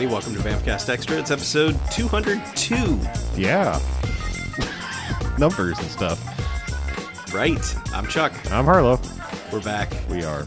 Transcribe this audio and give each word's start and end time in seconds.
everybody. 0.00 0.06
Welcome 0.06 0.42
to 0.42 0.48
Bamfcast 0.48 0.88
Extra. 0.88 1.18
It's 1.18 1.30
episode 1.30 1.78
202. 1.90 3.00
Yeah. 3.38 3.78
Numbers 5.36 5.78
and 5.78 5.88
stuff. 5.88 7.34
Right. 7.34 7.76
I'm 7.92 8.06
Chuck. 8.06 8.32
I'm 8.50 8.64
Harlow. 8.64 8.98
We're 9.52 9.60
back. 9.60 9.92
We 10.08 10.24
are. 10.24 10.46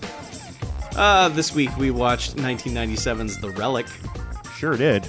Uh, 0.95 1.29
this 1.29 1.53
week 1.53 1.75
we 1.77 1.91
watched 1.91 2.35
1997's 2.37 3.39
The 3.41 3.51
Relic. 3.51 3.85
Sure 4.55 4.75
did. 4.75 5.07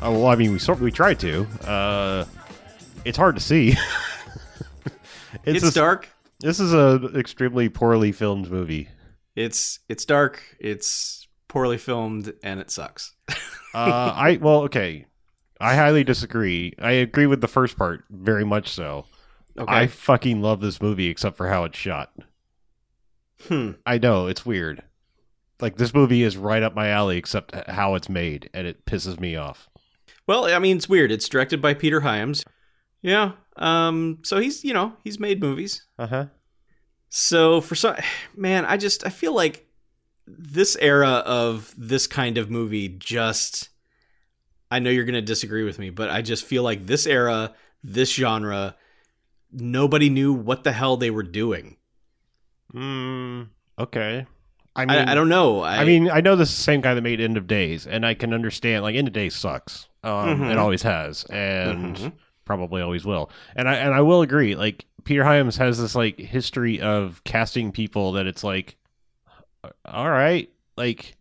Oh, 0.00 0.12
well, 0.12 0.26
I 0.28 0.36
mean, 0.36 0.52
we 0.52 0.58
sort 0.58 0.80
we 0.80 0.90
tried 0.90 1.20
to. 1.20 1.46
Uh, 1.66 2.24
it's 3.04 3.18
hard 3.18 3.34
to 3.36 3.42
see. 3.42 3.76
It's, 5.44 5.62
a- 5.62 5.70
dark. 5.70 6.08
This 6.40 6.58
is 6.58 6.72
a 6.72 7.10
extremely 7.14 7.68
poorly 7.68 8.10
filmed 8.10 8.50
movie. 8.50 8.88
It's 9.36 9.78
it's 9.88 10.04
dark. 10.04 10.42
It's 10.58 11.28
poorly 11.46 11.78
filmed, 11.78 12.32
and 12.42 12.58
it 12.58 12.70
sucks. 12.70 13.15
Uh, 13.76 14.12
I 14.16 14.38
well, 14.40 14.62
okay. 14.62 15.06
I 15.60 15.74
highly 15.74 16.02
disagree. 16.02 16.74
I 16.78 16.92
agree 16.92 17.26
with 17.26 17.40
the 17.40 17.48
first 17.48 17.76
part 17.76 18.04
very 18.10 18.44
much 18.44 18.68
so. 18.68 19.04
Okay. 19.58 19.72
I 19.72 19.86
fucking 19.86 20.40
love 20.42 20.60
this 20.60 20.80
movie 20.80 21.08
except 21.08 21.36
for 21.36 21.48
how 21.48 21.64
it's 21.64 21.78
shot. 21.78 22.12
Hmm. 23.48 23.72
I 23.84 23.98
know 23.98 24.26
it's 24.26 24.46
weird. 24.46 24.82
Like 25.60 25.76
this 25.76 25.94
movie 25.94 26.22
is 26.22 26.36
right 26.36 26.62
up 26.62 26.74
my 26.74 26.88
alley 26.88 27.16
except 27.18 27.54
how 27.68 27.94
it's 27.94 28.08
made, 28.08 28.50
and 28.52 28.66
it 28.66 28.84
pisses 28.86 29.20
me 29.20 29.36
off. 29.36 29.68
Well, 30.26 30.46
I 30.46 30.58
mean, 30.58 30.76
it's 30.76 30.88
weird. 30.88 31.12
It's 31.12 31.28
directed 31.28 31.62
by 31.62 31.74
Peter 31.74 32.00
Hyams. 32.00 32.44
Yeah. 33.02 33.32
Um. 33.56 34.18
So 34.22 34.38
he's 34.38 34.64
you 34.64 34.74
know 34.74 34.94
he's 35.04 35.20
made 35.20 35.40
movies. 35.40 35.86
Uh 35.98 36.06
huh. 36.06 36.26
So 37.08 37.60
for 37.60 37.74
some 37.74 37.96
man, 38.34 38.64
I 38.64 38.76
just 38.76 39.06
I 39.06 39.10
feel 39.10 39.34
like 39.34 39.66
this 40.26 40.76
era 40.80 41.22
of 41.24 41.74
this 41.78 42.06
kind 42.06 42.36
of 42.36 42.50
movie 42.50 42.88
just 42.88 43.70
I 44.70 44.78
know 44.80 44.90
you're 44.90 45.04
going 45.04 45.14
to 45.14 45.22
disagree 45.22 45.62
with 45.64 45.78
me, 45.78 45.90
but 45.90 46.10
I 46.10 46.22
just 46.22 46.44
feel 46.44 46.62
like 46.62 46.86
this 46.86 47.06
era, 47.06 47.52
this 47.84 48.12
genre 48.12 48.74
nobody 49.52 50.10
knew 50.10 50.32
what 50.32 50.64
the 50.64 50.72
hell 50.72 50.96
they 50.96 51.10
were 51.10 51.22
doing. 51.22 51.76
Mm, 52.74 53.48
okay. 53.78 54.26
I 54.74 54.82
I, 54.82 54.86
mean, 54.86 55.08
I, 55.08 55.14
don't 55.14 55.28
know. 55.28 55.60
I, 55.60 55.78
I 55.78 55.84
mean, 55.84 56.10
I 56.10 56.20
know 56.20 56.36
this 56.36 56.50
is 56.50 56.56
the 56.56 56.62
same 56.62 56.80
guy 56.82 56.94
that 56.94 57.00
made 57.00 57.20
End 57.20 57.36
of 57.38 57.46
Days, 57.46 57.86
and 57.86 58.04
I 58.04 58.12
can 58.14 58.34
understand. 58.34 58.82
Like, 58.82 58.94
End 58.96 59.08
of 59.08 59.14
Days 59.14 59.34
sucks. 59.34 59.88
Um, 60.04 60.40
Mhm. 60.40 60.50
It 60.52 60.58
always 60.58 60.82
has, 60.82 61.24
and 61.30 61.96
Mhm. 61.96 62.12
probably 62.44 62.82
always 62.82 63.04
will. 63.04 63.30
And 63.54 63.68
I 63.68 63.74
and 63.76 63.94
I 63.94 64.02
will 64.02 64.20
agree. 64.22 64.54
Like, 64.54 64.84
Peter 65.04 65.24
Hyams 65.24 65.56
has 65.56 65.80
this 65.80 65.94
like 65.94 66.18
history 66.18 66.80
of 66.80 67.22
casting 67.24 67.72
people 67.72 68.12
that 68.12 68.26
it's 68.26 68.44
like, 68.44 68.76
all 69.84 70.10
right, 70.10 70.50
like 70.76 71.16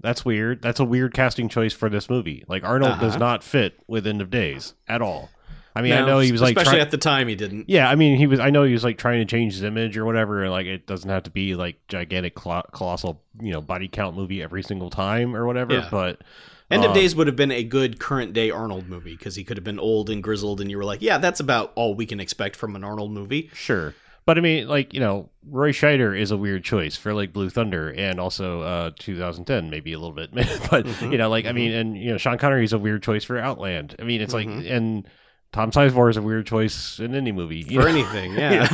that's 0.00 0.24
weird. 0.24 0.62
That's 0.62 0.80
a 0.80 0.84
weird 0.84 1.12
casting 1.14 1.48
choice 1.48 1.72
for 1.72 1.88
this 1.88 2.08
movie. 2.10 2.44
Like, 2.48 2.64
Arnold 2.64 3.00
does 3.00 3.12
Uh-huh. 3.14 3.18
not 3.18 3.42
fit 3.42 3.78
with 3.86 4.06
End 4.06 4.20
of 4.20 4.30
Days 4.30 4.74
at 4.88 5.02
all. 5.02 5.30
I 5.76 5.82
mean, 5.82 5.92
I 5.92 6.04
know 6.04 6.18
he 6.18 6.32
was 6.32 6.40
like 6.40 6.56
especially 6.56 6.78
try- 6.78 6.82
at 6.82 6.90
the 6.90 6.98
time 6.98 7.28
he 7.28 7.36
didn't. 7.36 7.66
yeah, 7.68 7.88
I 7.88 7.94
mean, 7.94 8.16
he 8.18 8.26
was. 8.26 8.40
I 8.40 8.50
know 8.50 8.64
he 8.64 8.72
was 8.72 8.82
like 8.82 8.98
trying 8.98 9.20
to 9.20 9.24
change 9.24 9.52
his 9.52 9.62
image 9.62 9.96
or 9.96 10.04
whatever, 10.04 10.48
like 10.50 10.66
it 10.66 10.86
doesn't 10.88 11.08
have 11.08 11.22
to 11.24 11.30
be 11.30 11.54
like 11.54 11.76
gigantic, 11.86 12.34
colo- 12.34 12.66
colossal, 12.72 13.22
you 13.40 13.52
know, 13.52 13.60
body 13.60 13.86
count 13.86 14.16
movie 14.16 14.42
every 14.42 14.62
single 14.64 14.90
time 14.90 15.36
or 15.36 15.46
whatever. 15.46 15.74
Yeah. 15.74 15.88
But 15.88 16.22
End 16.68 16.84
of 16.84 16.90
uh, 16.90 16.94
Days 16.94 17.14
would 17.14 17.28
have 17.28 17.36
been 17.36 17.52
a 17.52 17.62
good 17.62 18.00
current 18.00 18.32
day 18.32 18.50
Arnold 18.50 18.88
movie 18.88 19.14
because 19.16 19.36
he 19.36 19.44
could 19.44 19.56
have 19.56 19.62
been 19.62 19.78
old 19.78 20.10
and 20.10 20.20
grizzled, 20.20 20.60
and 20.60 20.68
you 20.68 20.78
were 20.78 20.84
like, 20.84 21.00
yeah, 21.00 21.18
that's 21.18 21.38
about 21.38 21.70
all 21.76 21.94
we 21.94 22.06
can 22.06 22.18
expect 22.18 22.56
from 22.56 22.74
an 22.74 22.82
Arnold 22.82 23.12
movie. 23.12 23.48
sure. 23.54 23.94
But 24.28 24.36
I 24.36 24.42
mean, 24.42 24.68
like 24.68 24.92
you 24.92 25.00
know, 25.00 25.30
Roy 25.48 25.72
Scheider 25.72 26.14
is 26.14 26.30
a 26.32 26.36
weird 26.36 26.62
choice 26.62 26.98
for 26.98 27.14
like 27.14 27.32
Blue 27.32 27.48
Thunder 27.48 27.94
and 27.96 28.20
also 28.20 28.60
uh 28.60 28.90
2010, 28.98 29.70
maybe 29.70 29.94
a 29.94 29.98
little 29.98 30.12
bit. 30.14 30.30
but 30.70 30.84
Mhm, 30.84 31.12
you 31.12 31.16
know, 31.16 31.30
like 31.30 31.46
I 31.46 31.52
mean, 31.52 31.72
and 31.72 31.96
you 31.96 32.10
know, 32.10 32.18
Sean 32.18 32.36
Connery 32.36 32.62
is 32.62 32.74
a 32.74 32.78
weird 32.78 33.02
choice 33.02 33.24
for 33.24 33.38
Outland. 33.38 33.96
I 33.98 34.02
mean, 34.02 34.20
it's 34.20 34.34
Mhm. 34.34 34.56
like 34.58 34.70
and. 34.70 35.08
Tom 35.50 35.70
Sizemore 35.70 36.10
is 36.10 36.18
a 36.18 36.22
weird 36.22 36.46
choice 36.46 36.98
in 36.98 37.14
any 37.14 37.32
movie 37.32 37.62
For 37.62 37.72
know? 37.80 37.86
anything, 37.86 38.34
yeah. 38.34 38.68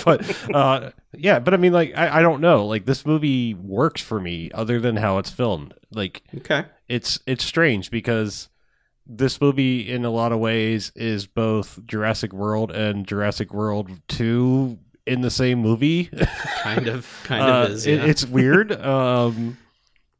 but 0.06 0.50
uh, 0.54 0.92
yeah, 1.12 1.40
but 1.40 1.52
I 1.52 1.58
mean, 1.58 1.74
like, 1.74 1.92
I, 1.94 2.20
I 2.20 2.22
don't 2.22 2.40
know. 2.40 2.64
Like, 2.64 2.86
this 2.86 3.04
movie 3.04 3.52
works 3.52 4.00
for 4.00 4.18
me, 4.18 4.50
other 4.52 4.80
than 4.80 4.96
how 4.96 5.18
it's 5.18 5.28
filmed. 5.28 5.74
Like, 5.92 6.22
okay. 6.38 6.64
it's 6.88 7.20
it's 7.26 7.44
strange 7.44 7.90
because 7.90 8.48
this 9.06 9.40
movie, 9.40 9.90
in 9.90 10.04
a 10.04 10.10
lot 10.10 10.32
of 10.32 10.38
ways, 10.38 10.92
is 10.94 11.26
both 11.26 11.84
Jurassic 11.86 12.32
World 12.32 12.70
and 12.70 13.06
Jurassic 13.06 13.52
World 13.52 13.90
Two 14.08 14.78
in 15.06 15.20
the 15.22 15.30
same 15.30 15.58
movie. 15.60 16.10
Kind 16.62 16.86
of, 16.88 17.08
kind 17.24 17.42
Uh, 17.42 17.64
of 17.64 17.70
is. 17.72 17.86
it- 17.86 18.04
it's 18.04 18.24
weird. 18.26 18.70
Um, 18.84 19.56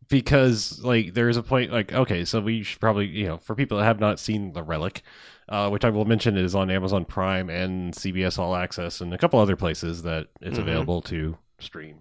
because 0.08 0.80
like 0.82 1.14
there's 1.14 1.36
a 1.36 1.42
point 1.42 1.70
like 1.72 1.92
okay, 1.92 2.24
so 2.24 2.40
we 2.40 2.64
should 2.64 2.80
probably 2.80 3.06
you 3.06 3.26
know 3.28 3.38
for 3.38 3.54
people 3.54 3.78
that 3.78 3.84
have 3.84 4.00
not 4.00 4.18
seen 4.18 4.52
the 4.54 4.62
relic, 4.62 5.02
uh, 5.48 5.68
which 5.70 5.84
I 5.84 5.90
will 5.90 6.04
mention 6.04 6.36
is 6.36 6.54
on 6.56 6.68
Amazon 6.68 7.04
Prime 7.04 7.48
and 7.48 7.94
CBS 7.94 8.36
All 8.38 8.56
Access 8.56 9.00
and 9.00 9.14
a 9.14 9.18
couple 9.18 9.38
other 9.38 9.54
places 9.54 10.02
that 10.02 10.26
it's 10.40 10.58
Mhm. 10.58 10.62
available 10.62 11.00
to 11.02 11.38
stream 11.60 11.98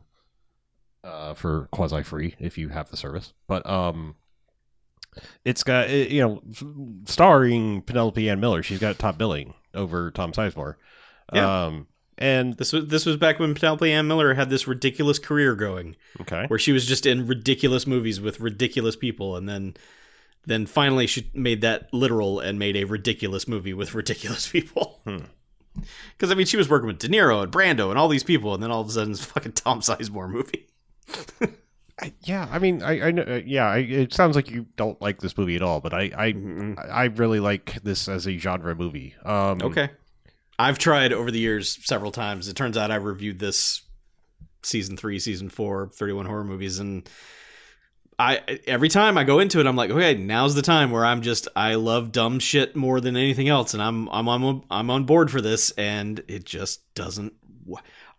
uh, 1.04 1.36
for 1.36 1.68
quasi 1.72 2.02
free 2.02 2.34
if 2.40 2.58
you 2.58 2.70
have 2.70 2.90
the 2.90 2.98
service. 2.98 3.34
But 3.48 3.64
um, 3.70 4.16
it's 5.46 5.64
got 5.64 5.90
it- 5.90 6.12
you 6.12 6.22
know 6.22 6.42
starring 7.06 7.82
Penelope 7.82 8.30
Ann 8.30 8.40
Miller. 8.40 8.64
She's 8.64 8.80
got 8.80 9.00
top 9.00 9.18
billing 9.18 9.54
over 9.74 10.12
Tom 10.12 10.32
Sizemore. 10.32 10.76
Yeah. 11.34 11.66
Um, 11.66 11.88
and 12.18 12.58
This 12.58 12.74
was 12.74 12.88
this 12.88 13.06
was 13.06 13.16
back 13.18 13.40
when 13.40 13.54
Penelope 13.56 13.90
Ann 13.90 14.08
Miller 14.08 14.34
had 14.34 14.50
this 14.50 14.68
ridiculous 14.68 15.20
career 15.20 15.56
going, 15.56 15.96
okay, 16.22 16.46
where 16.48 16.60
she 16.60 16.72
was 16.74 16.86
just 16.86 17.06
in 17.06 17.28
ridiculous 17.28 17.88
movies 17.88 18.20
with 18.20 18.40
ridiculous 18.40 18.96
people, 18.96 19.36
and 19.38 19.48
then 19.48 19.76
then 20.46 20.66
finally 20.66 21.06
she 21.08 21.30
made 21.34 21.62
that 21.62 21.94
literal 21.94 22.40
and 22.40 22.58
made 22.60 22.76
a 22.76 22.84
ridiculous 22.86 23.48
movie 23.48 23.74
with 23.74 23.94
ridiculous 23.96 24.48
people. 24.50 25.00
Hmm. 25.06 25.26
Because 26.18 26.30
I 26.32 26.36
mean, 26.36 26.46
she 26.48 26.58
was 26.58 26.68
working 26.68 26.88
with 26.88 27.00
De 27.00 27.08
Niro 27.08 27.42
and 27.44 27.52
Brando 27.52 27.90
and 27.90 27.98
all 27.98 28.08
these 28.10 28.24
people, 28.24 28.54
and 28.54 28.62
then 28.62 28.72
all 28.72 28.82
of 28.82 28.90
a 28.90 28.92
sudden 28.92 29.12
it's 29.12 29.22
a 29.24 29.28
fucking 29.28 29.54
Tom 29.54 29.80
Sizemore 29.82 30.30
movie. 30.30 30.68
I, 32.02 32.14
yeah, 32.22 32.48
I 32.50 32.60
mean, 32.60 32.82
I, 32.82 33.08
I 33.08 33.12
know, 33.12 33.24
uh, 33.24 33.42
yeah, 33.46 33.68
I, 33.68 33.78
it 33.80 34.14
sounds 34.14 34.36
like 34.36 34.50
you 34.50 34.66
don't 34.78 35.02
like 35.02 35.20
this 35.20 35.38
movie 35.38 35.56
at 35.56 35.62
all, 35.62 35.82
but 35.82 35.94
I, 35.94 36.12
I, 36.18 36.76
I 36.90 37.04
really 37.06 37.40
like 37.40 37.82
this 37.84 38.08
as 38.08 38.26
a 38.28 38.38
genre 38.38 38.74
movie. 38.76 39.16
Um, 39.26 39.62
Okay. 39.62 39.90
I've 40.58 40.78
tried 40.78 41.14
over 41.14 41.32
the 41.32 41.40
years 41.40 41.78
several 41.86 42.12
times. 42.12 42.48
It 42.48 42.56
turns 42.56 42.78
out 42.78 42.92
I 42.92 42.96
reviewed 42.96 43.40
this 43.40 43.82
season 44.62 44.98
three, 44.98 45.20
season 45.20 45.50
four, 45.50 45.90
31 45.94 46.26
horror 46.26 46.44
movies, 46.44 46.80
and 46.80 47.10
I 48.18 48.60
every 48.68 48.90
time 48.90 49.18
I 49.18 49.24
go 49.24 49.40
into 49.40 49.62
it, 49.62 49.66
I'm 49.68 49.78
like, 49.78 49.90
okay, 49.90 50.16
now's 50.16 50.56
the 50.56 50.62
time 50.62 50.92
where 50.92 51.06
I'm 51.06 51.22
just 51.22 51.48
I 51.56 51.76
love 51.76 52.12
dumb 52.12 52.40
shit 52.40 52.76
more 52.76 53.00
than 53.00 53.16
anything 53.16 53.48
else, 53.48 53.74
and 53.74 53.82
I'm 53.82 54.10
I'm 54.10 54.28
on 54.28 54.64
I'm 54.70 54.90
on 54.90 55.06
board 55.06 55.32
for 55.32 55.40
this, 55.40 55.72
and 55.72 56.22
it 56.28 56.44
just 56.44 56.94
doesn't. 56.94 57.32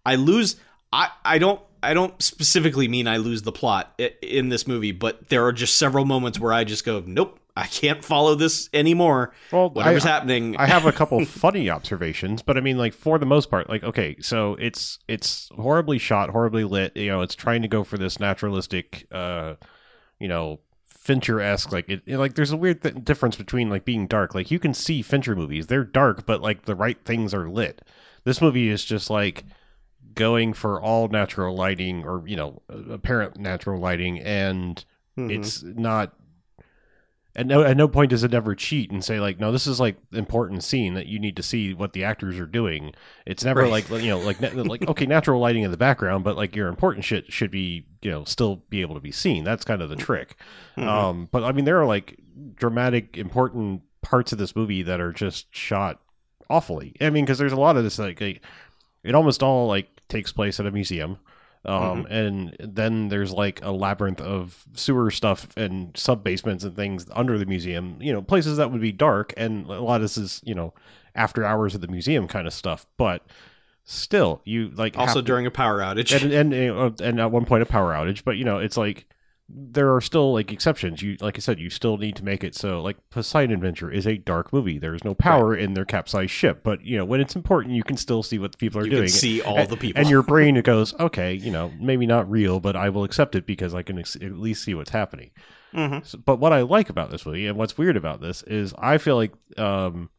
I 0.06 0.14
lose. 0.14 0.56
I 0.90 1.10
I 1.22 1.36
don't. 1.38 1.60
I 1.82 1.94
don't 1.94 2.20
specifically 2.22 2.88
mean 2.88 3.08
I 3.08 3.16
lose 3.18 3.42
the 3.42 3.52
plot 3.52 4.00
in 4.22 4.48
this 4.48 4.66
movie, 4.66 4.92
but 4.92 5.28
there 5.28 5.44
are 5.46 5.52
just 5.52 5.76
several 5.76 6.04
moments 6.04 6.38
where 6.38 6.52
I 6.52 6.64
just 6.64 6.84
go, 6.84 7.02
nope, 7.06 7.38
I 7.56 7.66
can't 7.66 8.04
follow 8.04 8.34
this 8.34 8.68
anymore. 8.72 9.32
Well, 9.52 9.70
Whatever's 9.70 10.06
I, 10.06 10.10
happening, 10.10 10.56
I 10.56 10.66
have 10.66 10.86
a 10.86 10.92
couple 10.92 11.24
funny 11.26 11.68
observations, 11.68 12.42
but 12.42 12.56
I 12.56 12.60
mean, 12.60 12.78
like 12.78 12.94
for 12.94 13.18
the 13.18 13.26
most 13.26 13.50
part, 13.50 13.68
like 13.68 13.82
okay, 13.82 14.16
so 14.20 14.54
it's 14.54 14.98
it's 15.08 15.48
horribly 15.56 15.98
shot, 15.98 16.30
horribly 16.30 16.64
lit. 16.64 16.96
You 16.96 17.08
know, 17.08 17.20
it's 17.22 17.34
trying 17.34 17.62
to 17.62 17.68
go 17.68 17.84
for 17.84 17.98
this 17.98 18.20
naturalistic, 18.20 19.06
uh, 19.10 19.54
you 20.18 20.28
know, 20.28 20.60
Fincher 20.84 21.40
esque. 21.40 21.72
Like 21.72 21.88
it, 21.88 22.06
like 22.06 22.34
there's 22.34 22.52
a 22.52 22.56
weird 22.56 22.82
th- 22.82 23.04
difference 23.04 23.36
between 23.36 23.68
like 23.68 23.84
being 23.84 24.06
dark. 24.06 24.34
Like 24.34 24.50
you 24.50 24.58
can 24.58 24.74
see 24.74 25.02
Fincher 25.02 25.34
movies; 25.36 25.66
they're 25.66 25.84
dark, 25.84 26.26
but 26.26 26.40
like 26.40 26.66
the 26.66 26.74
right 26.74 27.02
things 27.04 27.34
are 27.34 27.48
lit. 27.48 27.82
This 28.24 28.40
movie 28.40 28.68
is 28.68 28.84
just 28.84 29.10
like 29.10 29.44
going 30.14 30.52
for 30.52 30.80
all 30.80 31.08
natural 31.08 31.54
lighting, 31.54 32.04
or 32.04 32.22
you 32.26 32.36
know, 32.36 32.62
apparent 32.68 33.36
natural 33.38 33.80
lighting, 33.80 34.18
and 34.20 34.84
Mhm. 35.16 35.30
it's 35.30 35.62
not 35.62 36.14
at 37.36 37.46
no 37.46 37.62
at 37.62 37.76
no 37.76 37.86
point 37.86 38.10
does 38.10 38.24
it 38.24 38.34
ever 38.34 38.56
cheat 38.56 38.90
and 38.90 39.04
say 39.04 39.20
like 39.20 39.38
no 39.38 39.52
this 39.52 39.64
is 39.66 39.78
like 39.78 39.96
important 40.12 40.64
scene 40.64 40.94
that 40.94 41.06
you 41.06 41.16
need 41.18 41.36
to 41.36 41.44
see 41.44 41.72
what 41.72 41.92
the 41.92 42.02
actors 42.02 42.40
are 42.40 42.46
doing 42.46 42.92
it's 43.24 43.44
never 43.44 43.62
Right. 43.62 43.70
like 43.70 43.88
you 44.02 44.08
know 44.08 44.18
like 44.18 44.40
like 44.40 44.88
okay 44.88 45.06
natural 45.06 45.40
lighting 45.40 45.62
in 45.62 45.70
the 45.70 45.76
background 45.76 46.24
but 46.24 46.36
like 46.36 46.56
your 46.56 46.66
important 46.66 47.04
shit 47.04 47.32
should 47.32 47.52
be 47.52 47.86
you 48.02 48.10
know 48.10 48.24
still 48.24 48.56
be 48.68 48.80
able 48.80 48.96
to 48.96 49.00
be 49.00 49.12
seen 49.12 49.44
that's 49.44 49.64
kind 49.64 49.80
of 49.80 49.88
the 49.88 49.94
trick 49.96 50.34
Mhm. 50.76 50.88
um 50.88 51.28
but 51.30 51.44
i 51.44 51.52
mean 51.52 51.64
there 51.64 51.80
are 51.80 51.86
like 51.86 52.18
dramatic 52.56 53.16
important 53.16 53.82
parts 54.02 54.32
of 54.32 54.38
this 54.38 54.56
movie 54.56 54.82
that 54.82 55.00
are 55.00 55.12
just 55.12 55.54
shot 55.54 56.00
awfully 56.48 56.96
i 57.00 57.10
mean 57.10 57.24
because 57.24 57.38
there's 57.38 57.52
a 57.52 57.56
lot 57.60 57.76
of 57.76 57.84
this 57.84 57.96
like, 58.00 58.20
like 58.20 58.42
it 59.04 59.14
almost 59.14 59.40
all 59.40 59.68
like 59.68 59.88
takes 60.10 60.32
place 60.32 60.60
at 60.60 60.66
a 60.66 60.70
museum. 60.70 61.18
Um 61.64 62.06
and 62.10 62.56
then 62.58 63.08
there's 63.08 63.32
like 63.32 63.62
a 63.62 63.70
labyrinth 63.70 64.20
of 64.20 64.64
sewer 64.74 65.10
stuff 65.10 65.48
and 65.56 65.94
sub 65.96 66.24
basements 66.24 66.64
and 66.64 66.74
things 66.74 67.06
under 67.12 67.36
the 67.36 67.44
museum 67.44 67.98
you 68.00 68.12
know 68.14 68.22
places 68.22 68.56
that 68.56 68.70
would 68.72 68.80
be 68.80 68.92
dark. 68.92 69.32
And 69.36 69.66
a 69.66 69.80
lot 69.80 69.96
of 69.96 70.02
this 70.02 70.16
is 70.16 70.40
you 70.44 70.54
know 70.54 70.72
after 71.14 71.44
hours 71.44 71.74
at 71.74 71.80
the 71.82 71.88
museum 71.88 72.26
kind 72.28 72.46
of 72.46 72.54
stuff. 72.54 72.86
But 72.96 73.26
still 73.84 74.40
you 74.44 74.70
like 74.74 74.96
also 74.96 75.06
have 75.06 75.14
to- 75.16 75.22
during 75.22 75.46
a 75.46 75.50
power 75.50 75.80
outage. 75.80 76.12
and 76.22 76.32
and 76.54 77.00
and 77.00 77.20
at 77.20 77.30
one 77.30 77.44
point 77.44 77.62
a 77.62 77.66
power 77.66 77.92
outage. 77.92 78.24
But 78.24 78.36
you 78.38 78.44
know 78.44 78.58
it's 78.58 78.76
like 78.78 79.06
there 79.52 79.94
are 79.94 80.00
still 80.00 80.32
like 80.32 80.52
exceptions. 80.52 81.02
You 81.02 81.16
like 81.20 81.36
I 81.36 81.40
said, 81.40 81.58
you 81.58 81.70
still 81.70 81.96
need 81.96 82.16
to 82.16 82.24
make 82.24 82.44
it 82.44 82.54
so 82.54 82.80
like 82.82 82.96
Poseidon 83.10 83.52
Adventure 83.54 83.90
is 83.90 84.06
a 84.06 84.16
dark 84.16 84.52
movie. 84.52 84.78
There's 84.78 85.02
no 85.04 85.14
power 85.14 85.54
in 85.56 85.74
their 85.74 85.84
capsized 85.84 86.30
ship, 86.30 86.60
but 86.62 86.84
you 86.84 86.96
know 86.96 87.04
when 87.04 87.20
it's 87.20 87.34
important, 87.36 87.74
you 87.74 87.82
can 87.82 87.96
still 87.96 88.22
see 88.22 88.38
what 88.38 88.56
people 88.58 88.80
are 88.80 88.84
You 88.84 88.90
doing. 88.90 89.02
can 89.04 89.08
see 89.12 89.42
all 89.42 89.56
and, 89.58 89.68
the 89.68 89.76
people. 89.76 90.00
and 90.00 90.08
your 90.10 90.22
brain 90.32 90.56
it 90.56 90.64
goes, 90.64 90.94
okay, 91.00 91.34
you 91.34 91.50
know, 91.50 91.72
maybe 91.80 92.06
not 92.06 92.30
real, 92.30 92.60
but 92.60 92.76
I 92.76 92.88
will 92.90 93.04
accept 93.04 93.34
it 93.34 93.46
because 93.46 93.74
I 93.74 93.82
can 93.82 93.98
ex- 93.98 94.16
at 94.16 94.32
least 94.38 94.62
see 94.64 94.74
what's 94.74 94.90
happening. 94.90 95.30
Mhm. 95.74 96.04
So- 96.06 96.18
but 96.18 96.38
what 96.38 96.52
I 96.52 96.62
like 96.62 96.88
about 96.90 97.10
this 97.10 97.24
movie 97.26 97.46
and 97.46 97.56
what's 97.58 97.76
weird 97.78 97.96
about 97.96 98.20
this 98.20 98.42
is 98.44 98.74
I 98.78 98.98
feel 98.98 99.16
like, 99.16 99.32
um, 99.58 100.10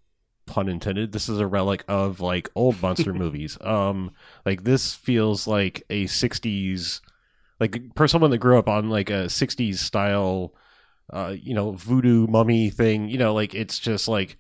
pun 0.48 0.68
intended, 0.68 1.12
this 1.14 1.30
is 1.30 1.40
a 1.40 1.48
relic 1.48 1.84
of 1.88 2.20
like 2.20 2.50
old 2.56 2.82
monster 2.82 3.14
movies. 3.24 3.58
Um, 3.62 4.12
like 4.46 4.64
this 4.64 4.94
feels 4.94 5.48
like 5.48 5.84
a 5.90 6.06
'60s, 6.06 7.00
like 7.62 7.82
for 7.96 8.10
someone 8.10 8.32
that 8.32 8.40
grew 8.40 8.58
up 8.60 8.68
on 8.68 8.90
like 8.90 9.10
a 9.10 9.30
'60s 9.30 9.78
style, 9.80 10.54
uh, 11.14 11.34
you 11.40 11.54
know, 11.54 11.72
voodoo 11.72 12.28
mummy 12.28 12.70
thing. 12.70 13.08
You 13.08 13.18
know, 13.20 13.34
like 13.34 13.56
it's 13.56 13.80
just 13.80 14.10
like 14.10 14.36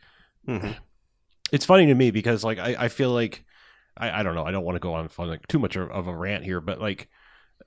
Mhm. 0.45 0.75
it's 1.53 1.65
funny 1.65 1.85
to 1.85 1.95
me 1.95 2.11
because 2.11 2.43
like 2.43 2.59
I, 2.59 2.75
I 2.77 2.87
feel 2.89 3.11
like 3.11 3.45
I, 3.95 4.19
I 4.19 4.23
don't 4.23 4.35
know 4.35 4.45
I 4.45 4.51
don't 4.51 4.65
want 4.65 4.75
to 4.75 4.79
go 4.79 4.93
on 4.95 5.07
for 5.07 5.25
like 5.25 5.47
too 5.47 5.59
much 5.59 5.75
of 5.75 5.89
of 5.91 6.07
a 6.07 6.15
rant 6.15 6.43
here 6.43 6.59
but 6.59 6.81
like 6.81 7.07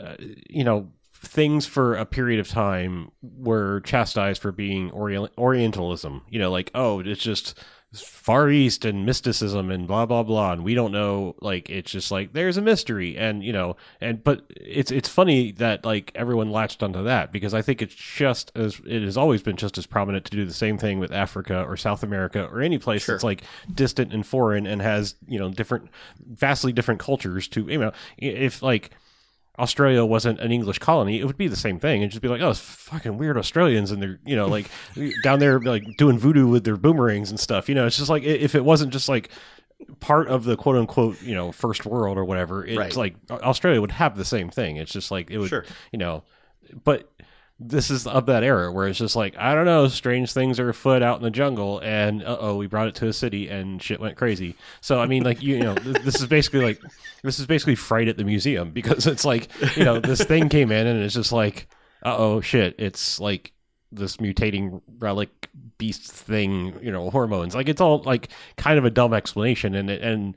uh, 0.00 0.16
you 0.50 0.64
know 0.64 0.90
things 1.14 1.66
for 1.66 1.94
a 1.94 2.04
period 2.04 2.40
of 2.40 2.48
time 2.48 3.10
were 3.22 3.80
chastised 3.82 4.42
for 4.42 4.50
being 4.52 4.90
orient- 4.90 5.32
orientalism 5.38 6.22
you 6.28 6.38
know 6.38 6.50
like 6.50 6.70
oh 6.74 7.00
it's 7.00 7.22
just 7.22 7.56
far 8.00 8.50
east 8.50 8.84
and 8.84 9.04
mysticism 9.06 9.70
and 9.70 9.86
blah 9.86 10.04
blah 10.06 10.22
blah 10.22 10.52
and 10.52 10.64
we 10.64 10.74
don't 10.74 10.92
know 10.92 11.34
like 11.40 11.68
it's 11.70 11.90
just 11.90 12.10
like 12.10 12.32
there's 12.32 12.56
a 12.56 12.62
mystery 12.62 13.16
and 13.16 13.44
you 13.44 13.52
know 13.52 13.76
and 14.00 14.24
but 14.24 14.42
it's 14.50 14.90
it's 14.90 15.08
funny 15.08 15.52
that 15.52 15.84
like 15.84 16.10
everyone 16.14 16.50
latched 16.50 16.82
onto 16.82 17.04
that 17.04 17.30
because 17.30 17.54
i 17.54 17.62
think 17.62 17.80
it's 17.82 17.94
just 17.94 18.50
as 18.54 18.80
it 18.86 19.02
has 19.02 19.16
always 19.16 19.42
been 19.42 19.56
just 19.56 19.78
as 19.78 19.86
prominent 19.86 20.24
to 20.24 20.30
do 20.32 20.44
the 20.44 20.52
same 20.52 20.78
thing 20.78 20.98
with 20.98 21.12
africa 21.12 21.62
or 21.64 21.76
south 21.76 22.02
america 22.02 22.48
or 22.50 22.60
any 22.60 22.78
place 22.78 23.04
Sure. 23.04 23.14
that's 23.14 23.24
like 23.24 23.42
distant 23.74 24.12
and 24.12 24.26
foreign 24.26 24.66
and 24.66 24.80
has 24.82 25.14
you 25.28 25.38
know 25.38 25.50
different 25.50 25.88
vastly 26.26 26.72
different 26.72 27.00
cultures 27.00 27.46
to 27.48 27.66
you 27.68 27.78
know 27.78 27.92
if 28.18 28.62
like 28.62 28.90
Australia 29.58 30.04
wasn't 30.04 30.40
an 30.40 30.50
English 30.50 30.78
colony, 30.78 31.20
it 31.20 31.24
would 31.26 31.36
be 31.36 31.46
the 31.48 31.56
same 31.56 31.78
thing. 31.78 32.00
It'd 32.02 32.10
just 32.10 32.22
be 32.22 32.28
like, 32.28 32.40
oh, 32.40 32.50
it's 32.50 32.60
fucking 32.60 33.18
weird 33.18 33.38
Australians, 33.38 33.90
and 33.90 34.02
they're 34.02 34.18
you 34.26 34.34
know 34.36 34.46
like 34.48 34.68
down 35.22 35.38
there 35.38 35.60
like 35.60 35.84
doing 35.96 36.18
voodoo 36.18 36.46
with 36.48 36.64
their 36.64 36.76
boomerangs 36.76 37.30
and 37.30 37.38
stuff. 37.38 37.68
You 37.68 37.74
know, 37.74 37.86
it's 37.86 37.96
just 37.96 38.10
like 38.10 38.22
if 38.24 38.54
it 38.54 38.64
wasn't 38.64 38.92
just 38.92 39.08
like 39.08 39.30
part 40.00 40.28
of 40.28 40.44
the 40.44 40.56
quote 40.56 40.76
unquote 40.76 41.20
you 41.22 41.34
know 41.34 41.52
first 41.52 41.86
world 41.86 42.16
or 42.18 42.24
whatever, 42.24 42.64
it's 42.64 42.76
Right. 42.78 42.96
like 42.96 43.16
Australia 43.30 43.80
would 43.80 43.92
have 43.92 44.16
the 44.16 44.24
same 44.24 44.50
thing. 44.50 44.76
It's 44.76 44.92
just 44.92 45.10
like 45.10 45.30
it 45.30 45.38
would 45.38 45.48
Sure. 45.50 45.64
you 45.92 45.98
know, 45.98 46.24
but 46.84 47.10
this 47.66 47.90
is 47.90 48.06
of 48.06 48.26
that 48.26 48.44
era 48.44 48.70
where 48.70 48.86
it's 48.86 48.98
just 48.98 49.16
like 49.16 49.36
I 49.38 49.54
don't 49.54 49.64
know, 49.64 49.88
strange 49.88 50.32
things 50.32 50.60
are 50.60 50.68
afoot 50.68 51.02
out 51.02 51.16
in 51.16 51.22
the 51.22 51.30
jungle, 51.30 51.80
and 51.80 52.22
uh 52.22 52.36
oh, 52.38 52.56
we 52.56 52.66
brought 52.66 52.88
it 52.88 52.94
to 52.96 53.08
a 53.08 53.12
city 53.12 53.48
and 53.48 53.82
shit 53.82 54.00
went 54.00 54.16
crazy. 54.16 54.54
So 54.82 55.00
I 55.00 55.06
mean, 55.06 55.24
like 55.24 55.42
you, 55.42 55.56
you 55.56 55.62
know, 55.62 55.74
th- 55.74 56.02
this 56.02 56.20
is 56.20 56.26
basically 56.26 56.60
like 56.60 56.80
this 57.22 57.38
is 57.38 57.46
basically 57.46 57.74
fright 57.74 58.08
at 58.08 58.18
the 58.18 58.24
museum 58.24 58.70
because 58.70 59.06
it's 59.06 59.24
like 59.24 59.48
you 59.76 59.84
know 59.84 59.98
this 59.98 60.22
thing 60.22 60.48
came 60.48 60.70
in 60.70 60.86
and 60.86 61.02
it's 61.02 61.14
just 61.14 61.32
like 61.32 61.68
uh 62.04 62.14
oh 62.16 62.40
shit, 62.40 62.74
it's 62.78 63.18
like 63.18 63.52
this 63.90 64.18
mutating 64.18 64.82
relic 64.98 65.48
beast 65.78 66.12
thing, 66.12 66.78
you 66.82 66.92
know, 66.92 67.08
hormones. 67.10 67.54
Like 67.54 67.68
it's 67.68 67.80
all 67.80 68.02
like 68.02 68.28
kind 68.56 68.78
of 68.78 68.84
a 68.84 68.90
dumb 68.90 69.14
explanation, 69.14 69.74
and 69.74 69.88
and 69.88 70.36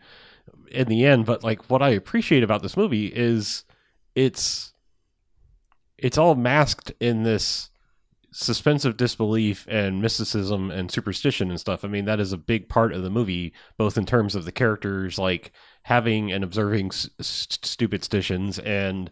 in 0.72 0.88
the 0.88 1.06
end, 1.06 1.26
but 1.26 1.44
like 1.44 1.70
what 1.70 1.82
I 1.82 1.90
appreciate 1.90 2.44
about 2.44 2.62
this 2.62 2.78
movie 2.78 3.08
is 3.08 3.66
it's 4.16 4.74
it's 5.98 6.18
all 6.18 6.36
masked 6.36 6.92
in 7.00 7.24
this 7.24 7.70
suspense 8.32 8.86
of 8.86 8.98
disbelief 8.98 9.66
and 9.70 10.02
mysticism 10.02 10.70
and 10.70 10.92
superstition 10.92 11.50
and 11.50 11.60
stuff. 11.60 11.84
I 11.84 11.88
mean, 11.88 12.06
that 12.06 12.20
is 12.20 12.34
a 12.34 12.38
big 12.38 12.70
part 12.70 12.94
of 12.94 13.02
the 13.02 13.10
movie, 13.10 13.54
both 13.78 13.98
in 13.98 14.06
terms 14.06 14.36
of 14.36 14.46
the 14.46 14.52
characters 14.52 15.18
like 15.18 15.52
having 15.84 16.32
and 16.32 16.44
observing 16.44 16.92
st- 16.92 17.66
stupid 17.66 18.02
stitions 18.02 18.60
and 18.64 19.10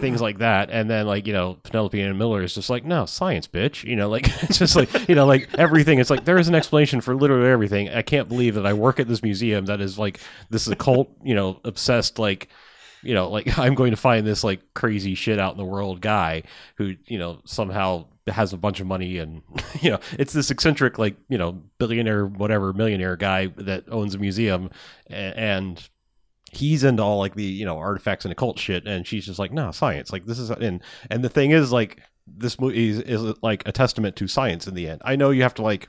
things 0.00 0.20
like 0.20 0.38
that. 0.38 0.70
And 0.70 0.90
then 0.90 1.06
like, 1.06 1.26
you 1.26 1.32
know, 1.32 1.58
Penelope 1.62 2.00
Ann 2.00 2.18
Miller 2.18 2.42
is 2.42 2.54
just 2.54 2.68
like, 2.68 2.84
no, 2.84 3.06
science, 3.06 3.46
bitch. 3.46 3.84
You 3.84 3.96
know, 3.96 4.08
like 4.08 4.26
it's 4.42 4.58
just 4.58 4.76
like, 4.76 5.08
you 5.08 5.14
know, 5.14 5.26
like 5.26 5.48
everything. 5.58 5.98
It's 5.98 6.10
like 6.10 6.24
there 6.24 6.38
is 6.38 6.48
an 6.48 6.54
explanation 6.54 7.00
for 7.00 7.14
literally 7.14 7.48
everything. 7.48 7.88
I 7.90 8.02
can't 8.02 8.28
believe 8.28 8.54
that 8.54 8.66
I 8.66 8.72
work 8.72 8.98
at 8.98 9.08
this 9.08 9.22
museum 9.22 9.66
that 9.66 9.80
is 9.80 9.98
like 9.98 10.20
this 10.50 10.66
occult, 10.66 11.10
you 11.22 11.34
know, 11.34 11.60
obsessed 11.64 12.18
like 12.18 12.48
you 13.06 13.14
know, 13.14 13.28
like 13.28 13.58
I'm 13.58 13.74
going 13.74 13.92
to 13.92 13.96
find 13.96 14.26
this 14.26 14.44
like 14.44 14.60
crazy 14.74 15.14
shit 15.14 15.38
out 15.38 15.52
in 15.52 15.58
the 15.58 15.64
world 15.64 16.00
guy 16.00 16.42
who, 16.76 16.94
you 17.06 17.18
know, 17.18 17.40
somehow 17.44 18.06
has 18.26 18.52
a 18.52 18.56
bunch 18.56 18.80
of 18.80 18.86
money 18.86 19.18
and, 19.18 19.42
you 19.80 19.90
know, 19.90 20.00
it's 20.18 20.32
this 20.32 20.50
eccentric, 20.50 20.98
like, 20.98 21.16
you 21.28 21.38
know, 21.38 21.62
billionaire, 21.78 22.26
whatever, 22.26 22.72
millionaire 22.72 23.16
guy 23.16 23.46
that 23.56 23.84
owns 23.90 24.14
a 24.14 24.18
museum 24.18 24.70
and 25.08 25.88
he's 26.52 26.84
into 26.84 27.02
all 27.02 27.18
like 27.18 27.34
the, 27.34 27.44
you 27.44 27.64
know, 27.64 27.78
artifacts 27.78 28.24
and 28.24 28.32
occult 28.32 28.58
shit. 28.58 28.86
And 28.86 29.06
she's 29.06 29.26
just 29.26 29.38
like, 29.38 29.52
no, 29.52 29.70
science. 29.70 30.12
Like, 30.12 30.26
this 30.26 30.38
is, 30.38 30.50
and, 30.50 30.82
and 31.10 31.22
the 31.22 31.28
thing 31.28 31.52
is, 31.52 31.72
like, 31.72 32.00
this 32.26 32.58
movie 32.58 32.88
is, 32.88 33.00
is 33.00 33.34
like 33.42 33.66
a 33.68 33.72
testament 33.72 34.16
to 34.16 34.26
science 34.26 34.66
in 34.66 34.74
the 34.74 34.88
end. 34.88 35.00
I 35.04 35.16
know 35.16 35.30
you 35.30 35.42
have 35.42 35.54
to 35.54 35.62
like, 35.62 35.88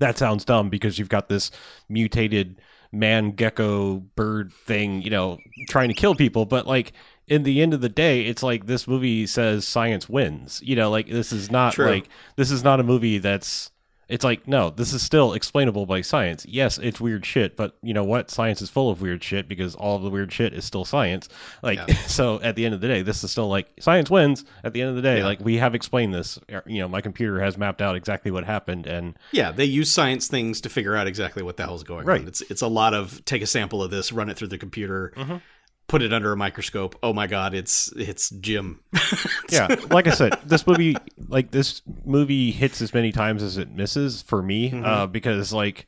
that 0.00 0.18
sounds 0.18 0.44
dumb 0.44 0.68
because 0.68 0.98
you've 0.98 1.08
got 1.08 1.28
this 1.28 1.50
mutated 1.88 2.60
man 2.94 3.32
gecko 3.32 3.96
bird 4.16 4.52
thing, 4.52 5.02
you 5.02 5.10
know, 5.10 5.38
trying 5.68 5.88
to 5.88 5.94
kill 5.94 6.14
people, 6.14 6.46
but 6.46 6.66
like 6.66 6.92
in 7.26 7.42
the 7.42 7.62
end 7.62 7.74
of 7.74 7.80
the 7.80 7.88
day, 7.88 8.22
it's 8.22 8.42
like 8.42 8.66
this 8.66 8.86
movie 8.86 9.26
says 9.26 9.66
science 9.66 10.08
wins. 10.08 10.60
You 10.64 10.76
know, 10.76 10.90
like 10.90 11.08
this 11.08 11.32
is 11.32 11.50
not 11.50 11.74
True. 11.74 11.86
like 11.86 12.08
this 12.36 12.50
is 12.50 12.62
not 12.62 12.80
a 12.80 12.84
movie 12.84 13.18
that's 13.18 13.70
it's 14.08 14.24
like 14.24 14.46
no, 14.46 14.70
this 14.70 14.92
is 14.92 15.02
still 15.02 15.32
explainable 15.32 15.86
by 15.86 16.00
science. 16.00 16.44
Yes, 16.48 16.78
it's 16.78 17.00
weird 17.00 17.24
shit, 17.24 17.56
but 17.56 17.76
you 17.82 17.94
know 17.94 18.04
what? 18.04 18.30
Science 18.30 18.60
is 18.62 18.70
full 18.70 18.90
of 18.90 19.00
weird 19.00 19.22
shit 19.24 19.48
because 19.48 19.74
all 19.74 19.98
the 19.98 20.10
weird 20.10 20.32
shit 20.32 20.52
is 20.52 20.64
still 20.64 20.84
science. 20.84 21.28
Like 21.62 21.78
Yeah. 21.88 21.94
so 22.06 22.40
at 22.42 22.56
the 22.56 22.64
end 22.66 22.74
of 22.74 22.80
the 22.80 22.88
day, 22.88 23.02
this 23.02 23.24
is 23.24 23.30
still 23.30 23.48
like 23.48 23.68
science 23.80 24.10
wins 24.10 24.44
at 24.62 24.72
the 24.72 24.80
end 24.82 24.90
of 24.90 24.96
the 24.96 25.02
day. 25.02 25.18
Yeah. 25.18 25.24
Like 25.24 25.40
we 25.40 25.56
have 25.56 25.74
explained 25.74 26.12
this. 26.14 26.38
You 26.66 26.80
know, 26.80 26.88
my 26.88 27.00
computer 27.00 27.40
has 27.40 27.56
mapped 27.56 27.80
out 27.82 27.96
exactly 27.96 28.30
what 28.30 28.44
happened 28.44 28.86
and 28.86 29.16
Yeah, 29.32 29.50
they 29.52 29.64
use 29.64 29.90
science 29.90 30.28
things 30.28 30.60
to 30.62 30.68
figure 30.68 30.94
out 30.96 31.06
exactly 31.06 31.42
what 31.42 31.56
the 31.56 31.62
hell's 31.64 31.84
going 31.84 32.06
Right. 32.06 32.20
on. 32.22 32.28
It's 32.28 32.40
it's 32.42 32.62
a 32.62 32.68
lot 32.68 32.94
of 32.94 33.24
take 33.24 33.42
a 33.42 33.46
sample 33.46 33.82
of 33.82 33.90
this, 33.90 34.12
run 34.12 34.28
it 34.28 34.36
through 34.36 34.48
the 34.48 34.58
computer, 34.58 35.12
Mhm. 35.16 35.40
Put 35.86 36.02
it 36.02 36.12
under 36.12 36.32
a 36.32 36.36
microscope. 36.36 36.96
Oh 37.02 37.12
my 37.12 37.26
god, 37.26 37.54
it's 37.54 37.92
it's 37.96 38.30
Jim. 38.30 38.80
yeah 39.50 39.66
like 39.90 40.06
i 40.06 40.10
said 40.10 40.38
this 40.44 40.66
movie 40.66 40.96
like 41.28 41.50
this 41.50 41.82
movie 42.04 42.50
hits 42.50 42.80
as 42.82 42.94
many 42.94 43.12
times 43.12 43.42
as 43.42 43.58
it 43.58 43.70
misses 43.70 44.22
for 44.22 44.42
me 44.42 44.70
Mhm. 44.70 44.84
uh 44.86 45.06
because 45.06 45.52
like 45.52 45.86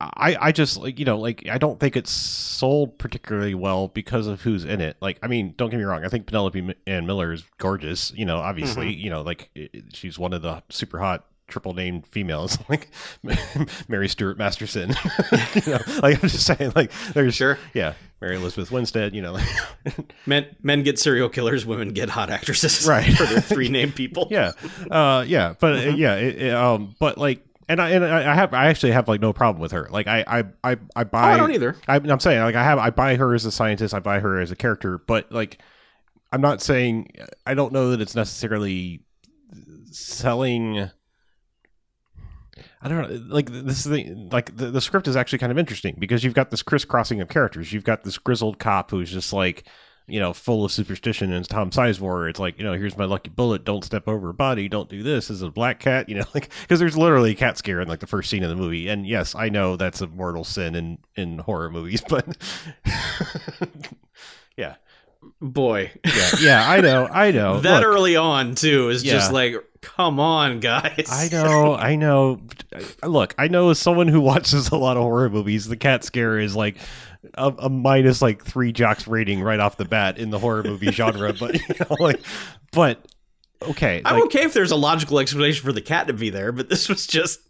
i 0.00 0.36
i 0.40 0.52
just 0.52 0.76
like 0.76 0.98
you 0.98 1.04
know 1.04 1.18
like 1.18 1.46
i 1.48 1.58
don't 1.58 1.78
think 1.78 1.96
it's 1.96 2.10
sold 2.10 2.98
particularly 2.98 3.54
well 3.54 3.86
because 3.88 4.26
of 4.26 4.40
who's 4.42 4.64
in 4.64 4.80
it 4.80 4.96
like 5.00 5.18
i 5.22 5.28
mean 5.28 5.54
don't 5.56 5.70
get 5.70 5.76
me 5.76 5.84
wrong 5.84 6.04
i 6.04 6.08
think 6.08 6.26
penelope 6.26 6.74
Ann 6.86 7.06
miller 7.06 7.32
is 7.32 7.44
gorgeous 7.58 8.12
you 8.16 8.24
know 8.26 8.38
obviously 8.38 8.92
you 8.92 9.10
know 9.10 9.22
like 9.22 9.50
she's 9.92 10.18
one 10.18 10.32
of 10.32 10.42
the 10.42 10.62
super 10.70 10.98
hot 10.98 11.24
triple 11.48 11.72
named 11.74 12.06
females 12.06 12.58
like 12.68 12.90
mary 13.88 14.08
stuart 14.08 14.36
masterson 14.38 14.90
you 15.54 15.72
know 15.72 15.80
like 16.02 16.22
i'm 16.22 16.28
just 16.28 16.46
saying 16.46 16.72
like 16.74 16.90
there's 17.14 17.34
Sure. 17.34 17.58
yeah 17.74 17.94
mary 18.20 18.36
elizabeth 18.36 18.70
winstead 18.70 19.14
you 19.14 19.22
know 19.22 19.38
Men 20.26 20.46
men 20.62 20.82
get 20.82 20.98
serial 20.98 21.28
killers, 21.28 21.64
women 21.64 21.88
get 21.92 22.10
hot 22.10 22.30
actresses. 22.30 22.86
Right. 22.88 23.12
For 23.16 23.24
their 23.24 23.40
three 23.40 23.68
name 23.68 23.92
people. 23.92 24.28
yeah, 24.30 24.52
uh, 24.90 25.24
yeah, 25.26 25.54
but 25.58 25.72
uh, 25.76 25.90
yeah, 25.90 26.14
it, 26.16 26.42
it, 26.42 26.54
um, 26.54 26.94
but 27.00 27.18
like, 27.18 27.44
and 27.68 27.80
I 27.80 27.90
and 27.90 28.04
I 28.04 28.30
I 28.30 28.34
have 28.34 28.52
I 28.52 28.66
actually 28.66 28.92
have 28.92 29.08
like 29.08 29.20
no 29.20 29.32
problem 29.32 29.60
with 29.60 29.72
her. 29.72 29.88
Like, 29.90 30.06
I 30.06 30.24
I 30.26 30.38
I, 30.62 30.76
I 30.94 31.02
Oh, 31.02 31.04
buy. 31.04 31.32
I 31.32 31.36
don't 31.36 31.52
either. 31.52 31.76
I, 31.88 31.96
I'm 31.96 32.20
saying 32.20 32.42
like 32.42 32.54
I 32.54 32.62
have 32.62 32.78
I 32.78 32.90
buy 32.90 33.16
her 33.16 33.34
as 33.34 33.44
a 33.46 33.50
scientist. 33.50 33.94
I 33.94 34.00
buy 34.00 34.20
her 34.20 34.38
as 34.40 34.50
a 34.50 34.56
character, 34.56 34.98
but 34.98 35.32
like, 35.32 35.60
I'm 36.30 36.40
not 36.42 36.60
saying 36.60 37.12
I 37.46 37.54
don't 37.54 37.72
know 37.72 37.90
that 37.90 38.00
it's 38.00 38.14
necessarily 38.14 39.02
selling. 39.90 40.90
I 42.82 42.88
don't 42.88 43.02
know. 43.02 43.34
Like 43.34 43.50
this 43.50 43.84
is 43.84 43.84
the 43.84 44.28
like 44.32 44.56
the, 44.56 44.70
the 44.70 44.80
script 44.80 45.06
is 45.06 45.16
actually 45.16 45.38
kind 45.38 45.52
of 45.52 45.58
interesting 45.58 45.96
because 45.98 46.24
you've 46.24 46.34
got 46.34 46.50
this 46.50 46.62
crisscrossing 46.62 47.20
of 47.20 47.28
characters. 47.28 47.72
You've 47.72 47.84
got 47.84 48.04
this 48.04 48.16
grizzled 48.16 48.58
cop 48.58 48.90
who's 48.90 49.10
just 49.10 49.32
like 49.32 49.64
you 50.06 50.18
know 50.18 50.32
full 50.32 50.64
of 50.64 50.72
superstition, 50.72 51.30
and 51.30 51.46
Tom 51.46 51.70
Sizemore. 51.70 52.30
It's 52.30 52.40
like 52.40 52.58
you 52.58 52.64
know 52.64 52.72
here's 52.72 52.96
my 52.96 53.04
lucky 53.04 53.28
bullet. 53.28 53.64
Don't 53.64 53.84
step 53.84 54.08
over 54.08 54.30
a 54.30 54.34
body. 54.34 54.68
Don't 54.68 54.88
do 54.88 55.02
this. 55.02 55.28
This 55.28 55.36
is 55.36 55.42
a 55.42 55.50
black 55.50 55.78
cat. 55.78 56.08
You 56.08 56.16
know 56.16 56.24
like 56.34 56.50
because 56.62 56.78
there's 56.78 56.96
literally 56.96 57.32
a 57.32 57.36
cat 57.36 57.58
scare 57.58 57.82
in 57.82 57.88
like 57.88 58.00
the 58.00 58.06
first 58.06 58.30
scene 58.30 58.42
of 58.42 58.48
the 58.48 58.56
movie. 58.56 58.88
And 58.88 59.06
yes, 59.06 59.34
I 59.34 59.50
know 59.50 59.76
that's 59.76 60.00
a 60.00 60.06
mortal 60.06 60.44
sin 60.44 60.74
in 60.74 60.98
in 61.16 61.38
horror 61.38 61.70
movies, 61.70 62.02
but 62.08 62.36
yeah, 64.56 64.76
Boy. 65.40 65.90
yeah, 66.04 66.30
yeah. 66.40 66.70
I 66.70 66.80
know, 66.80 67.06
I 67.06 67.30
know. 67.30 67.60
that 67.62 67.80
Look, 67.80 67.86
early 67.86 68.16
on 68.16 68.54
too 68.54 68.88
is 68.88 69.02
just 69.02 69.32
like, 69.32 69.54
come 69.82 70.20
on, 70.20 70.60
guys. 70.60 71.08
I 71.10 71.28
know, 71.32 71.74
I 71.74 71.96
know. 71.96 72.40
Look, 73.02 73.34
I 73.38 73.48
know 73.48 73.70
as 73.70 73.78
someone 73.78 74.08
who 74.08 74.20
watches 74.20 74.68
a 74.68 74.76
lot 74.76 74.96
of 74.96 75.02
horror 75.02 75.30
movies, 75.30 75.66
the 75.66 75.76
cat 75.76 76.04
scare 76.04 76.38
is 76.38 76.54
like 76.56 76.76
a, 77.34 77.52
a 77.58 77.68
minus 77.68 78.22
like 78.22 78.44
three 78.44 78.72
jocks 78.72 79.06
rating 79.06 79.42
right 79.42 79.60
off 79.60 79.76
the 79.76 79.84
bat 79.84 80.18
in 80.18 80.30
the 80.30 80.38
horror 80.38 80.62
movie 80.62 80.92
genre. 80.92 81.32
But 81.32 81.54
you 81.54 81.74
know, 81.80 81.96
like, 81.98 82.20
but 82.72 83.04
okay, 83.62 84.02
I'm 84.04 84.14
like, 84.14 84.24
okay 84.24 84.42
if 84.44 84.52
there's 84.52 84.70
a 84.70 84.76
logical 84.76 85.18
explanation 85.18 85.64
for 85.64 85.72
the 85.72 85.82
cat 85.82 86.06
to 86.08 86.12
be 86.12 86.30
there, 86.30 86.52
but 86.52 86.68
this 86.68 86.88
was 86.88 87.06
just 87.06 87.40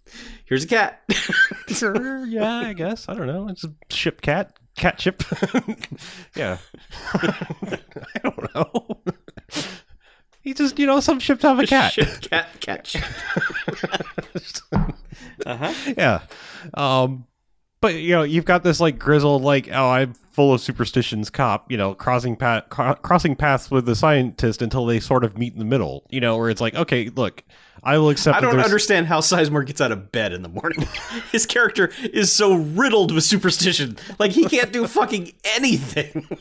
here's 0.45 0.65
a 0.65 0.69
cat. 0.69 1.03
sure, 1.69 2.27
yeah, 2.27 2.59
I 2.59 2.73
guess. 2.73 3.09
I 3.09 3.15
don't 3.15 3.27
know. 3.27 3.49
It's 3.49 3.65
a 3.65 3.73
ship 3.91 4.21
cat, 4.21 4.59
cat 4.77 5.01
ship. 5.01 5.23
yeah, 6.37 6.59
I 7.15 7.79
don't 8.23 8.55
know. 8.55 9.03
He 10.43 10.55
just, 10.55 10.79
you 10.79 10.87
know, 10.87 11.01
some 11.01 11.21
ships 11.21 11.43
have 11.43 11.59
a 11.59 11.67
cat. 11.67 11.93
Ship, 11.93 12.21
cat, 12.23 12.49
cat. 12.61 12.87
ship. 12.87 13.05
uh-huh. 15.47 15.93
yeah. 15.97 16.23
Um, 16.75 17.27
but 17.81 17.95
you 17.95 18.11
know, 18.11 18.23
you've 18.23 18.45
got 18.45 18.63
this 18.63 18.81
like 18.81 18.99
grizzled, 18.99 19.43
like, 19.43 19.69
oh, 19.73 19.89
I'm 19.89 20.15
full 20.15 20.55
of 20.55 20.61
superstitions 20.61 21.31
cop, 21.31 21.71
you 21.71 21.77
know, 21.77 21.95
crossing 21.95 22.37
path, 22.37 22.65
cro- 22.69 22.95
crossing 22.95 23.37
paths 23.37 23.71
with 23.71 23.87
the 23.87 23.97
scientist 23.97 24.63
until 24.63 24.87
they 24.87 25.01
sort 25.01 25.25
of 25.25 25.37
meet 25.39 25.53
in 25.53 25.59
the 25.59 25.65
middle, 25.65 26.07
you 26.11 26.21
know, 26.21 26.37
where 26.37 26.51
it's 26.51 26.61
like, 26.61 26.75
okay, 26.75 27.09
look, 27.09 27.43
I 27.83 27.97
will 27.99 28.11
accept. 28.11 28.37
I 28.37 28.41
don't 28.41 28.53
there's- 28.53 28.67
understand 28.67 29.07
how 29.07 29.21
Sizemore 29.21 29.67
gets 29.67 29.81
out 29.81 29.93
of 29.93 30.13
bed 30.13 30.33
in 30.33 30.43
the 30.43 30.49
morning. 30.49 30.87
His 31.33 31.47
character 31.47 31.91
is 32.13 32.31
so 32.33 32.55
riddled 32.55 33.13
with 33.13 33.25
superstition. 33.25 33.97
Like 34.19 34.33
he 34.33 34.45
can't 34.45 34.73
do 34.73 34.87
fucking 34.87 35.33
anything. 35.57 36.29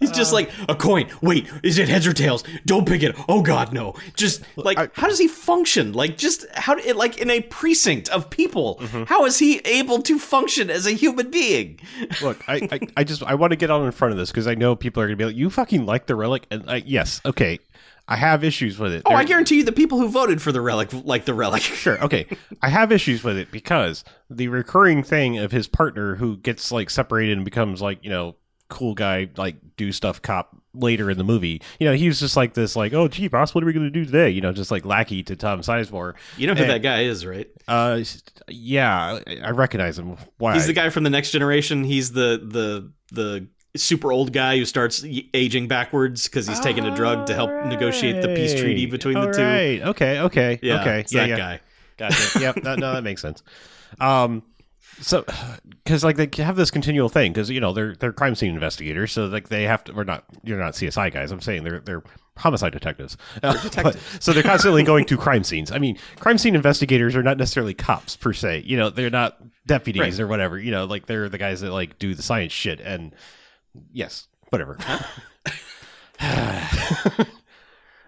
He's 0.00 0.10
just 0.10 0.32
Uh. 0.32 0.36
like 0.36 0.50
a 0.68 0.74
coin. 0.74 1.06
Wait, 1.22 1.48
is 1.62 1.78
it 1.78 1.88
heads 1.88 2.06
or 2.06 2.12
tails? 2.12 2.44
Don't 2.66 2.86
pick 2.86 3.02
it. 3.02 3.14
Oh 3.28 3.42
God, 3.42 3.72
no! 3.72 3.94
Just 4.16 4.42
like 4.56 4.78
I- 4.78 4.88
how 4.94 5.08
does 5.08 5.18
he 5.18 5.28
function? 5.28 5.92
Like 5.92 6.16
just 6.16 6.46
how 6.54 6.76
it 6.76 6.96
like 6.96 7.18
in 7.18 7.30
a 7.30 7.40
precinct 7.40 8.08
of 8.10 8.30
people? 8.30 8.78
Mm-hmm. 8.80 9.02
how 9.04 9.24
is 9.24 9.38
he 9.38 9.58
able 9.64 10.02
to 10.02 10.18
function 10.18 10.70
as 10.70 10.86
a 10.86 10.92
human 10.92 11.30
being? 11.30 11.80
Look, 12.22 12.42
I, 12.48 12.68
I, 12.72 12.80
I 12.98 13.04
just 13.04 13.22
I 13.22 13.34
want 13.34 13.50
to 13.52 13.56
get 13.56 13.70
on 13.70 13.84
in 13.84 13.92
front 13.92 14.12
of 14.12 14.18
this 14.18 14.30
because 14.30 14.46
I 14.46 14.54
know 14.54 14.74
people 14.76 15.02
are 15.02 15.06
gonna 15.06 15.16
be 15.16 15.24
like, 15.26 15.36
you 15.36 15.50
fucking 15.50 15.86
like 15.86 16.06
the 16.06 16.14
relic, 16.16 16.46
and 16.50 16.68
I, 16.70 16.76
yes, 16.84 17.20
okay, 17.24 17.58
I 18.06 18.16
have 18.16 18.44
issues 18.44 18.78
with 18.78 18.92
it. 18.92 19.02
Oh, 19.06 19.14
I 19.14 19.24
guarantee 19.24 19.56
you, 19.56 19.64
the 19.64 19.72
people 19.72 19.98
who 19.98 20.08
voted 20.08 20.42
for 20.42 20.52
the 20.52 20.60
relic 20.60 20.90
like 20.92 21.24
the 21.24 21.34
relic. 21.34 21.62
Sure. 21.84 22.02
Okay. 22.04 22.26
I 22.62 22.68
have 22.68 22.92
issues 22.92 23.22
with 23.24 23.36
it 23.36 23.50
because 23.50 24.04
the 24.30 24.48
recurring 24.48 25.02
thing 25.02 25.38
of 25.38 25.52
his 25.52 25.66
partner 25.68 26.14
who 26.16 26.36
gets 26.38 26.70
like 26.72 26.88
separated 26.90 27.36
and 27.36 27.44
becomes 27.44 27.82
like, 27.82 28.02
you 28.02 28.10
know, 28.10 28.36
cool 28.68 28.94
guy, 28.94 29.28
like 29.36 29.56
do 29.76 29.92
stuff 29.92 30.22
cop 30.22 30.56
later 30.74 31.10
in 31.10 31.18
the 31.18 31.24
movie. 31.24 31.62
You 31.78 31.88
know, 31.88 31.94
he 31.94 32.08
was 32.08 32.20
just 32.20 32.36
like 32.36 32.54
this, 32.54 32.76
like, 32.76 32.92
oh, 32.92 33.08
gee, 33.08 33.28
boss, 33.28 33.54
what 33.54 33.62
are 33.62 33.66
we 33.66 33.72
going 33.72 33.86
to 33.86 33.90
do 33.90 34.04
today? 34.04 34.30
You 34.30 34.40
know, 34.40 34.52
just 34.52 34.70
like 34.70 34.84
lackey 34.84 35.22
to 35.24 35.36
Tom 35.36 35.60
Sizemore. 35.60 36.14
You 36.36 36.46
know 36.46 36.54
who 36.54 36.62
And- 36.62 36.70
that 36.70 36.82
guy 36.82 37.02
is, 37.02 37.24
right? 37.24 37.48
Uh, 37.68 38.02
yeah, 38.48 39.20
I- 39.42 39.50
recognize 39.50 39.98
him. 39.98 40.16
Why? 40.38 40.54
He's 40.54 40.66
the 40.66 40.72
guy 40.72 40.90
from 40.90 41.04
the 41.04 41.10
next 41.10 41.30
generation. 41.30 41.84
He's 41.84 42.12
the 42.12 42.40
the 42.42 42.92
the 43.12 43.48
super 43.76 44.12
old 44.12 44.32
guy 44.32 44.56
who 44.56 44.64
starts 44.64 45.04
aging 45.32 45.68
backwards 45.68 46.24
because 46.24 46.46
he's 46.46 46.60
taking 46.60 46.84
a 46.84 46.94
drug 46.94 47.26
to 47.26 47.34
help 47.34 47.50
negotiate 47.66 48.22
the 48.22 48.28
peace 48.28 48.54
treaty 48.54 48.86
between 48.86 49.14
the 49.14 49.32
two. 49.32 49.42
Right. 49.42 49.80
Okay. 49.82 50.20
Okay. 50.20 50.58
Yeah, 50.62 50.80
okay. 50.80 51.00
it's 51.00 51.12
yeah. 51.12 51.20
that 51.20 51.28
yeah. 51.30 51.36
guy. 51.36 51.60
Gotcha. 51.96 52.40
yep. 52.40 52.54
That, 52.62 52.78
no, 52.78 52.94
that 52.94 53.02
makes 53.02 53.22
sense. 53.22 53.42
Um, 54.00 54.42
so 55.00 55.24
because 55.84 56.04
like 56.04 56.16
they 56.16 56.42
have 56.42 56.56
this 56.56 56.70
continual 56.70 57.08
thing 57.08 57.32
because 57.32 57.50
you 57.50 57.60
know 57.60 57.72
they're 57.72 57.94
they're 57.96 58.12
crime 58.12 58.34
scene 58.34 58.54
investigators, 58.54 59.12
so 59.12 59.26
like 59.26 59.48
they 59.48 59.64
have 59.64 59.84
to. 59.84 59.92
We're 59.92 60.04
not. 60.04 60.24
You're 60.42 60.58
not 60.58 60.74
CSI 60.74 61.12
guys. 61.12 61.30
I'm 61.30 61.40
saying 61.40 61.64
they're 61.64 61.80
they're 61.80 62.02
homicide 62.36 62.72
detectives. 62.72 63.16
Uh, 63.42 63.54
but- 63.82 63.96
so 64.20 64.32
they're 64.32 64.42
constantly 64.42 64.82
going 64.82 65.04
to 65.04 65.16
crime 65.16 65.44
scenes. 65.44 65.70
I 65.70 65.78
mean, 65.78 65.98
crime 66.18 66.38
scene 66.38 66.54
investigators 66.54 67.14
are 67.14 67.22
not 67.22 67.36
necessarily 67.38 67.74
cops 67.74 68.16
per 68.16 68.32
se. 68.32 68.62
You 68.66 68.76
know, 68.76 68.90
they're 68.90 69.10
not 69.10 69.38
deputies 69.66 70.00
Right. 70.00 70.20
or 70.20 70.26
whatever. 70.26 70.58
You 70.58 70.70
know, 70.70 70.84
like 70.86 71.06
they're 71.06 71.28
the 71.28 71.38
guys 71.38 71.60
that 71.60 71.70
like 71.72 71.98
do 71.98 72.14
the 72.14 72.22
science 72.22 72.52
shit. 72.52 72.80
And 72.80 73.14
yes, 73.92 74.26
whatever. 74.50 74.78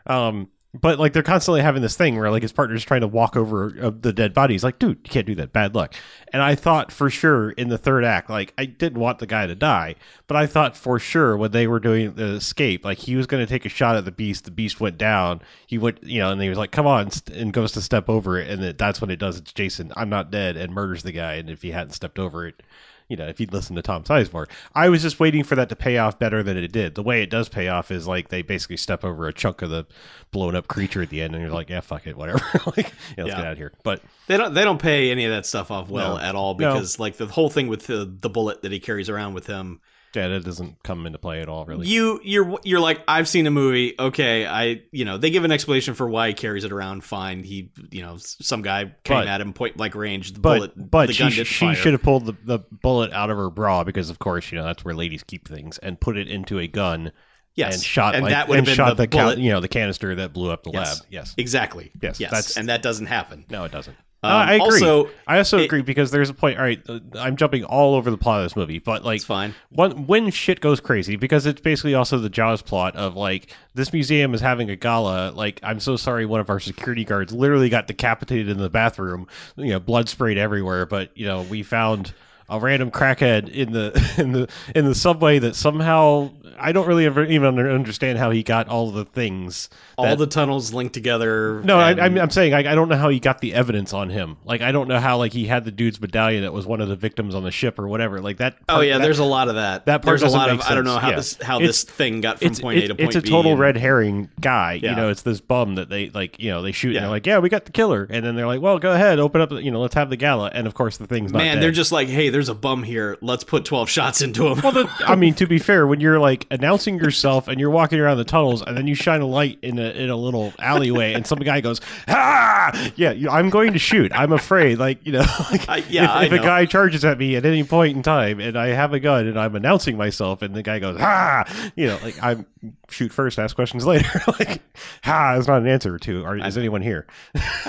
um 0.06 0.48
but 0.80 0.98
like 0.98 1.12
they're 1.12 1.22
constantly 1.22 1.62
having 1.62 1.82
this 1.82 1.96
thing 1.96 2.18
where 2.18 2.30
like 2.30 2.42
his 2.42 2.52
partner's 2.52 2.84
trying 2.84 3.00
to 3.00 3.06
walk 3.06 3.36
over 3.36 3.74
uh, 3.80 3.90
the 3.98 4.12
dead 4.12 4.34
body. 4.34 4.54
He's 4.54 4.64
like 4.64 4.78
dude 4.78 5.00
you 5.04 5.10
can't 5.10 5.26
do 5.26 5.34
that. 5.36 5.52
Bad 5.52 5.74
luck. 5.74 5.94
And 6.32 6.42
i 6.42 6.54
thought 6.54 6.92
for 6.92 7.08
sure 7.08 7.50
in 7.50 7.68
the 7.68 7.78
third 7.78 8.04
act 8.04 8.28
like 8.28 8.52
i 8.58 8.64
didn't 8.64 8.98
want 8.98 9.18
the 9.20 9.26
guy 9.26 9.46
to 9.46 9.54
die 9.54 9.94
but 10.26 10.36
i 10.36 10.46
thought 10.46 10.76
for 10.76 10.98
sure 10.98 11.36
when 11.36 11.52
they 11.52 11.66
were 11.66 11.80
doing 11.80 12.14
the 12.14 12.34
escape 12.34 12.84
like 12.84 12.98
he 12.98 13.16
was 13.16 13.26
going 13.26 13.44
to 13.44 13.48
take 13.48 13.64
a 13.64 13.70
shot 13.70 13.96
at 13.96 14.04
the 14.04 14.12
beast. 14.12 14.44
The 14.44 14.50
beast 14.50 14.80
went 14.80 14.98
down. 14.98 15.40
He 15.66 15.78
went 15.78 16.02
you 16.02 16.20
know 16.20 16.30
and 16.30 16.42
he 16.42 16.48
was 16.48 16.58
like 16.58 16.72
come 16.72 16.86
on 16.86 17.10
and 17.32 17.52
goes 17.52 17.72
to 17.72 17.80
step 17.80 18.08
over 18.08 18.38
it 18.38 18.50
and 18.50 18.76
that's 18.78 19.00
when 19.00 19.10
it 19.10 19.18
does. 19.18 19.38
It's 19.38 19.52
jason 19.52 19.92
i'm 19.96 20.08
not 20.08 20.30
dead 20.30 20.56
and 20.56 20.72
murders 20.72 21.02
the 21.02 21.12
guy 21.12 21.34
and 21.34 21.48
if 21.48 21.62
he 21.62 21.70
hadn't 21.70 21.92
stepped 21.92 22.18
over 22.18 22.46
it 22.46 22.62
you 23.08 23.16
know, 23.16 23.26
if 23.26 23.38
you'd 23.40 23.52
listened 23.52 23.76
to 23.76 23.82
Tom 23.82 24.02
Sizemore. 24.02 24.48
I 24.74 24.88
was 24.88 25.02
just 25.02 25.20
waiting 25.20 25.44
for 25.44 25.54
that 25.54 25.68
to 25.68 25.76
pay 25.76 25.98
off 25.98 26.18
better 26.18 26.42
than 26.42 26.56
it 26.56 26.72
did. 26.72 26.94
The 26.96 27.02
way 27.02 27.22
it 27.22 27.30
does 27.30 27.48
pay 27.48 27.68
off 27.68 27.90
is 27.90 28.06
like 28.08 28.28
they 28.30 28.42
basically 28.42 28.76
step 28.76 29.04
over 29.04 29.28
a 29.28 29.32
chunk 29.32 29.62
of 29.62 29.70
the 29.70 29.86
blown 30.32 30.56
up 30.56 30.66
creature 30.68 31.02
at 31.02 31.10
the 31.10 31.22
end, 31.22 31.34
and 31.34 31.42
you're 31.42 31.52
like, 31.52 31.70
yeah, 31.70 31.80
fuck 31.80 32.06
it, 32.06 32.16
whatever. 32.16 32.40
like, 32.76 32.92
yeah, 33.16 33.24
let's 33.24 33.28
Yeah. 33.30 33.36
get 33.36 33.44
out 33.46 33.52
of 33.52 33.58
here. 33.58 33.72
But 33.84 34.02
They 34.26 34.36
don't 34.36 34.54
they 34.54 34.64
don't 34.64 34.80
pay 34.82 35.10
any 35.10 35.24
of 35.24 35.30
that 35.32 35.46
stuff 35.46 35.70
off 35.70 35.88
well 35.88 36.16
No. 36.16 36.20
at 36.22 36.34
all 36.34 36.54
No. 36.56 36.72
because 36.74 36.98
like 36.98 37.16
the 37.16 37.26
whole 37.26 37.48
thing 37.50 37.68
with 37.68 37.86
the 37.86 38.04
the 38.20 38.28
bullet 38.28 38.62
that 38.62 38.72
he 38.72 38.80
carries 38.80 39.08
around 39.08 39.34
with 39.34 39.46
him. 39.46 39.80
Yeah, 40.16 40.28
that 40.28 40.44
doesn't 40.44 40.82
come 40.82 41.06
into 41.06 41.18
play 41.18 41.40
at 41.42 41.48
all, 41.48 41.64
really. 41.66 41.86
You 41.86 42.20
you're 42.24 42.58
you're 42.64 42.80
like 42.80 43.02
I've 43.06 43.28
seen 43.28 43.46
a 43.46 43.50
movie. 43.50 43.94
Okay, 43.98 44.46
I 44.46 44.82
you 44.90 45.04
know 45.04 45.18
they 45.18 45.30
give 45.30 45.44
an 45.44 45.52
explanation 45.52 45.94
for 45.94 46.08
why 46.08 46.28
he 46.28 46.34
carries 46.34 46.64
it 46.64 46.72
around. 46.72 47.04
Fine, 47.04 47.44
he 47.44 47.70
you 47.90 48.02
know 48.02 48.16
some 48.18 48.62
guy 48.62 48.84
came 49.04 49.18
But- 49.18 49.28
at 49.28 49.40
him 49.40 49.52
point 49.52 49.76
blank 49.76 49.94
range. 49.94 50.32
The 50.32 50.40
but 50.40 50.56
bullet, 50.74 50.90
but 50.90 51.06
the 51.06 51.12
she 51.12 51.30
she 51.44 51.74
should 51.74 51.92
have 51.92 52.02
pulled 52.02 52.26
the, 52.26 52.34
the 52.44 52.60
bullet 52.70 53.12
out 53.12 53.30
of 53.30 53.36
her 53.36 53.50
bra 53.50 53.84
because 53.84 54.10
of 54.10 54.18
course 54.18 54.50
you 54.50 54.58
know 54.58 54.64
that's 54.64 54.84
where 54.84 54.94
ladies 54.94 55.22
keep 55.22 55.46
things 55.46 55.78
and 55.78 56.00
put 56.00 56.16
it 56.16 56.28
into 56.28 56.58
a 56.58 56.66
gun 56.66 57.12
yes 57.54 57.74
and 57.74 57.82
shot 57.82 58.14
and 58.14 58.24
like, 58.24 58.32
that 58.32 58.48
would 58.48 58.56
have 58.56 58.64
been 58.64 58.74
shot 58.74 58.96
the, 58.96 59.02
the, 59.04 59.08
ca- 59.08 59.30
you 59.32 59.50
know 59.50 59.60
the 59.60 59.68
canister 59.68 60.14
that 60.14 60.32
blew 60.32 60.50
up 60.50 60.62
the 60.62 60.70
Yes. 60.72 60.98
lab. 60.98 61.06
Yes, 61.10 61.34
Exactly. 61.38 61.90
Yes, 62.02 62.18
Yes. 62.20 62.30
that's- 62.30 62.56
and 62.56 62.68
that 62.68 62.82
doesn't 62.82 63.06
happen. 63.06 63.44
no, 63.50 63.64
it 63.64 63.72
doesn't. 63.72 63.96
Um, 64.22 64.32
Uh, 64.32 64.34
I 64.34 64.52
agree. 64.54 64.64
Also, 64.66 65.10
I 65.26 65.38
also 65.38 65.58
it- 65.58 65.64
agree 65.66 65.82
because 65.82 66.10
there's 66.10 66.30
a 66.30 66.34
point. 66.34 66.58
All 66.58 66.64
right, 66.64 66.80
I'm 67.14 67.36
jumping 67.36 67.64
all 67.64 67.94
over 67.94 68.10
the 68.10 68.16
plot 68.16 68.40
of 68.40 68.44
this 68.46 68.56
movie, 68.56 68.78
but 68.78 69.04
like 69.04 69.22
fine. 69.22 69.54
when, 69.70 70.06
when 70.06 70.30
shit 70.30 70.60
goes 70.60 70.80
crazy, 70.80 71.16
because 71.16 71.46
it's 71.46 71.60
basically 71.60 71.94
also 71.94 72.18
the 72.18 72.30
Jaws 72.30 72.62
plot 72.62 72.96
of 72.96 73.14
like 73.14 73.54
this 73.74 73.92
museum 73.92 74.34
is 74.34 74.40
having 74.40 74.70
a 74.70 74.76
gala. 74.76 75.30
Like, 75.32 75.60
I'm 75.62 75.78
so 75.80 75.96
sorry, 75.96 76.26
one 76.26 76.40
of 76.40 76.48
our 76.50 76.58
security 76.60 77.04
guards 77.04 77.32
literally 77.32 77.68
got 77.68 77.86
decapitated 77.86 78.48
in 78.48 78.58
the 78.58 78.70
bathroom. 78.70 79.28
You 79.56 79.70
know, 79.72 79.80
blood 79.80 80.08
sprayed 80.08 80.38
everywhere. 80.38 80.86
But 80.86 81.10
you 81.16 81.26
know, 81.26 81.42
we 81.42 81.62
found 81.62 82.12
a 82.48 82.58
random 82.58 82.90
crackhead 82.90 83.48
in 83.50 83.72
the 83.72 84.14
in 84.18 84.32
the 84.32 84.48
in 84.74 84.86
the 84.86 84.94
subway 84.94 85.38
that 85.40 85.54
somehow 85.56 86.30
I 86.58 86.72
don't 86.72 86.86
really 86.86 87.06
ever 87.06 87.24
even 87.24 87.58
understand 87.58 88.18
how 88.18 88.30
he 88.30 88.42
got 88.42 88.68
all 88.68 88.90
the 88.90 89.04
things. 89.04 89.68
All 89.96 90.16
the 90.16 90.26
tunnels 90.26 90.72
linked 90.72 90.94
together. 90.94 91.60
no, 91.64 91.78
I, 91.78 91.90
and- 91.92 92.00
I'm, 92.00 92.18
I'm 92.18 92.30
saying 92.30 92.54
I, 92.54 92.58
I 92.72 92.74
don't 92.74 92.88
know 92.88 92.96
how 92.96 93.08
he 93.08 93.20
got 93.20 93.40
the 93.40 93.54
evidence 93.54 93.92
on 93.92 94.10
him. 94.10 94.36
Like 94.44 94.60
I 94.60 94.72
don't 94.72 94.88
know 94.88 95.00
how 95.00 95.18
like 95.18 95.32
he 95.32 95.46
had 95.46 95.64
the 95.64 95.70
dude's 95.70 96.00
medallion 96.00 96.42
that 96.42 96.52
was 96.52 96.66
one 96.66 96.80
of 96.80 96.88
the 96.88 96.96
victims 96.96 97.34
on 97.34 97.42
the 97.44 97.50
ship 97.50 97.78
or 97.78 97.88
whatever. 97.88 98.20
Like 98.20 98.38
that. 98.38 98.56
Oh 98.68 98.80
yeah, 98.80 98.98
that- 98.98 99.04
there's 99.04 99.18
a 99.18 99.24
lot 99.24 99.48
of 99.48 99.54
that. 99.56 99.86
that 99.86 100.02
part 100.02 100.20
there's 100.20 100.22
a 100.32 100.36
lot 100.36 100.50
of 100.50 100.58
make 100.58 100.70
I 100.70 100.74
don't 100.74 100.84
know 100.84 100.98
how 100.98 101.10
Yeah. 101.10 101.16
this 101.16 101.36
how 101.42 101.56
It's- 101.56 101.68
this 101.68 101.84
thing 101.84 102.20
got 102.20 102.40
from 102.40 102.54
point 102.54 102.78
A 102.78 102.88
to 102.88 102.94
point 102.94 102.98
B. 102.98 103.04
it's 103.04 103.16
a 103.16 103.20
total 103.22 103.52
and- 103.52 103.60
red 103.60 103.76
herring 103.76 104.28
guy. 104.40 104.80
Yeah. 104.82 104.90
You 104.90 104.96
know, 104.96 105.08
it's 105.10 105.22
this 105.22 105.40
bum 105.40 105.76
that 105.76 105.88
they 105.88 106.10
like. 106.10 106.38
You 106.38 106.50
know, 106.50 106.62
they 106.62 106.72
shoot 106.72 106.94
and 106.96 107.04
they're 107.04 107.10
like, 107.10 107.26
"Yeah, 107.26 107.38
we 107.38 107.48
got 107.48 107.64
the 107.64 107.72
killer," 107.72 108.06
and 108.10 108.24
then 108.24 108.36
they're 108.36 108.46
like, 108.46 108.60
"Well, 108.60 108.78
go 108.78 108.92
ahead, 108.92 109.18
open 109.18 109.40
up. 109.40 109.50
You 109.52 109.70
know, 109.70 109.80
let's 109.80 109.94
have 109.94 110.10
the 110.10 110.16
gala." 110.16 110.50
And 110.52 110.66
of 110.66 110.74
course, 110.74 110.96
the 110.98 111.06
thing's 111.06 111.32
not 111.32 111.38
Man, 111.38 111.56
dead. 111.56 111.62
they're 111.62 111.70
just 111.70 111.92
like, 111.92 112.08
hey, 112.08 112.28
there's 112.28 112.48
a 112.48 112.54
bum 112.54 112.82
here. 112.82 113.16
Let's 113.20 113.44
put 113.44 113.64
12 113.64 113.88
shots 113.88 114.20
into 114.22 114.46
him. 114.48 114.60
Well, 114.62 114.72
the, 114.72 114.90
I 115.06 115.14
mean, 115.16 115.34
to 115.34 115.46
be 115.46 115.58
fair, 115.58 115.86
when 115.86 116.00
you're 116.00 116.18
like 116.18 116.45
announcing 116.50 116.98
yourself 116.98 117.48
and 117.48 117.58
you're 117.60 117.70
walking 117.70 117.98
around 118.00 118.16
the 118.18 118.24
tunnels, 118.24 118.62
and 118.62 118.76
then 118.76 118.86
you 118.86 118.94
shine 118.94 119.20
a 119.20 119.26
light 119.26 119.58
in 119.62 119.78
a 119.78 119.90
in 119.90 120.10
a 120.10 120.16
little 120.16 120.52
alleyway, 120.58 121.12
and 121.14 121.26
some 121.26 121.38
guy 121.38 121.60
goes, 121.60 121.80
"Ah!" 122.08 122.90
Yeah, 122.96 123.12
you- 123.12 123.30
I'm 123.30 123.50
going 123.50 123.72
to 123.74 123.78
shoot. 123.78 124.12
I'm 124.14 124.32
afraid. 124.32 124.78
Like 124.78 125.04
you 125.06 125.12
know, 125.12 125.24
like, 125.50 125.68
I- 125.68 125.84
yeah, 125.88 126.22
if, 126.22 126.32
if 126.32 126.40
a 126.40 126.42
guy 126.42 126.64
charges 126.66 127.04
at 127.04 127.18
me 127.18 127.36
at 127.36 127.44
any 127.46 127.64
point 127.64 127.96
in 127.96 128.02
time, 128.02 128.40
and 128.40 128.56
I 128.56 128.68
have 128.68 128.92
a 128.92 129.00
gun, 129.00 129.26
and 129.26 129.38
I'm 129.38 129.54
announcing 129.56 129.96
myself, 129.96 130.42
and 130.42 130.54
the 130.54 130.62
guy 130.62 130.78
goes, 130.78 130.96
"Ah!" 131.00 131.44
You 131.76 131.88
know, 131.88 131.98
like 132.02 132.22
I'm 132.22 132.46
shoot 132.88 133.12
first, 133.12 133.38
ask 133.38 133.54
questions 133.54 133.84
later. 133.86 134.08
like, 134.38 134.60
"Ah" 135.04 135.34
is 135.36 135.46
not 135.48 135.62
an 135.62 135.68
answer 135.68 135.98
to. 135.98 136.24
Are, 136.24 136.36
is 136.36 136.56
anyone 136.58 136.82
here? 136.82 137.06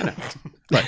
but 0.70 0.86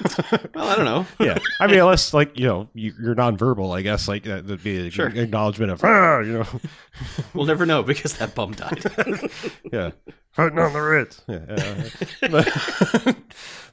well, 0.54 0.68
I 0.68 0.76
don't 0.76 0.84
know. 0.84 1.06
yeah, 1.18 1.38
I 1.60 1.66
mean, 1.66 1.78
unless 1.80 2.12
like 2.14 2.38
you 2.38 2.46
know 2.46 2.68
you, 2.74 2.92
you're 3.00 3.14
nonverbal, 3.14 3.76
I 3.76 3.82
guess 3.82 4.08
like 4.08 4.24
that 4.24 4.46
would 4.46 4.62
be 4.62 4.78
an 4.86 4.90
Sure. 4.90 5.08
acknowledgement 5.08 5.72
of 5.72 5.84
ah, 5.84 6.20
you 6.20 6.32
know. 6.32 6.46
We'll 7.34 7.46
never 7.46 7.64
know 7.64 7.82
because 7.82 8.14
that 8.18 8.34
bum 8.34 8.52
died. 8.52 8.84
yeah 9.72 9.90
fighting 10.32 10.58
on 10.58 10.72
the 10.72 10.80
ritz 10.80 11.22
yeah, 11.26 11.40
yeah. 12.22 12.28
but, 13.04 13.16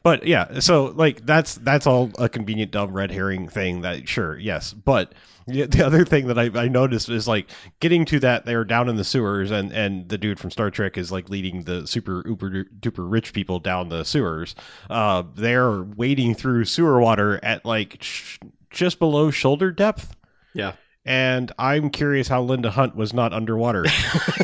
but 0.03 0.25
yeah 0.25 0.59
so 0.59 0.85
like 0.95 1.25
that's 1.25 1.55
that's 1.55 1.85
all 1.85 2.09
a 2.17 2.27
convenient 2.29 2.71
dumb 2.71 2.93
red 2.93 3.11
herring 3.11 3.47
thing 3.47 3.81
that 3.81 4.07
sure 4.09 4.37
yes 4.39 4.73
but 4.73 5.13
the 5.47 5.65
the 5.65 5.85
other 5.85 6.05
thing 6.05 6.27
that 6.27 6.37
I, 6.37 6.49
I 6.53 6.67
noticed 6.67 7.09
is 7.09 7.27
like 7.27 7.49
getting 7.79 8.05
to 8.05 8.19
that 8.19 8.45
they're 8.45 8.65
down 8.65 8.89
in 8.89 8.95
the 8.95 9.03
sewers 9.03 9.51
and 9.51 9.71
and 9.71 10.09
the 10.09 10.17
dude 10.17 10.39
from 10.39 10.51
star 10.51 10.69
trek 10.69 10.97
is 10.97 11.11
like 11.11 11.29
leading 11.29 11.63
the 11.63 11.87
super 11.87 12.23
uber 12.27 12.65
duper 12.65 13.09
rich 13.09 13.33
people 13.33 13.59
down 13.59 13.89
the 13.89 14.03
sewers 14.03 14.55
uh 14.89 15.23
they're 15.35 15.81
wading 15.83 16.35
through 16.35 16.65
sewer 16.65 16.99
water 16.99 17.39
at 17.43 17.65
like 17.65 17.97
sh- 18.01 18.37
just 18.69 18.99
below 18.99 19.31
shoulder 19.31 19.71
depth 19.71 20.15
yeah. 20.53 20.73
and 21.05 21.51
I'm 21.57 21.89
curious 21.89 22.27
how 22.27 22.41
Linda 22.41 22.71
Hunt 22.71 22.95
was 22.95 23.13
not 23.13 23.31
underwater. 23.33 23.85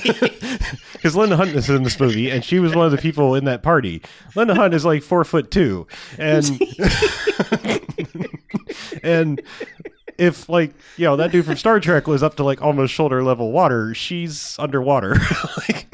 Because 1.03 1.17
Linda 1.17 1.35
Hunt 1.35 1.49
is 1.49 1.69
in 1.69 1.83
this 1.83 1.99
movie, 1.99 2.31
and 2.31 2.45
she 2.45 2.59
was 2.59 2.73
one 2.73 2.85
of 2.85 2.93
the 2.93 2.97
people 2.97 3.35
in 3.35 3.43
that 3.43 3.61
party. 3.61 4.01
Linda 4.37 4.55
Hunt 4.55 4.73
is 4.73 4.85
like 4.85 5.03
four 5.03 5.25
foot 5.25 5.51
two, 5.51 5.85
and 6.17 6.45
and 9.03 9.41
if 10.17 10.49
like 10.49 10.73
you 10.97 11.05
know 11.05 11.15
that 11.17 11.31
dude 11.31 11.45
from 11.45 11.55
Star 11.57 11.79
Trek 11.79 12.07
was 12.07 12.23
up 12.23 12.35
to 12.35 12.43
like 12.43 12.61
almost 12.61 12.93
shoulder 12.93 13.23
level 13.23 13.51
water, 13.51 13.93
she's 13.93 14.55
underwater. 14.59 15.15
like, 15.69 15.87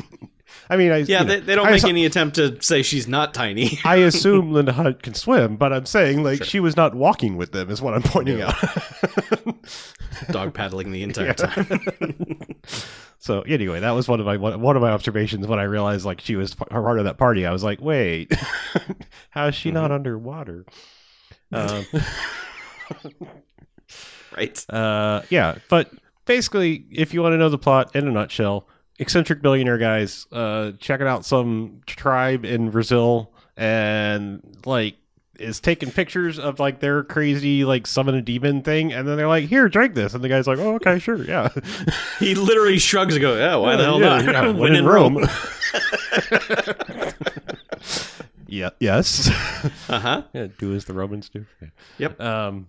I 0.70 0.78
mean, 0.78 0.92
I 0.92 0.98
Yeah, 1.00 1.24
they, 1.24 1.40
they 1.40 1.56
don't 1.56 1.66
I 1.68 1.72
make 1.72 1.82
assu- 1.82 1.90
any 1.90 2.06
attempt 2.06 2.36
to 2.36 2.62
say 2.62 2.84
she's 2.84 3.08
not 3.08 3.34
tiny. 3.34 3.80
I 3.86 3.98
assume 3.98 4.52
Linda 4.54 4.74
Hunt 4.74 5.02
can 5.02 5.14
swim, 5.16 5.56
but 5.58 5.74
I'm 5.74 5.86
saying 5.86 6.24
like 6.24 6.44
she 6.44 6.60
was 6.60 6.76
not 6.78 6.94
walking 6.96 7.38
with 7.38 7.52
them 7.54 7.70
is 7.72 7.82
what 7.82 7.94
I'm 7.96 8.04
pointing 8.04 8.42
out. 8.42 8.56
Dog 10.32 10.54
paddling 10.54 10.92
the 10.92 11.02
entire 11.04 11.34
time. 11.34 11.80
so 13.20 13.42
anyway, 13.42 13.80
that 13.80 13.92
was 13.92 14.08
one 14.08 14.20
of 14.20 14.26
my 14.26 14.38
one, 14.38 14.60
one 14.62 14.76
of 14.76 14.82
my 14.82 14.92
observations 14.92 15.48
when 15.48 15.60
I 15.60 15.64
realized 15.64 16.06
like 16.06 16.20
she 16.22 16.36
was 16.36 16.54
part 16.56 17.00
of 17.00 17.06
that 17.06 17.18
party. 17.18 17.46
I 17.46 17.52
was 17.52 17.64
like, 17.64 17.80
wait, 17.82 18.32
how 19.32 19.48
is 19.48 19.56
she 19.56 19.70
Mm-hmm. 19.70 19.76
not 19.76 19.92
underwater? 19.92 20.66
Um, 21.52 21.86
right. 24.40 24.66
uh, 24.70 25.22
yeah, 25.30 25.56
but 25.70 25.92
basically, 26.26 26.86
if 26.92 27.14
you 27.14 27.22
want 27.22 27.34
to 27.34 27.38
know 27.38 27.50
the 27.50 27.58
plot 27.58 27.96
in 27.96 28.08
a 28.08 28.12
nutshell, 28.12 28.68
eccentric 29.00 29.42
billionaire 29.42 29.78
guys 29.78 30.28
uh, 30.32 30.72
checking 30.80 31.08
out 31.08 31.26
some 31.26 31.82
tribe 31.86 32.46
in 32.46 32.70
Brazil 32.70 33.32
and 33.58 34.42
like 34.66 34.96
is 35.38 35.60
taking 35.62 35.90
pictures 35.90 36.38
of 36.38 36.60
like 36.60 36.82
their 36.82 37.02
crazy 37.04 37.64
like 37.64 37.88
summon 37.88 38.14
a 38.16 38.22
demon 38.22 38.62
thing, 38.62 38.92
and 38.92 39.08
then 39.08 39.16
they're 39.18 39.28
like, 39.28 39.46
"Here, 39.46 39.70
drink 39.70 39.94
this," 39.96 40.14
and 40.14 40.22
the 40.24 40.28
guy's 40.30 40.48
like, 40.48 40.60
"Oh, 40.60 40.76
okay, 40.76 41.00
sure, 41.00 41.24
yeah." 41.24 41.50
He 42.20 42.36
literally 42.36 42.78
shrugs 42.80 43.16
and 43.16 43.22
goes, 43.22 43.40
"Yeah, 43.40 43.56
why 43.56 43.76
the 43.78 43.84
hell 43.86 44.00
Yeah, 44.02 44.22
not? 44.22 44.26
yeah, 44.26 44.52
when 44.60 44.76
in 44.76 44.86
Rome." 44.86 45.18
yeah. 48.48 48.70
Yes. 48.80 49.30
Uh 49.90 50.00
huh. 50.00 50.24
yeah. 50.34 50.48
Do 50.58 50.74
as 50.76 50.86
the 50.86 50.94
Romans 50.94 51.30
do. 51.30 51.46
Yep. 51.98 52.20
Um. 52.20 52.68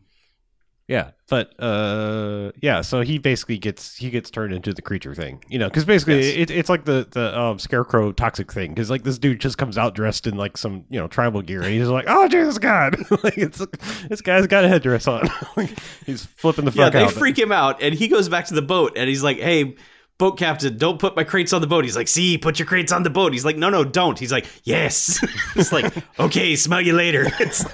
Yeah, 0.90 1.11
but 1.28 1.54
uh, 1.62 2.50
yeah. 2.61 2.80
So 2.80 3.02
he 3.02 3.18
basically 3.18 3.59
gets 3.59 3.94
he 3.94 4.11
gets 4.11 4.28
turned 4.28 4.52
into 4.52 4.75
the 4.75 4.82
creature 4.82 5.14
thing, 5.14 5.40
you 5.49 5.56
know, 5.56 5.68
because 5.68 5.85
basically 5.85 6.16
Yes. 6.16 6.37
it, 6.37 6.50
it's 6.50 6.68
like 6.68 6.85
the 6.85 7.06
the 7.09 7.38
um, 7.38 7.61
scarecrow 7.61 8.11
toxic 8.11 8.50
thing, 8.52 8.73
because 8.75 8.90
like 8.90 9.04
this 9.04 9.16
dude 9.16 9.40
just 9.40 9.56
comes 9.56 9.78
out 9.78 9.94
dressed 9.94 10.26
in 10.26 10.37
like 10.37 10.56
some 10.56 10.85
you 10.90 10.99
know 10.99 11.06
tribal 11.06 11.42
gear, 11.42 11.62
and 11.62 11.73
he's 11.73 11.87
like, 11.87 12.06
oh 12.09 12.26
Jesus 12.26 12.59
God, 12.59 12.97
like 13.23 13.38
it's 13.38 13.64
this 14.09 14.20
guy's 14.20 14.49
got 14.49 14.64
a 14.64 14.68
headdress 14.68 15.06
on, 15.06 15.28
he's 16.06 16.26
flipping 16.26 16.64
the 16.64 16.73
Yeah, 16.73 16.87
fuck 16.87 16.92
they 16.94 17.04
out. 17.04 17.12
freak 17.12 17.38
him 17.38 17.52
out, 17.52 17.80
and 17.80 17.94
he 17.94 18.09
goes 18.09 18.28
back 18.28 18.47
to 18.47 18.54
the 18.54 18.61
boat, 18.62 18.94
and 18.97 19.09
he's 19.09 19.23
like, 19.23 19.38
"Hey, 19.38 19.76
boat 20.21 20.39
captain, 20.39 20.77
don't 20.77 21.00
put 21.00 21.17
my 21.17 21.25
crates 21.25 21.53
on 21.53 21.61
the 21.61 21.67
boat." 21.67 21.85
He's 21.85 21.97
like, 21.97 22.07
"See, 22.07 22.39
put 22.39 22.61
your 22.61 22.67
crates 22.67 22.93
on 22.93 23.03
the 23.03 23.11
boat." 23.11 23.33
He's 23.33 23.45
like, 23.45 23.57
"No, 23.57 23.71
no, 23.71 23.83
don't." 23.83 24.19
He's 24.19 24.31
like, 24.31 24.47
"Yes." 24.62 25.25
it's 25.57 25.73
like, 25.73 25.93
"Okay, 26.21 26.55
smell 26.55 26.81
you 26.81 26.93
later." 26.93 27.27
It's 27.41 27.65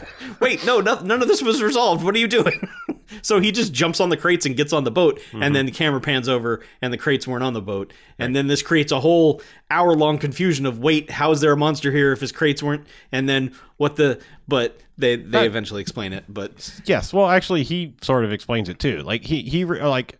wait, 0.40 0.64
no, 0.64 0.80
no, 0.80 1.00
none 1.00 1.20
of 1.22 1.28
this 1.28 1.42
was 1.42 1.60
resolved. 1.60 2.04
What 2.04 2.14
are 2.14 2.18
you 2.18 2.28
doing? 2.28 2.68
so 3.22 3.40
he 3.40 3.50
just 3.50 3.72
jumps 3.72 4.00
on 4.00 4.10
the 4.10 4.16
crates 4.16 4.46
and 4.46 4.56
gets 4.56 4.72
on 4.72 4.84
the 4.84 4.90
boat, 4.90 5.20
and 5.32 5.42
mm-hmm. 5.42 5.52
then 5.52 5.66
the 5.66 5.72
camera 5.72 6.00
pans 6.00 6.28
over, 6.28 6.62
and 6.80 6.92
the 6.92 6.98
crates 6.98 7.26
weren't 7.26 7.42
on 7.42 7.52
the 7.52 7.60
boat, 7.60 7.92
and 8.18 8.34
then 8.34 8.46
this 8.46 8.62
creates 8.62 8.92
a 8.92 9.00
whole 9.00 9.42
hour-long 9.70 10.18
confusion 10.18 10.64
of, 10.64 10.78
"Wait, 10.78 11.10
how 11.10 11.32
is 11.32 11.40
there 11.40 11.52
a 11.52 11.56
monster 11.56 11.90
here 11.90 12.12
if 12.12 12.20
his 12.20 12.32
crates 12.32 12.62
weren't?" 12.62 12.86
And 13.10 13.28
then 13.28 13.52
what 13.76 13.96
the 13.96 14.20
but 14.46 14.80
they 14.96 15.16
they 15.16 15.22
That- 15.30 15.46
eventually 15.46 15.82
explain 15.82 16.12
it, 16.12 16.24
but 16.28 16.80
Yes, 16.84 17.12
well, 17.12 17.28
actually, 17.28 17.64
he 17.64 17.94
sort 18.02 18.24
of 18.24 18.32
explains 18.32 18.68
it 18.68 18.78
too. 18.78 19.02
Like 19.02 19.24
he 19.24 19.42
he 19.42 19.64
like 19.64 20.18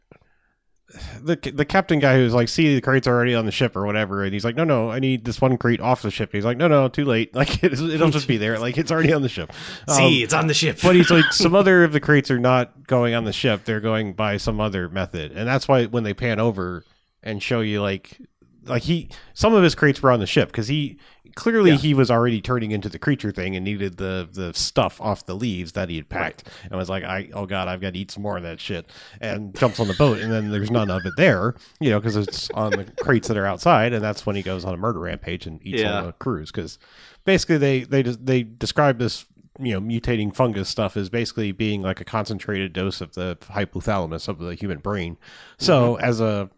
the 1.21 1.37
the 1.53 1.65
captain 1.65 1.99
guy 1.99 2.17
who's 2.17 2.33
like, 2.33 2.49
see, 2.49 2.75
the 2.75 2.81
crates 2.81 3.07
are 3.07 3.15
already 3.15 3.35
on 3.35 3.45
the 3.45 3.53
ship 3.53 3.75
or 3.77 3.85
whatever, 3.85 4.23
and 4.23 4.33
he's 4.33 4.45
like, 4.45 4.55
no, 4.55 4.65
no, 4.65 4.91
I 4.91 4.99
need 5.01 5.25
this 5.25 5.41
one 5.41 5.57
crate 5.59 5.81
off 5.81 6.03
the 6.03 6.11
ship. 6.11 6.31
He's 6.33 6.45
like, 6.45 6.57
no, 6.57 6.69
no, 6.69 6.89
too 6.89 7.05
late. 7.05 7.35
Like 7.37 7.63
it, 7.65 7.73
it'll 7.73 8.11
just 8.11 8.29
be 8.29 8.37
there. 8.37 8.59
Like 8.59 8.79
it's 8.79 8.91
already 8.91 9.13
on 9.13 9.23
the 9.23 9.29
ship. 9.29 9.53
see, 9.89 10.19
Um, 10.19 10.25
it's 10.25 10.33
on 10.35 10.47
the 10.47 10.55
ship. 10.55 10.79
but 10.83 10.95
he's 10.95 11.11
like, 11.11 11.25
some 11.33 11.55
other 11.55 11.83
of 11.85 11.93
the 11.93 12.01
crates 12.01 12.31
are 12.31 12.39
not 12.39 12.87
going 12.87 13.15
on 13.15 13.25
the 13.25 13.33
ship. 13.33 13.65
They're 13.65 13.81
going 13.81 14.13
by 14.15 14.37
some 14.37 14.61
other 14.61 14.89
method, 14.89 15.33
and 15.33 15.47
that's 15.47 15.67
why 15.69 15.87
when 15.87 16.05
they 16.05 16.15
pan 16.15 16.39
over 16.41 16.85
and 17.23 17.43
show 17.43 17.61
you 17.61 17.83
like 17.83 18.19
like 18.67 18.83
he 18.83 19.09
some 19.35 19.55
of 19.55 19.63
his 19.63 19.75
crates 19.75 20.03
were 20.03 20.11
on 20.11 20.21
the 20.21 20.27
ship 20.27 20.49
because 20.49 20.69
he 20.69 20.99
clearly 21.35 21.73
Yeah. 21.73 21.77
he 21.77 21.93
was 21.95 22.11
already 22.11 22.41
turning 22.41 22.71
into 22.71 22.89
the 22.89 22.99
creature 22.99 23.31
thing 23.31 23.57
and 23.57 23.65
needed 23.65 23.97
the 23.99 24.29
the 24.33 24.55
stuff 24.55 25.01
off 25.01 25.27
the 25.27 25.35
leaves 25.35 25.73
that 25.73 25.89
he 25.89 25.97
had 25.97 26.09
packed. 26.09 26.49
And 26.65 26.73
was 26.73 26.89
like 26.89 27.05
I 27.05 27.29
oh 27.35 27.47
god 27.47 27.69
I've 27.69 27.81
got 27.81 27.93
to 27.95 27.99
eat 27.99 28.11
some 28.11 28.23
more 28.23 28.37
of 28.37 28.43
that 28.45 28.61
shit. 28.61 28.87
And 29.21 29.55
jumps 29.55 29.79
on 29.81 29.89
the 29.89 29.95
boat 29.95 30.19
and 30.19 30.33
then 30.33 30.51
there's 30.51 30.71
none 30.71 30.91
of 30.91 31.05
it 31.05 31.13
there 31.17 31.55
you 31.81 31.91
know 31.91 32.01
because 32.01 32.17
it's 32.17 32.51
on 32.51 32.73
the 32.73 32.85
crates 33.01 33.29
that 33.29 33.37
are 33.37 33.47
outside 33.47 33.93
and 33.93 34.03
that's 34.03 34.25
when 34.27 34.37
he 34.37 34.43
goes 34.43 34.65
on 34.65 34.75
a 34.75 34.77
murder 34.79 35.01
rampage 35.01 35.47
and 35.47 35.61
eats 35.67 35.83
Yeah. 35.83 36.01
all 36.01 36.07
the 36.07 36.13
crews 36.13 36.51
because 36.51 36.79
basically 37.25 37.59
they 37.59 37.81
they 37.83 38.03
they 38.03 38.43
describe 38.43 38.99
this 38.99 39.27
you 39.59 39.73
know 39.73 39.81
mutating 39.81 40.35
fungus 40.35 40.69
stuff 40.69 40.97
as 40.99 41.09
basically 41.09 41.51
being 41.51 41.81
like 41.83 42.01
a 42.01 42.05
concentrated 42.05 42.73
dose 42.73 43.01
of 43.01 43.15
the 43.15 43.37
hypothalamus 43.41 44.29
of 44.29 44.39
the 44.39 44.55
human 44.55 44.79
brain. 44.79 45.17
So 45.59 45.95
mm-hmm. 45.95 46.05
as 46.05 46.21
a 46.21 46.51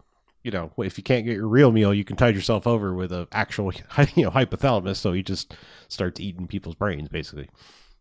you 0.49 0.53
know 0.53 0.73
if 0.79 0.97
you 0.97 1.05
can't 1.05 1.27
get 1.27 1.35
your 1.35 1.47
real 1.47 1.71
meal 1.73 1.93
you 1.93 2.05
can 2.05 2.17
tide 2.17 2.35
yourself 2.35 2.67
over 2.67 2.95
with 2.95 3.13
a 3.13 3.29
actual 3.33 3.71
you 4.17 4.25
know 4.25 4.31
hypothalamus. 4.31 4.97
So 4.97 5.13
he 5.13 5.23
just 5.23 5.55
starts 5.89 6.19
eating 6.21 6.47
people's 6.47 6.75
brains 6.75 7.11
basically. 7.11 7.51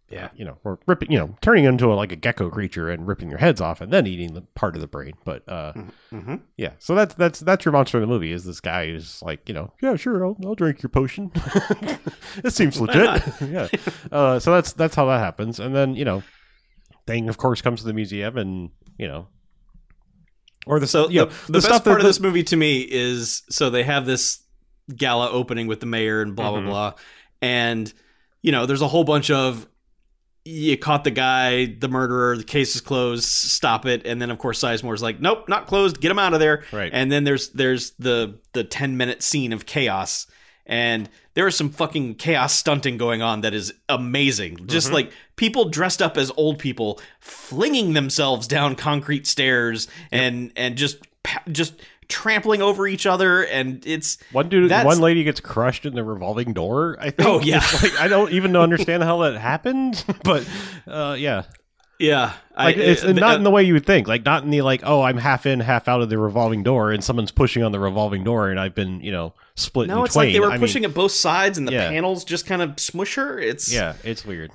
Yeah. 0.10 0.30
you 0.38 0.46
know 0.46 0.58
or 0.64 0.80
ripping 0.88 1.12
you 1.12 1.20
know 1.20 1.36
turning 1.42 1.66
into 1.66 1.92
a, 1.92 1.96
like 1.96 2.14
a 2.14 2.16
gecko 2.16 2.50
creature 2.50 2.90
and 2.90 3.06
ripping 3.06 3.30
your 3.30 3.40
heads 3.40 3.60
off 3.60 3.82
and 3.82 3.92
then 3.92 4.08
eating 4.08 4.34
the 4.34 4.44
part 4.56 4.76
of 4.76 4.80
the 4.82 4.88
brain. 4.88 5.16
But 5.26 5.44
uh 5.50 5.74
Mm-hmm. 6.14 6.36
yeah. 6.56 6.72
So 6.80 6.96
that's 6.96 7.14
that's 7.16 7.42
that's 7.42 7.66
your 7.66 7.74
monster 7.74 7.98
in 7.98 8.02
the 8.04 8.08
movie 8.08 8.32
is 8.32 8.46
this 8.46 8.62
guy 8.62 8.88
who's 8.88 9.22
like 9.22 9.50
you 9.50 9.54
know 9.54 9.74
yeah 9.82 9.98
sure 9.98 10.26
i'll, 10.26 10.38
I'll 10.46 10.56
drink 10.56 10.82
your 10.82 10.90
potion. 10.90 11.32
It 12.44 12.54
seems 12.54 12.80
legit. 12.80 13.22
yeah. 13.42 13.68
Uh 14.10 14.40
so 14.40 14.52
that's 14.54 14.72
that's 14.72 14.96
how 14.96 15.06
that 15.08 15.20
happens. 15.20 15.60
And 15.60 15.76
then 15.76 15.96
you 15.96 16.06
know 16.06 16.24
thing 17.06 17.28
of 17.28 17.36
course 17.38 17.62
comes 17.62 17.82
to 17.82 17.88
the 17.88 17.94
museum 17.94 18.38
and 18.38 18.70
you 18.98 19.10
know 19.10 19.28
or 20.68 20.80
the 20.80 20.88
So 20.88 21.10
you 21.10 21.22
know, 21.22 21.26
the, 21.26 21.46
the, 21.48 21.52
best 21.54 21.66
stuff 21.66 21.84
part 21.84 22.00
of 22.00 22.06
this 22.06 22.20
movie 22.20 22.44
to 22.44 22.56
me 22.56 22.82
is 22.82 23.44
so 23.50 23.70
they 23.70 23.84
have 23.84 24.06
this 24.06 24.40
gala 24.96 25.30
opening 25.32 25.68
with 25.68 25.80
the 25.80 25.86
mayor 25.86 26.22
and 26.22 26.36
blah 26.36 26.52
Mhm. 26.52 26.64
blah 26.64 26.70
blah, 26.70 26.94
and 27.42 27.92
you 28.42 28.52
know 28.52 28.66
there's 28.66 28.82
a 28.82 28.88
whole 28.88 29.04
bunch 29.04 29.30
of 29.32 29.68
you 30.46 30.78
caught 30.78 31.04
the 31.04 31.12
guy, 31.12 31.66
the 31.66 31.90
murderer, 31.90 32.38
the 32.38 32.44
case 32.44 32.74
is 32.74 32.80
closed, 32.80 33.26
stop 33.26 33.86
it, 33.86 34.06
and 34.06 34.22
then 34.22 34.32
of 34.32 34.38
course 34.38 34.64
Sizemore's 34.64 35.02
like, 35.02 35.20
nope, 35.20 35.50
not 35.50 35.68
closed, 35.68 36.00
get 36.00 36.10
him 36.10 36.20
out 36.20 36.34
of 36.34 36.40
there, 36.40 36.64
right. 36.72 36.90
And 36.94 37.12
then 37.12 37.26
there's 37.26 37.50
there's 37.50 37.92
the 38.00 38.40
the 38.54 38.64
10 38.64 38.96
minute 38.96 39.22
scene 39.24 39.52
of 39.52 39.66
chaos. 39.66 40.26
And 40.66 41.10
there 41.38 41.46
is 41.48 41.56
some 41.56 41.70
fucking 41.70 42.16
chaos 42.16 42.52
stunting 42.54 42.98
going 42.98 43.22
on 43.22 43.42
that 43.42 43.54
is 43.54 43.72
amazing 43.88 44.58
just 44.66 44.90
Mhm. 44.90 44.94
like 44.94 45.12
people 45.36 45.70
dressed 45.70 46.02
up 46.02 46.18
as 46.18 46.32
old 46.36 46.58
people 46.58 47.00
flinging 47.20 47.94
themselves 47.94 48.48
down 48.48 48.76
concrete 48.76 49.28
stairs 49.28 49.88
and 50.12 50.52
and 50.56 50.76
just 50.78 50.98
just 51.52 51.76
trampling 52.10 52.62
over 52.62 52.88
each 52.88 53.06
other 53.06 53.44
and 53.44 53.86
it's 53.86 54.18
One 54.32 54.50
dude, 54.50 54.72
one 54.72 55.00
lady 55.00 55.24
gets 55.26 55.40
crushed 55.42 55.86
in 55.86 55.94
the 55.94 56.04
revolving 56.04 56.54
door. 56.54 56.98
I 57.00 57.10
think. 57.12 57.28
Oh, 57.30 57.42
yeah. 57.42 57.62
Like, 57.84 58.00
I 58.00 58.08
don't 58.08 58.32
even 58.32 58.56
understand 58.56 59.04
how 59.04 59.18
that 59.24 59.38
happened, 59.38 60.04
but 60.24 60.48
uh, 60.88 61.16
yeah, 61.20 61.44
yeah 62.00 62.34
like 62.58 62.78
I, 62.78 62.80
it's 62.80 63.04
uh, 63.04 63.12
not 63.14 63.34
uh, 63.34 63.36
in 63.38 63.44
the 63.44 63.52
way 63.52 63.64
you 63.64 63.74
would 63.74 63.86
think. 63.86 64.08
Like 64.08 64.26
not 64.26 64.44
in 64.44 64.50
the 64.50 64.62
like, 64.64 64.82
oh, 64.84 65.04
I'm 65.04 65.18
half 65.18 65.46
in, 65.46 65.60
half 65.60 65.88
out 65.88 66.02
of 66.02 66.10
the 66.10 66.18
revolving 66.18 66.64
door, 66.64 66.92
and 66.92 67.04
someone's 67.04 67.32
pushing 67.32 67.62
on 67.64 67.72
the 67.72 67.80
revolving 67.80 68.24
door, 68.24 68.50
and 68.50 68.60
I've 68.60 68.74
been, 68.74 69.00
you 69.02 69.12
know, 69.12 69.34
split. 69.56 69.88
no 69.88 70.00
in 70.00 70.06
it's 70.06 70.14
twain. 70.16 70.28
like 70.30 70.34
they 70.34 70.40
were 70.40 70.48
I 70.48 70.52
mean, 70.54 70.60
pushing 70.62 70.84
at 70.84 70.94
both 70.94 71.12
sides 71.12 71.60
and 71.60 71.68
the 71.68 71.74
Yeah. 71.74 71.90
panels 71.90 72.24
just 72.24 72.48
kind 72.48 72.62
of 72.64 72.80
smush 72.80 73.14
her 73.16 73.38
it's 73.40 73.72
yeah, 73.72 73.94
it's 74.04 74.26
weird. 74.26 74.52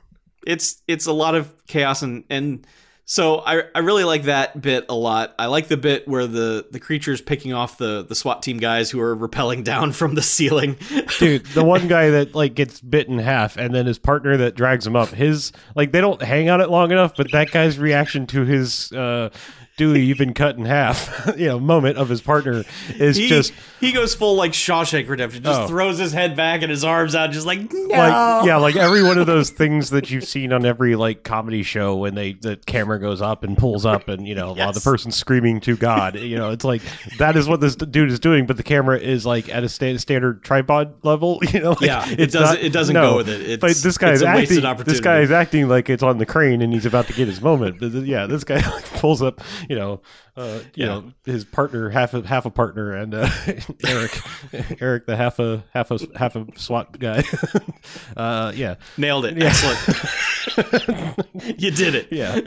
it's 0.47 0.83
it's 0.89 1.07
a 1.07 1.13
lot 1.13 1.35
of 1.37 1.53
chaos 1.69 2.03
and 2.03 2.25
and 2.29 2.67
so 3.05 3.41
I 3.41 3.65
I 3.75 3.81
really 3.81 4.05
like 4.05 4.25
that 4.25 4.61
bit 4.61 4.87
a 4.88 4.95
lot. 4.95 5.35
I 5.38 5.47
like 5.47 5.69
the 5.69 5.77
bit 5.77 6.07
where 6.07 6.27
the 6.27 6.67
the 6.71 6.81
creature's 6.81 7.21
picking 7.21 7.53
off 7.53 7.79
the 7.79 8.05
the 8.05 8.15
SWAT 8.15 8.43
team 8.43 8.59
guys 8.59 8.91
who 8.91 9.01
are 9.01 9.17
rappelling 9.17 9.65
down 9.73 9.93
from 9.93 10.15
the 10.15 10.23
ceiling. 10.23 10.77
dude 11.19 11.45
the 11.47 11.65
one 11.65 11.88
guy 11.88 12.11
that 12.11 12.35
like 12.35 12.55
gets 12.55 12.81
bit 12.81 13.09
in 13.09 13.19
half 13.19 13.57
and 13.57 13.75
then 13.75 13.87
his 13.87 13.99
partner 13.99 14.37
that 14.37 14.55
drags 14.55 14.87
him 14.87 14.97
up 14.97 15.09
his 15.09 15.53
like 15.75 15.93
they 15.93 16.01
don't 16.01 16.23
hang 16.23 16.49
on 16.49 16.61
it 16.61 16.71
long 16.71 16.91
enough 16.91 17.15
but 17.17 17.31
that 17.33 17.51
guy's 17.51 17.79
reaction 17.79 18.27
to 18.27 18.45
his 18.45 18.93
uh 18.93 19.31
Dewey, 19.79 20.05
you've 20.05 20.19
been 20.19 20.35
cut 20.35 20.57
in 20.59 20.65
half. 20.67 21.31
you 21.37 21.47
know, 21.49 21.59
moment 21.59 21.97
of 21.97 22.09
his 22.09 22.21
partner 22.21 22.63
is 22.99 23.17
he 23.17 23.27
just 23.29 23.53
he 23.81 23.91
goes 23.93 24.15
full 24.15 24.37
like 24.37 24.53
Shawshank 24.53 25.09
Redemption, 25.09 25.43
just 25.43 25.63
Oh. 25.63 25.67
throws 25.67 25.99
his 25.99 26.13
head 26.13 26.37
back 26.37 26.63
and 26.63 26.71
his 26.71 26.85
arms 26.85 27.15
out, 27.15 27.31
just 27.31 27.47
like 27.47 27.73
no. 27.73 27.87
like 27.89 28.47
yeah, 28.47 28.57
like 28.57 28.77
every 28.77 29.03
one 29.03 29.19
of 29.19 29.27
those 29.27 29.51
things 29.51 29.91
that 29.91 30.11
you've 30.11 30.25
seen 30.25 30.53
on 30.53 30.67
every 30.67 30.95
like 30.95 31.23
comedy 31.23 31.63
show 31.63 31.97
when 31.97 32.15
they 32.15 32.35
the 32.35 32.57
camera 32.67 32.99
goes 33.01 33.23
up 33.23 33.45
and 33.45 33.57
pulls 33.57 33.87
up, 33.87 34.09
and 34.09 34.29
you 34.29 34.35
know, 34.35 34.49
while 34.53 34.73
the 34.73 34.79
Yes. 34.81 34.85
person's 34.85 35.17
screaming 35.17 35.61
to 35.63 35.77
God, 35.77 36.17
you 36.19 36.37
know, 36.37 36.51
it's 36.51 36.65
like 36.65 36.83
that 37.19 37.37
is 37.37 37.49
what 37.49 37.61
this 37.61 37.75
dude 37.75 38.11
is 38.11 38.21
doing, 38.21 38.47
but 38.47 38.57
the 38.59 38.63
camera 38.63 38.99
is 38.99 39.25
like 39.25 39.49
at 39.49 39.65
a 39.65 39.69
sta- 39.69 39.97
standard 39.99 40.43
tripod 40.45 40.95
level, 41.03 41.39
you 41.51 41.61
know. 41.61 41.71
Like, 41.71 41.81
Yeah, 41.83 42.07
it 42.11 42.31
doesn't- 42.31 42.41
not- 42.43 42.59
it 42.63 42.73
doesn't 42.73 42.95
no. 42.95 43.11
go 43.13 43.17
with 43.17 43.29
it. 43.31 43.41
It's- 43.41 43.59
but 43.59 43.75
this 43.83 43.97
guy 43.99 44.11
is 44.13 44.23
a 44.23 44.27
wasted 44.27 44.65
acting. 44.65 44.85
This 44.85 45.01
guy 45.01 45.21
is 45.21 45.31
acting 45.31 45.69
like 45.69 45.89
it's 45.89 46.03
on 46.03 46.19
the 46.19 46.27
crane 46.27 46.61
and 46.63 46.73
he's 46.73 46.87
about 46.87 47.07
to 47.07 47.13
get 47.15 47.27
his 47.27 47.41
moment. 47.41 47.81
But 47.81 47.93
yeah, 48.05 48.27
this 48.27 48.45
guy 48.45 48.57
like, 48.71 48.85
pulls 48.95 49.23
up, 49.23 49.41
you 49.68 49.77
know, 49.77 50.01
uh, 50.37 50.61
you 50.75 50.85
Yeah. 50.85 50.87
know, 50.87 51.12
his 51.25 51.44
partner, 51.44 51.90
half 51.90 52.14
a 52.14 52.27
half 52.27 52.46
a 52.46 52.51
partner, 52.51 52.94
and 52.94 53.14
uh, 53.14 53.29
Eric, 53.87 54.18
Eric, 54.81 55.07
the 55.07 55.16
half 55.16 55.38
a 55.38 55.64
half 55.72 55.90
a 55.90 55.98
half 56.16 56.37
a 56.37 56.46
SWAT 56.57 56.98
guy. 56.98 57.22
uh, 58.16 58.53
yeah, 58.55 58.77
Nailed 58.96 59.27
it. 59.27 59.37
Yeah. 59.37 59.46
Excellent. 59.46 61.61
you 61.61 61.70
did 61.70 61.94
it. 61.94 62.09
yeah, 62.11 62.40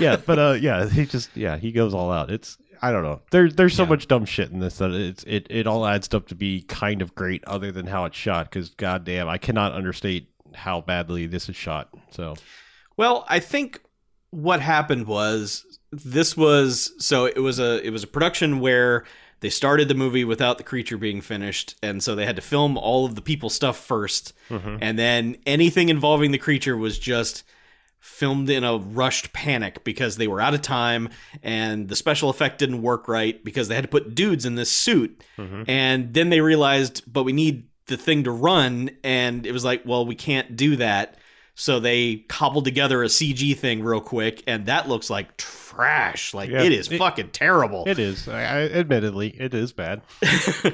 yeah. 0.00 0.16
But 0.16 0.38
uh, 0.38 0.56
yeah, 0.60 0.88
he 0.88 1.06
just 1.06 1.36
yeah 1.36 1.56
he 1.56 1.72
goes 1.72 1.94
all 1.94 2.10
out. 2.10 2.30
It's 2.30 2.58
I 2.82 2.92
don't 2.92 3.02
know. 3.02 3.20
There's 3.30 3.54
there's 3.54 3.74
so 3.74 3.84
Yeah. 3.84 3.88
much 3.90 4.08
dumb 4.08 4.24
shit 4.24 4.50
in 4.50 4.60
this 4.60 4.78
that 4.78 4.90
it's 4.92 5.24
it 5.24 5.46
it 5.50 5.66
all 5.66 5.86
adds 5.86 6.12
up 6.14 6.28
to 6.28 6.34
be 6.34 6.62
kind 6.62 7.02
of 7.02 7.14
great, 7.14 7.44
other 7.46 7.72
than 7.72 7.86
how 7.86 8.04
it's 8.04 8.16
shot. 8.16 8.50
Because 8.50 8.70
goddamn, 8.70 9.28
I 9.28 9.38
cannot 9.38 9.72
understate 9.72 10.28
how 10.54 10.80
badly 10.80 11.26
this 11.26 11.48
is 11.48 11.56
shot. 11.56 11.88
So 12.10 12.34
Well, 12.96 13.24
I 13.28 13.40
think 13.40 13.80
what 14.30 14.60
happened 14.60 15.06
was 15.06 15.64
this 16.04 16.36
was 16.36 16.92
so 16.98 17.26
it 17.26 17.38
was 17.38 17.58
a 17.58 17.84
it 17.86 17.90
was 17.90 18.02
a 18.02 18.06
production 18.06 18.60
where 18.60 19.04
they 19.40 19.50
started 19.50 19.88
the 19.88 19.94
movie 19.94 20.24
without 20.24 20.58
the 20.58 20.64
creature 20.64 20.96
being 20.96 21.20
finished 21.20 21.76
and 21.82 22.02
so 22.02 22.14
they 22.14 22.24
had 22.24 22.36
to 22.36 22.42
film 22.42 22.76
all 22.78 23.04
of 23.04 23.14
the 23.14 23.22
people 23.22 23.50
stuff 23.50 23.86
1st 23.86 24.32
mm-hmm. 24.50 24.76
and 24.80 24.98
then 24.98 25.36
anything 25.46 25.88
involving 25.88 26.30
the 26.30 26.38
creature 26.38 26.76
was 26.76 26.98
just 26.98 27.44
filmed 28.04 28.50
in 28.50 28.64
a 28.64 28.76
rushed 28.76 29.32
panic 29.32 29.82
because 29.82 30.18
they 30.18 30.28
were 30.28 30.38
out 30.38 30.52
of 30.52 30.60
time 30.60 31.08
and 31.42 31.88
the 31.88 31.96
special 31.96 32.28
effect 32.28 32.58
didn't 32.58 32.82
work 32.82 33.08
right 33.08 33.42
because 33.42 33.68
they 33.68 33.74
had 33.74 33.82
to 33.82 33.88
put 33.88 34.14
dudes 34.14 34.44
in 34.44 34.56
this 34.56 34.70
suit. 34.70 35.24
Mm-hmm. 35.38 35.62
And 35.68 36.12
then 36.12 36.28
they 36.28 36.42
realized 36.42 37.02
but 37.10 37.22
we 37.22 37.32
need 37.32 37.66
the 37.86 37.96
thing 37.96 38.24
to 38.24 38.30
run. 38.30 38.90
And 39.02 39.46
it 39.46 39.52
was 39.52 39.64
like 39.64 39.86
well 39.86 40.04
we 40.04 40.14
can't 40.14 40.54
do 40.54 40.76
that 40.76 41.16
so 41.54 41.78
they 41.80 42.16
cobbled 42.28 42.64
together 42.64 43.02
a 43.02 43.06
CG 43.06 43.56
thing 43.56 43.82
real 43.82 44.00
quick, 44.00 44.42
and 44.46 44.66
that 44.66 44.88
looks 44.88 45.08
like 45.08 45.36
trash. 45.36 46.34
Like 46.34 46.50
Yeah, 46.50 46.62
it 46.62 46.72
is 46.72 46.90
it- 46.90 46.98
fucking 46.98 47.30
terrible, 47.30 47.84
it 47.86 47.98
is. 47.98 48.28
I, 48.28 48.40
I 48.40 48.60
admittedly, 48.70 49.28
it 49.28 49.54
is 49.54 49.72
bad. 49.72 50.02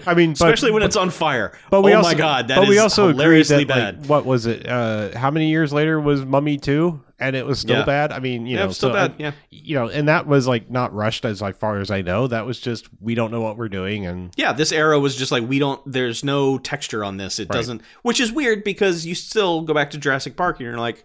I 0.06 0.14
mean, 0.14 0.30
but, 0.30 0.34
especially 0.34 0.70
when 0.72 0.82
it's 0.82 0.96
on 0.96 1.10
fire. 1.10 1.56
But 1.70 1.82
we 1.82 1.92
oh 1.92 1.98
also, 1.98 2.10
my 2.10 2.14
god, 2.14 2.48
that 2.48 2.56
but 2.56 2.64
is 2.64 2.68
we 2.70 2.78
also 2.78 3.08
hilariously 3.08 3.64
that, 3.64 3.68
bad. 3.68 4.00
Like, 4.00 4.08
what 4.10 4.24
was 4.26 4.46
it? 4.46 4.66
Uh, 4.66 5.16
how 5.18 5.30
many 5.30 5.50
years 5.50 5.72
later 5.72 6.00
was 6.00 6.24
Mummy 6.24 6.56
Two, 6.58 7.02
and 7.20 7.37
it 7.37 7.46
was 7.46 7.59
still 7.61 7.78
Yeah. 7.78 7.85
bad? 7.85 8.12
I 8.12 8.18
mean, 8.18 8.46
you 8.46 8.54
yeah, 8.56 8.62
know, 8.64 8.68
it's 8.70 8.76
still 8.78 8.90
so, 8.90 8.94
bad. 8.94 9.14
yeah, 9.18 9.33
you 9.50 9.74
know, 9.76 9.88
and 9.88 10.09
that 10.09 10.26
was 10.26 10.48
like 10.48 10.70
not 10.70 10.92
rushed 10.94 11.24
as 11.24 11.40
like, 11.40 11.56
far 11.56 11.78
as 11.78 11.90
I 11.90 12.02
know. 12.02 12.26
That 12.26 12.46
was 12.46 12.59
just 12.61 12.88
we 13.00 13.14
don't 13.14 13.30
know 13.30 13.40
what 13.40 13.56
we're 13.56 13.68
doing, 13.68 14.06
and 14.06 14.33
yeah. 14.37 14.52
This 14.52 14.72
era 14.72 14.98
was 14.98 15.14
just 15.16 15.30
like 15.30 15.48
we 15.48 15.59
don't. 15.59 15.80
There's 15.90 16.24
no 16.24 16.59
texture 16.59 17.04
on 17.04 17.16
this. 17.18 17.38
It 17.38 17.48
Right. 17.50 17.56
doesn't, 17.56 17.83
which 18.02 18.20
is 18.20 18.33
weird 18.33 18.64
because 18.64 19.04
you 19.06 19.14
still 19.14 19.62
go 19.62 19.74
back 19.74 19.90
to 19.90 19.98
Jurassic 19.98 20.37
Park 20.37 20.59
and 20.59 20.66
you're 20.66 20.78
like, 20.78 21.04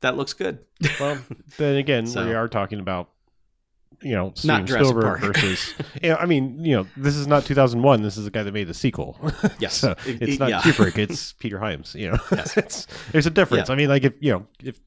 that 0.00 0.16
looks 0.16 0.32
good. 0.32 0.58
well, 1.00 1.18
then 1.58 1.76
again, 1.76 2.06
So- 2.06 2.26
we 2.26 2.34
are 2.34 2.48
talking 2.48 2.80
about. 2.80 3.08
You 4.04 4.16
know, 4.16 4.24
Not 4.24 4.38
Steven 4.38 4.66
Jurassic 4.66 4.86
Spielberg 4.88 5.20
Park. 5.20 5.20
versus. 5.36 5.74
you 6.02 6.08
know, 6.08 6.16
I 6.16 6.26
mean, 6.26 6.64
you 6.64 6.74
know, 6.74 6.88
this 6.96 7.14
is 7.14 7.28
not 7.28 7.44
2001. 7.44 8.02
This 8.02 8.16
is 8.16 8.24
the 8.24 8.32
guy 8.32 8.42
that 8.42 8.50
made 8.52 8.66
the 8.66 8.74
sequel. 8.74 9.16
Yes, 9.60 9.74
so 9.74 9.92
It- 10.04 10.20
it's 10.20 10.32
it- 10.34 10.40
not 10.40 10.48
yeah. 10.50 10.60
Kubrick. 10.60 10.98
It's 10.98 11.34
Peter 11.34 11.60
Hyams. 11.60 11.94
You 11.94 12.10
know, 12.10 12.18
Yes. 12.32 12.56
it's 12.56 12.88
there's 13.12 13.26
a 13.26 13.30
difference. 13.30 13.70
I 13.70 13.76
mean, 13.76 13.88
like 13.88 14.02
if 14.02 14.14
you 14.18 14.32
know 14.32 14.46
if 14.60 14.80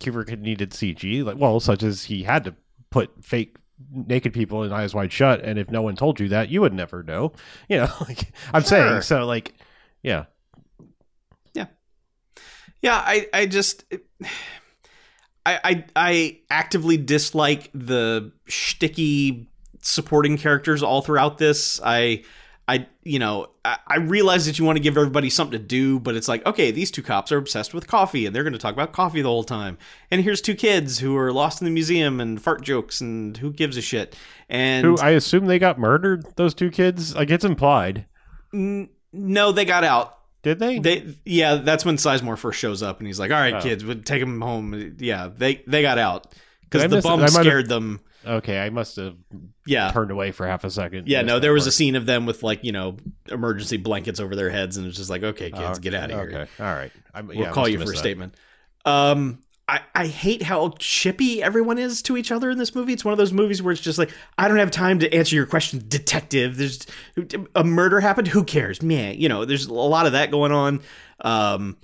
Kubrick 0.00 0.38
needed 0.38 0.70
CG, 0.70 1.24
like 1.24 1.36
well, 1.36 1.60
such 1.60 1.82
as 1.82 2.04
he 2.04 2.22
had 2.22 2.44
to 2.44 2.54
put 2.90 3.10
fake 3.24 3.56
naked 3.90 4.32
people 4.32 4.62
in 4.62 4.72
Eyes 4.72 4.94
Wide 4.94 5.12
Shut, 5.12 5.42
and 5.42 5.58
if 5.58 5.70
no 5.70 5.82
one 5.82 5.96
told 5.96 6.20
you 6.20 6.28
that, 6.28 6.48
you 6.48 6.60
would 6.60 6.74
never 6.74 7.02
know. 7.02 7.32
You 7.68 7.78
know, 7.78 7.88
like 8.00 8.32
I'm 8.52 8.62
saying. 8.62 9.02
So 9.02 9.24
like, 9.26 9.54
yeah, 10.02 10.24
Yeah, 11.54 11.66
yeah. 12.80 12.96
I, 12.96 13.28
I 13.32 13.46
just, 13.46 13.84
I, 15.46 15.60
I, 15.64 15.84
I 15.96 16.38
actively 16.50 16.96
dislike 16.96 17.70
the 17.72 18.32
shticky 18.48 19.46
supporting 19.80 20.36
characters 20.36 20.82
all 20.82 21.02
throughout 21.02 21.38
this. 21.38 21.80
I, 21.82 22.24
I, 22.68 22.86
you 23.02 23.18
know, 23.18 23.48
I, 23.64 23.78
I 23.88 23.96
realize 23.96 24.46
that 24.46 24.58
you 24.58 24.64
want 24.64 24.76
to 24.76 24.82
give 24.82 24.96
everybody 24.96 25.28
something 25.30 25.58
to 25.58 25.64
do, 25.64 25.98
but 25.98 26.14
it's 26.14 26.28
like, 26.28 26.46
okay, 26.46 26.70
these 26.70 26.90
two 26.92 27.02
cops 27.02 27.32
are 27.32 27.36
obsessed 27.38 27.74
with 27.74 27.86
coffee, 27.88 28.24
and 28.24 28.34
they're 28.34 28.44
going 28.44 28.52
to 28.52 28.58
talk 28.58 28.72
about 28.72 28.92
coffee 28.92 29.20
the 29.20 29.28
whole 29.28 29.42
time. 29.44 29.78
And 30.10 30.22
here's 30.22 30.40
two 30.40 30.54
kids 30.54 31.00
who 31.00 31.16
are 31.16 31.32
lost 31.32 31.60
in 31.60 31.64
the 31.64 31.72
museum 31.72 32.20
and 32.20 32.40
fart 32.40 32.62
jokes, 32.62 33.00
and 33.00 33.36
who 33.36 33.52
gives 33.52 33.76
a 33.76 33.82
shit? 33.82 34.16
And 34.48 34.86
who 34.86 34.96
I 34.98 35.10
assume 35.10 35.46
they 35.46 35.58
got 35.58 35.78
murdered. 35.78 36.24
Those 36.36 36.54
two 36.54 36.70
kids, 36.70 37.14
like 37.16 37.30
it's 37.30 37.44
implied. 37.44 38.06
n- 38.54 38.88
no, 39.12 39.50
they 39.52 39.64
got 39.64 39.82
out. 39.84 40.18
Did 40.42 40.58
they? 40.58 40.78
They 40.78 41.14
yeah, 41.24 41.56
that's 41.56 41.84
when 41.84 41.96
Sizemore 41.96 42.36
first 42.38 42.58
shows 42.58 42.82
up 42.82 42.98
and 42.98 43.06
he's 43.06 43.20
like, 43.20 43.30
"All 43.30 43.38
right, 43.38 43.54
Oh. 43.54 43.60
kids, 43.60 43.84
we'll 43.84 44.02
take 44.02 44.20
them 44.20 44.40
home." 44.40 44.96
Yeah, 44.98 45.28
they 45.36 45.62
they 45.68 45.82
got 45.82 45.98
out 45.98 46.34
because 46.62 46.90
the 46.90 47.00
bum 47.00 47.26
scared 47.28 47.68
them. 47.68 48.00
Okay, 48.26 48.58
I 48.60 48.70
must 48.70 48.96
have 48.96 49.16
Yeah, 49.66 49.90
turned 49.92 50.10
away 50.10 50.32
for 50.32 50.46
half 50.46 50.64
a 50.64 50.70
second. 50.70 51.08
yeah. 51.08 51.22
No, 51.22 51.34
that 51.34 51.40
there 51.40 51.52
was 51.52 51.66
a 51.66 51.72
scene 51.72 51.96
of 51.96 52.06
them 52.06 52.26
with 52.26 52.42
like 52.42 52.64
you 52.64 52.72
know 52.72 52.96
emergency 53.28 53.76
blankets 53.76 54.20
over 54.20 54.34
their 54.36 54.50
heads, 54.50 54.76
and 54.76 54.86
it's 54.86 54.96
just 54.96 55.10
like, 55.10 55.22
"Okay, 55.22 55.50
kids, 55.50 55.78
Oh, 55.78 55.80
get 55.80 55.94
out 55.94 56.10
of 56.10 56.18
here. 56.28 56.40
Okay, 56.40 56.50
all 56.60 56.74
right. 56.74 56.92
I'm, 57.14 57.26
We'll 57.28 57.38
yeah, 57.38 57.50
call 57.52 57.68
you 57.68 57.78
for 57.78 57.92
a 57.92 57.96
statement." 57.96 58.34
Um, 58.84 59.38
I 59.68 59.80
I 59.94 60.06
hate 60.08 60.42
how 60.42 60.74
chippy 60.78 61.42
everyone 61.42 61.78
is 61.78 62.02
to 62.02 62.16
each 62.16 62.32
other 62.32 62.50
in 62.50 62.58
this 62.58 62.74
movie. 62.74 62.92
It's 62.92 63.04
one 63.04 63.12
of 63.12 63.18
those 63.18 63.32
movies 63.32 63.62
where 63.62 63.72
it's 63.72 63.80
just 63.80 63.98
like, 63.98 64.10
"I 64.36 64.48
don't 64.48 64.56
have 64.58 64.70
time 64.72 64.98
to 65.00 65.14
answer 65.14 65.36
your 65.36 65.46
question, 65.46 65.84
detective." 65.86 66.56
There's 66.56 66.84
a 67.54 67.62
murder 67.64 68.00
happened. 68.00 68.28
Who 68.28 68.42
cares? 68.44 68.82
Meh. 68.82 69.12
You 69.12 69.28
know, 69.28 69.44
there's 69.44 69.66
a 69.66 69.72
lot 69.74 70.06
of 70.06 70.12
that 70.12 70.30
going 70.32 70.50
on. 70.52 70.80
Um, 71.20 71.76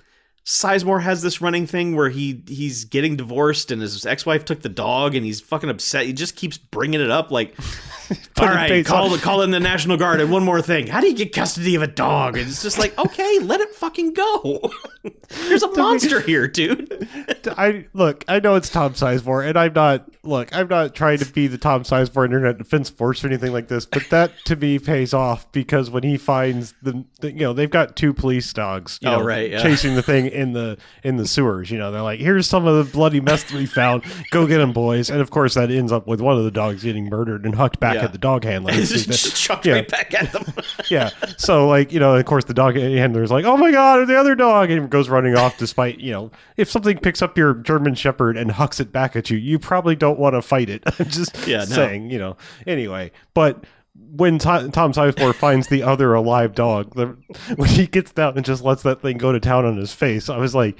Sizemore 0.49 1.03
has 1.03 1.21
this 1.21 1.41
running 1.41 1.67
thing 1.67 1.95
where 1.95 2.09
he 2.09 2.41
he's 2.47 2.83
getting 2.85 3.15
divorced 3.15 3.69
and 3.69 3.83
his 3.83 4.03
ex-wife 4.03 4.45
took 4.45 4.63
the 4.63 4.69
dog 4.69 5.13
and 5.13 5.23
he's 5.23 5.39
fucking 5.39 5.69
upset. 5.69 6.07
He 6.07 6.13
just 6.13 6.35
keeps 6.35 6.57
bringing 6.57 6.99
it 7.01 7.11
up 7.11 7.29
like, 7.29 7.53
all 8.39 8.47
right, 8.47 8.83
call 8.83 9.13
on- 9.13 9.19
call 9.19 9.43
in 9.43 9.51
the 9.51 9.59
National 9.59 9.95
Guard 9.95 10.19
and 10.21 10.31
one 10.31 10.43
more 10.43 10.59
thing. 10.59 10.87
How 10.87 11.01
do 11.01 11.07
you 11.07 11.13
get 11.15 11.33
custody 11.35 11.75
of 11.75 11.83
a 11.83 11.87
dog? 11.87 12.35
And 12.35 12.47
it's 12.49 12.63
just 12.63 12.79
like, 12.79 12.97
okay, 13.05 13.37
let 13.43 13.61
it 13.61 13.75
fucking 13.75 14.13
go. 14.15 14.71
There's 15.47 15.61
a 15.61 15.69
monster 15.77 16.19
here, 16.19 16.47
dude. 16.47 17.07
I 17.45 17.85
look. 17.93 18.25
I 18.27 18.39
know 18.39 18.55
it's 18.55 18.69
Tom 18.69 18.93
Sizemore, 18.95 19.47
and 19.47 19.55
I'm 19.55 19.73
not. 19.73 20.09
Look, 20.23 20.53
I'm 20.53 20.67
not 20.67 20.95
trying 20.95 21.19
to 21.19 21.25
be 21.31 21.45
the 21.47 21.57
Tom 21.59 21.83
Sizemore 21.83 22.25
Internet 22.25 22.57
Defense 22.57 22.89
Force 22.89 23.23
or 23.23 23.27
anything 23.27 23.53
like 23.53 23.67
this. 23.67 23.85
But 23.85 24.03
that 24.09 24.31
to 24.45 24.55
me 24.55 24.79
pays 24.79 25.13
off 25.13 25.49
because 25.51 25.89
when 25.91 26.01
he 26.03 26.17
finds 26.17 26.73
the, 26.81 27.05
the 27.21 27.31
you 27.31 27.39
know, 27.41 27.53
they've 27.53 27.69
got 27.69 27.95
two 27.95 28.13
police 28.13 28.51
dogs, 28.51 28.97
you 29.01 29.07
Oh, 29.09 29.19
know, 29.19 29.23
right, 29.23 29.49
yeah. 29.51 29.61
chasing 29.61 29.93
the 29.95 30.01
thing 30.03 30.25
in 30.39 30.53
the 30.53 30.77
in 31.03 31.17
the 31.17 31.27
sewers. 31.27 31.69
You 31.69 31.77
know, 31.77 31.91
they're 31.91 32.01
like, 32.01 32.19
"Here's 32.19 32.47
some 32.47 32.65
of 32.65 32.77
the 32.85 32.91
bloody 32.91 33.19
mess 33.19 33.43
that 33.43 33.53
we 33.53 33.65
found. 33.65 34.03
Go 34.31 34.47
get 34.47 34.57
them, 34.59 34.71
boys!" 34.73 35.09
And 35.09 35.21
of 35.21 35.29
course, 35.29 35.53
that 35.55 35.69
ends 35.69 35.91
up 35.91 36.07
with 36.07 36.21
one 36.21 36.37
of 36.37 36.43
the 36.43 36.51
dogs 36.51 36.83
getting 36.83 37.09
murdered 37.09 37.45
and 37.45 37.55
hucked 37.55 37.79
back 37.79 37.95
Yeah. 37.95 38.05
at 38.05 38.11
the 38.11 38.17
dog 38.17 38.43
handler. 38.43 38.71
Just 38.73 39.35
chucked 39.35 39.65
Yeah. 39.65 39.73
right 39.73 39.87
back 39.87 40.13
at 40.13 40.31
them. 40.31 40.45
yeah. 40.89 41.09
So 41.37 41.67
like, 41.67 41.91
you 41.91 41.99
know, 41.99 42.15
of 42.15 42.25
course 42.25 42.45
the 42.45 42.53
dog 42.53 42.75
handler's 42.75 43.31
like, 43.31 43.45
"Oh 43.45 43.57
my 43.57 43.71
god, 43.71 44.07
the 44.07 44.17
other 44.17 44.35
dog," 44.35 44.71
and 44.71 44.89
goes 44.89 45.09
running 45.09 45.35
off 45.35 45.57
despite, 45.57 45.99
you 45.99 46.11
know, 46.11 46.31
if 46.57 46.69
something 46.71 46.97
picks 46.97 47.21
up 47.21 47.37
your 47.37 47.53
German 47.53 47.95
shepherd 47.95 48.37
and 48.37 48.51
hucks 48.51 48.79
it 48.79 48.91
back 48.91 49.15
at 49.15 49.29
you, 49.29 49.37
you 49.37 49.59
probably 49.59 49.95
don't 49.95 50.19
want 50.19 50.35
to 50.35 50.41
fight 50.41 50.69
it. 50.69 50.83
I'm 50.99 51.09
just 51.09 51.47
Yeah, 51.47 51.59
no. 51.59 51.65
saying, 51.65 52.09
you 52.09 52.17
know. 52.19 52.37
Anyway, 52.65 53.11
but 53.33 53.63
when 54.11 54.39
Tom, 54.39 54.71
Tom 54.71 54.93
Sizemore 54.93 55.33
finds 55.33 55.67
the 55.67 55.83
other 55.83 56.13
alive 56.13 56.53
dog, 56.53 56.95
the, 56.95 57.17
when 57.55 57.69
he 57.69 57.87
gets 57.87 58.11
down 58.11 58.35
and 58.35 58.45
just 58.45 58.63
lets 58.63 58.83
that 58.83 59.01
thing 59.01 59.17
go 59.17 59.31
to 59.31 59.39
town 59.39 59.65
on 59.65 59.77
his 59.77 59.93
face, 59.93 60.29
I 60.29 60.37
was 60.37 60.55
like, 60.55 60.77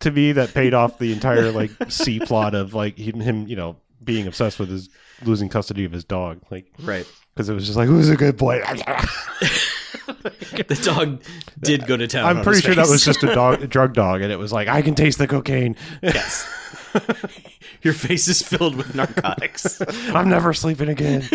to 0.00 0.10
me, 0.10 0.32
that 0.32 0.54
paid 0.54 0.74
off 0.74 0.98
the 0.98 1.12
entire 1.12 1.50
like 1.50 1.70
C 1.88 2.20
plot 2.20 2.54
of 2.54 2.74
like 2.74 2.96
him, 2.96 3.20
him, 3.20 3.46
you 3.48 3.56
know, 3.56 3.76
being 4.02 4.26
obsessed 4.26 4.58
with 4.58 4.70
his 4.70 4.88
losing 5.24 5.48
custody 5.48 5.84
of 5.84 5.92
his 5.92 6.04
dog, 6.04 6.40
like 6.50 6.72
right. 6.80 7.06
because 7.34 7.48
it 7.48 7.54
was 7.54 7.66
just 7.66 7.76
like, 7.76 7.88
who's 7.88 8.08
a 8.08 8.16
good 8.16 8.36
boy? 8.36 8.62
The 10.06 10.74
dog 10.82 11.22
did 11.60 11.86
go 11.86 11.96
to 11.96 12.06
town. 12.06 12.24
I'm 12.24 12.42
pretty 12.42 12.60
sure 12.60 12.74
that 12.74 12.88
was 12.88 13.04
just 13.04 13.22
a 13.22 13.26
dog, 13.34 13.62
a 13.62 13.66
drug 13.66 13.94
dog, 13.94 14.22
and 14.22 14.32
it 14.32 14.38
was 14.38 14.52
like, 14.52 14.68
I 14.68 14.82
can 14.82 14.94
taste 14.94 15.18
the 15.18 15.26
cocaine. 15.26 15.76
yes. 16.02 16.46
Your 17.82 17.94
face 17.94 18.26
is 18.28 18.42
filled 18.42 18.74
with 18.74 18.94
narcotics. 18.94 19.80
I'm 20.14 20.28
never 20.28 20.52
sleeping 20.52 20.88
again. 20.88 21.28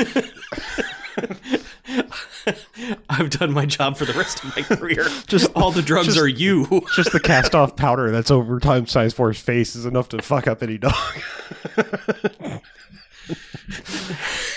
I've 3.13 3.29
done 3.29 3.53
my 3.53 3.65
job 3.65 3.97
for 3.97 4.05
the 4.05 4.13
rest 4.13 4.43
of 4.43 4.55
my 4.55 4.63
career. 4.63 5.07
Just 5.27 5.51
all 5.55 5.71
the 5.71 5.81
drugs 5.81 6.07
just- 6.07 6.19
are 6.19 6.27
you. 6.27 6.65
Just 6.95 7.11
the 7.11 7.19
cast 7.19 7.55
off 7.55 7.75
powder 7.75 8.11
that's 8.11 8.31
over 8.31 8.59
time 8.59 8.87
size 8.87 9.13
for 9.13 9.29
his 9.29 9.39
face 9.39 9.75
is 9.75 9.85
enough 9.85 10.09
to 10.09 10.21
fuck 10.21 10.47
up 10.47 10.63
any 10.63 10.77
dog. 10.77 10.93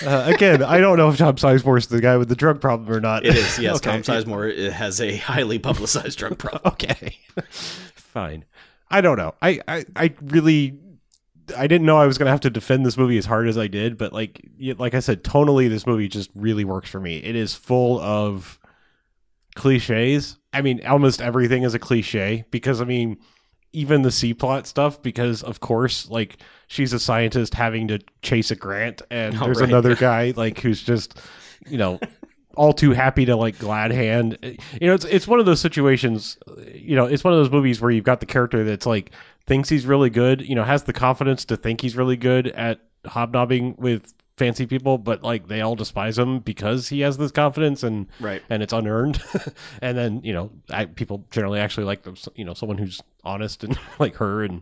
uh, 0.05 0.23
again, 0.25 0.63
I 0.63 0.79
don't 0.79 0.97
know 0.97 1.09
if 1.09 1.17
Tom 1.17 1.35
Sizemore 1.35 1.77
is 1.77 1.87
the 1.87 2.01
guy 2.01 2.17
with 2.17 2.29
the 2.29 2.35
drug 2.35 2.59
problem 2.59 2.91
or 2.91 2.99
not. 2.99 3.25
It 3.25 3.35
is, 3.35 3.59
yes. 3.59 3.77
Okay. 3.77 3.91
Tom 3.91 4.01
Sizemore 4.01 4.71
has 4.71 4.99
a 4.99 5.17
highly 5.17 5.59
publicized 5.59 6.17
drug 6.17 6.37
problem. 6.37 6.73
Okay, 6.73 7.17
fine. 7.93 8.45
I 8.89 9.01
don't 9.01 9.17
know. 9.17 9.35
I, 9.41 9.59
I, 9.67 9.85
I 9.95 10.13
really 10.21 10.79
I 11.55 11.67
didn't 11.67 11.85
know 11.85 11.97
I 11.97 12.07
was 12.07 12.17
gonna 12.17 12.31
have 12.31 12.41
to 12.41 12.49
defend 12.49 12.85
this 12.85 12.97
movie 12.97 13.17
as 13.17 13.25
hard 13.25 13.47
as 13.47 13.57
I 13.57 13.67
did, 13.67 13.97
but 13.97 14.13
like 14.13 14.41
like 14.77 14.93
I 14.93 14.99
said, 14.99 15.23
tonally, 15.23 15.69
this 15.69 15.85
movie 15.85 16.07
just 16.07 16.29
really 16.35 16.65
works 16.65 16.89
for 16.89 16.99
me. 16.99 17.17
It 17.17 17.35
is 17.35 17.53
full 17.53 17.99
of 17.99 18.59
cliches. 19.55 20.37
I 20.53 20.61
mean, 20.61 20.85
almost 20.85 21.21
everything 21.21 21.63
is 21.63 21.73
a 21.73 21.79
cliche 21.79 22.45
because 22.51 22.81
I 22.81 22.85
mean, 22.85 23.17
even 23.73 24.01
the 24.01 24.11
C 24.11 24.33
plot 24.33 24.67
stuff. 24.67 25.01
Because 25.01 25.43
of 25.43 25.59
course, 25.59 26.09
like 26.09 26.37
she's 26.67 26.93
a 26.93 26.99
scientist 26.99 27.53
having 27.53 27.87
to 27.89 27.99
chase 28.21 28.51
a 28.51 28.55
grant, 28.55 29.01
and 29.11 29.35
Oh, 29.41 29.45
there's 29.45 29.59
right. 29.61 29.69
another 29.69 29.95
guy 30.09 30.33
like 30.35 30.59
who's 30.59 30.81
just 30.81 31.19
you 31.67 31.77
know 31.77 31.99
all 32.57 32.73
too 32.73 32.91
happy 32.91 33.25
to 33.25 33.35
like 33.35 33.57
glad 33.59 33.91
hand. 33.91 34.37
You 34.41 34.87
know, 34.87 34.93
it's 34.93 35.05
it's 35.05 35.27
one 35.27 35.39
of 35.39 35.45
those 35.45 35.61
situations. 35.61 36.37
You 36.73 36.95
know, 36.95 37.05
it's 37.05 37.23
one 37.23 37.33
of 37.33 37.39
those 37.39 37.51
movies 37.51 37.79
where 37.79 37.91
you've 37.91 38.03
got 38.03 38.19
the 38.19 38.25
character 38.25 38.63
that's 38.63 38.85
like 38.85 39.11
thinks 39.45 39.69
he's 39.69 39.85
really 39.85 40.09
good. 40.09 40.41
You 40.41 40.55
know, 40.55 40.63
has 40.63 40.83
the 40.83 40.93
confidence 40.93 41.45
to 41.45 41.55
think 41.57 41.81
he's 41.81 41.95
really 41.95 42.17
good 42.17 42.47
at 42.47 42.81
hobnobbing 43.05 43.75
with 43.77 44.13
fancy 44.37 44.65
people, 44.67 44.97
but 44.97 45.23
like 45.23 45.47
they 45.47 45.61
all 45.61 45.75
despise 45.75 46.17
him 46.17 46.39
because 46.39 46.89
he 46.89 46.99
has 47.01 47.17
this 47.17 47.31
confidence 47.31 47.81
and 47.83 48.07
Right. 48.19 48.41
and 48.49 48.61
it's 48.61 48.73
unearned. 48.73 49.21
and 49.81 49.97
then 49.97 50.21
you 50.23 50.33
know, 50.33 50.51
I, 50.69 50.85
people 50.85 51.25
generally 51.31 51.59
actually 51.59 51.85
like 51.85 52.03
them. 52.03 52.15
You 52.35 52.45
know, 52.45 52.53
someone 52.53 52.77
who's 52.77 53.01
honest 53.23 53.63
and 53.63 53.79
like 53.99 54.15
her 54.17 54.43
and 54.43 54.61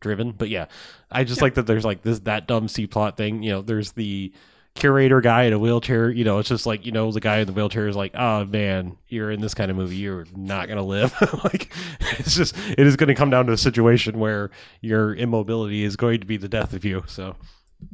driven. 0.00 0.32
But 0.32 0.48
yeah, 0.48 0.66
I 1.10 1.24
just 1.24 1.42
like 1.42 1.54
that. 1.54 1.66
There's 1.66 1.84
like 1.84 2.02
this 2.02 2.20
that 2.20 2.46
dumb 2.46 2.68
C 2.68 2.86
plot 2.86 3.16
thing. 3.16 3.42
You 3.42 3.50
know, 3.52 3.62
there's 3.62 3.92
the 3.92 4.32
curator 4.74 5.20
guy 5.20 5.44
in 5.44 5.52
a 5.52 5.58
wheelchair. 5.58 6.10
You 6.10 6.24
know, 6.24 6.38
it's 6.38 6.48
just 6.48 6.66
like 6.66 6.84
you 6.86 6.92
know 6.92 7.10
the 7.12 7.20
guy 7.20 7.38
in 7.38 7.46
the 7.46 7.52
wheelchair 7.52 7.88
is 7.88 7.96
like, 7.96 8.12
oh 8.14 8.44
man, 8.44 8.96
you're 9.08 9.30
in 9.30 9.40
this 9.40 9.54
kind 9.54 9.70
of 9.70 9.76
movie, 9.76 9.96
you're 9.96 10.26
not 10.34 10.68
gonna 10.68 10.82
live. 10.82 11.14
like 11.44 11.72
it's 12.18 12.34
just 12.34 12.56
it 12.70 12.80
is 12.86 12.96
going 12.96 13.08
to 13.08 13.14
come 13.14 13.30
down 13.30 13.46
to 13.46 13.52
a 13.52 13.58
situation 13.58 14.18
where 14.18 14.50
your 14.80 15.14
immobility 15.14 15.84
is 15.84 15.96
going 15.96 16.20
to 16.20 16.26
be 16.26 16.36
the 16.36 16.48
death 16.48 16.72
of 16.72 16.84
you. 16.84 17.04
So 17.06 17.36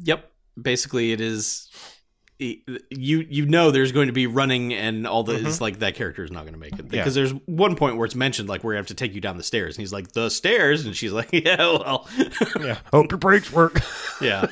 Yep. 0.04 0.30
Basically, 0.60 1.12
it 1.12 1.20
is. 1.20 1.68
You 2.40 3.26
you 3.28 3.46
know 3.46 3.72
there's 3.72 3.90
going 3.90 4.06
to 4.06 4.12
be 4.12 4.28
running 4.28 4.72
and 4.72 5.08
all 5.08 5.24
the 5.24 5.44
it's 5.44 5.60
like 5.60 5.80
that 5.80 5.96
character 5.96 6.22
is 6.22 6.30
not 6.30 6.42
going 6.42 6.52
to 6.52 6.58
make 6.58 6.72
it 6.74 6.78
Mm-hmm. 6.86 6.94
Yeah. 6.94 7.00
because 7.00 7.16
there's 7.16 7.32
one 7.46 7.74
point 7.74 7.96
where 7.96 8.06
it's 8.06 8.14
mentioned 8.14 8.48
like 8.48 8.62
we're 8.62 8.76
have 8.76 8.86
to 8.88 8.94
take 8.94 9.12
you 9.16 9.20
down 9.20 9.38
the 9.38 9.42
stairs 9.42 9.74
and 9.76 9.80
he's 9.82 9.92
like 9.92 10.12
the 10.12 10.28
stairs 10.28 10.86
and 10.86 10.94
she's 10.96 11.10
like 11.12 11.30
yeah 11.32 11.56
well 11.56 12.08
yeah, 12.60 12.78
hope 12.92 13.10
your 13.10 13.18
brakes 13.18 13.50
work. 13.52 13.80
yeah 14.20 14.46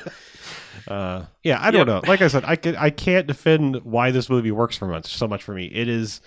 Uh, 0.87 1.25
yeah, 1.43 1.59
I 1.61 1.71
don't 1.71 1.87
know. 1.87 2.01
Like 2.07 2.21
I 2.21 2.27
said, 2.27 2.43
I 2.45 2.55
can 2.55 2.75
I 2.75 2.89
can't 2.89 3.27
defend 3.27 3.83
why 3.83 4.11
this 4.11 4.29
movie 4.29 4.51
works 4.51 4.77
for 4.77 4.87
much 4.87 5.15
so 5.15 5.27
much 5.27 5.43
for 5.43 5.53
me. 5.53 5.65
It 5.65 5.87
is, 5.87 6.21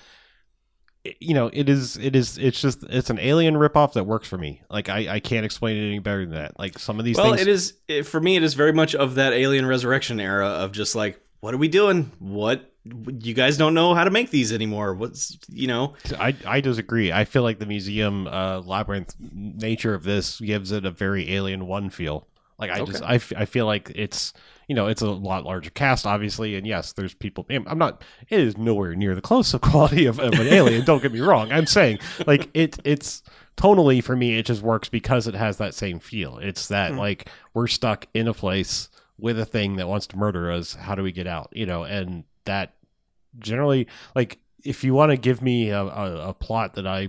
you 1.18 1.34
know, 1.34 1.50
it 1.52 1.68
is 1.68 1.96
it 1.96 2.14
is 2.14 2.36
it's 2.38 2.60
just 2.60 2.82
it's 2.84 3.10
an 3.10 3.18
alien 3.18 3.54
ripoff 3.54 3.94
that 3.94 4.04
works 4.04 4.28
for 4.28 4.36
me. 4.38 4.62
Like 4.68 4.88
I 4.88 5.14
I 5.14 5.20
can't 5.20 5.46
explain 5.46 5.76
it 5.76 5.86
any 5.86 5.98
better 5.98 6.26
than 6.26 6.34
that. 6.34 6.58
Like 6.58 6.78
some 6.78 6.98
of 6.98 7.04
these 7.04 7.16
well 7.16 7.30
things. 7.30 7.42
it 7.42 7.48
is 7.48 7.74
it, 7.88 8.02
for 8.04 8.20
me 8.20 8.36
it 8.36 8.42
is 8.42 8.54
very 8.54 8.72
much 8.72 8.94
of 8.94 9.14
that 9.14 9.32
alien 9.32 9.66
resurrection 9.66 10.20
era 10.20 10.46
of 10.46 10.72
just 10.72 10.94
like 10.94 11.20
what 11.40 11.54
are 11.54 11.58
we 11.58 11.68
doing 11.68 12.12
what 12.18 12.70
you 12.84 13.34
guys 13.34 13.58
don't 13.58 13.74
know 13.74 13.94
how 13.94 14.04
to 14.04 14.10
make 14.10 14.30
these 14.30 14.52
anymore 14.52 14.94
what's 14.94 15.38
you 15.48 15.66
know 15.66 15.94
I 16.18 16.34
I 16.46 16.60
disagree. 16.60 17.12
I 17.12 17.24
feel 17.24 17.42
like 17.42 17.58
the 17.58 17.66
museum 17.66 18.26
uh, 18.26 18.60
labyrinth 18.60 19.14
nature 19.20 19.94
of 19.94 20.04
this 20.04 20.40
gives 20.40 20.72
it 20.72 20.84
a 20.84 20.90
very 20.90 21.30
Alien 21.32 21.66
One 21.66 21.90
feel. 21.90 22.26
Like 22.60 22.70
I 22.70 22.84
just 22.84 23.02
Okay. 23.02 23.12
I, 23.12 23.14
f- 23.16 23.32
I 23.36 23.44
feel 23.46 23.66
like 23.66 23.90
it's 23.94 24.32
you 24.68 24.74
know 24.74 24.86
it's 24.86 25.02
a 25.02 25.10
lot 25.10 25.44
larger 25.44 25.70
cast 25.70 26.06
obviously 26.06 26.54
and 26.56 26.64
yes 26.66 26.92
there's 26.92 27.12
people 27.14 27.44
I'm 27.50 27.78
not 27.78 28.04
it 28.28 28.38
is 28.38 28.56
nowhere 28.56 28.94
near 28.94 29.14
the 29.16 29.20
close 29.20 29.52
of 29.54 29.60
quality 29.62 30.06
of, 30.06 30.20
of 30.20 30.34
an 30.34 30.46
Alien. 30.46 30.84
Don't 30.84 31.02
get 31.02 31.12
me 31.12 31.20
wrong. 31.20 31.50
I'm 31.50 31.66
saying 31.66 31.98
like 32.26 32.48
it 32.54 32.78
it's 32.84 33.22
tonally 33.56 34.02
for 34.04 34.14
me 34.14 34.38
it 34.38 34.46
just 34.46 34.62
works 34.62 34.88
because 34.88 35.26
it 35.26 35.34
has 35.34 35.56
that 35.56 35.74
same 35.74 35.98
feel. 35.98 36.38
It's 36.38 36.68
that 36.68 36.92
Hmm. 36.92 36.98
like 36.98 37.28
we're 37.54 37.66
stuck 37.66 38.06
in 38.14 38.28
a 38.28 38.34
place 38.34 38.88
with 39.18 39.38
a 39.38 39.44
thing 39.44 39.76
that 39.76 39.88
wants 39.88 40.06
to 40.08 40.16
murder 40.16 40.50
us. 40.50 40.74
How 40.74 40.94
do 40.94 41.02
we 41.02 41.12
get 41.12 41.26
out? 41.26 41.48
You 41.52 41.66
know, 41.66 41.82
and 41.84 42.24
that 42.44 42.74
generally 43.38 43.86
like 44.14 44.38
if 44.64 44.84
you 44.84 44.92
want 44.94 45.10
to 45.10 45.16
give 45.16 45.40
me 45.42 45.70
a, 45.70 45.82
a, 45.82 46.28
a 46.28 46.34
plot 46.34 46.74
that 46.74 46.86
I 46.86 47.08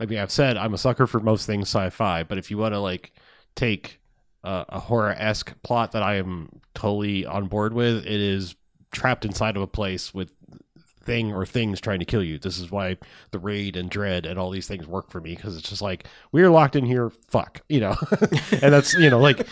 I 0.00 0.06
mean 0.06 0.18
I've 0.18 0.30
said 0.30 0.56
I'm 0.56 0.74
a 0.74 0.78
sucker 0.78 1.06
for 1.06 1.20
most 1.20 1.46
things 1.46 1.68
sci-fi, 1.68 2.22
but 2.22 2.38
if 2.38 2.50
you 2.50 2.58
want 2.58 2.74
to 2.74 2.80
like 2.80 3.12
take 3.54 4.00
Uh, 4.44 4.64
a, 4.68 4.76
a 4.76 4.80
horror 4.80 5.14
esque 5.16 5.54
plot 5.62 5.92
that 5.92 6.02
I 6.02 6.16
am 6.16 6.60
totally 6.74 7.24
on 7.24 7.46
board 7.46 7.72
with, 7.72 8.04
it 8.04 8.20
is 8.20 8.54
trapped 8.92 9.24
inside 9.24 9.56
of 9.56 9.62
a 9.62 9.66
place 9.66 10.12
with 10.12 10.32
thing 11.04 11.32
or 11.32 11.46
things 11.46 11.80
trying 11.80 11.98
to 12.00 12.04
kill 12.04 12.22
you. 12.22 12.38
This 12.38 12.58
is 12.58 12.70
why 12.70 12.96
the 13.30 13.38
raid 13.38 13.76
and 13.76 13.90
Dredd 13.90 14.26
and 14.28 14.38
all 14.38 14.50
these 14.50 14.66
things 14.66 14.86
work 14.86 15.10
for 15.10 15.20
me 15.20 15.34
because 15.34 15.56
it's 15.56 15.68
just 15.68 15.82
like 15.82 16.06
we're 16.32 16.50
locked 16.50 16.76
in 16.76 16.84
here. 16.84 17.10
Fuck, 17.28 17.62
you 17.68 17.80
know, 17.80 17.96
and 18.62 18.72
that's 18.72 18.94
you 18.94 19.10
know 19.10 19.18
like 19.18 19.46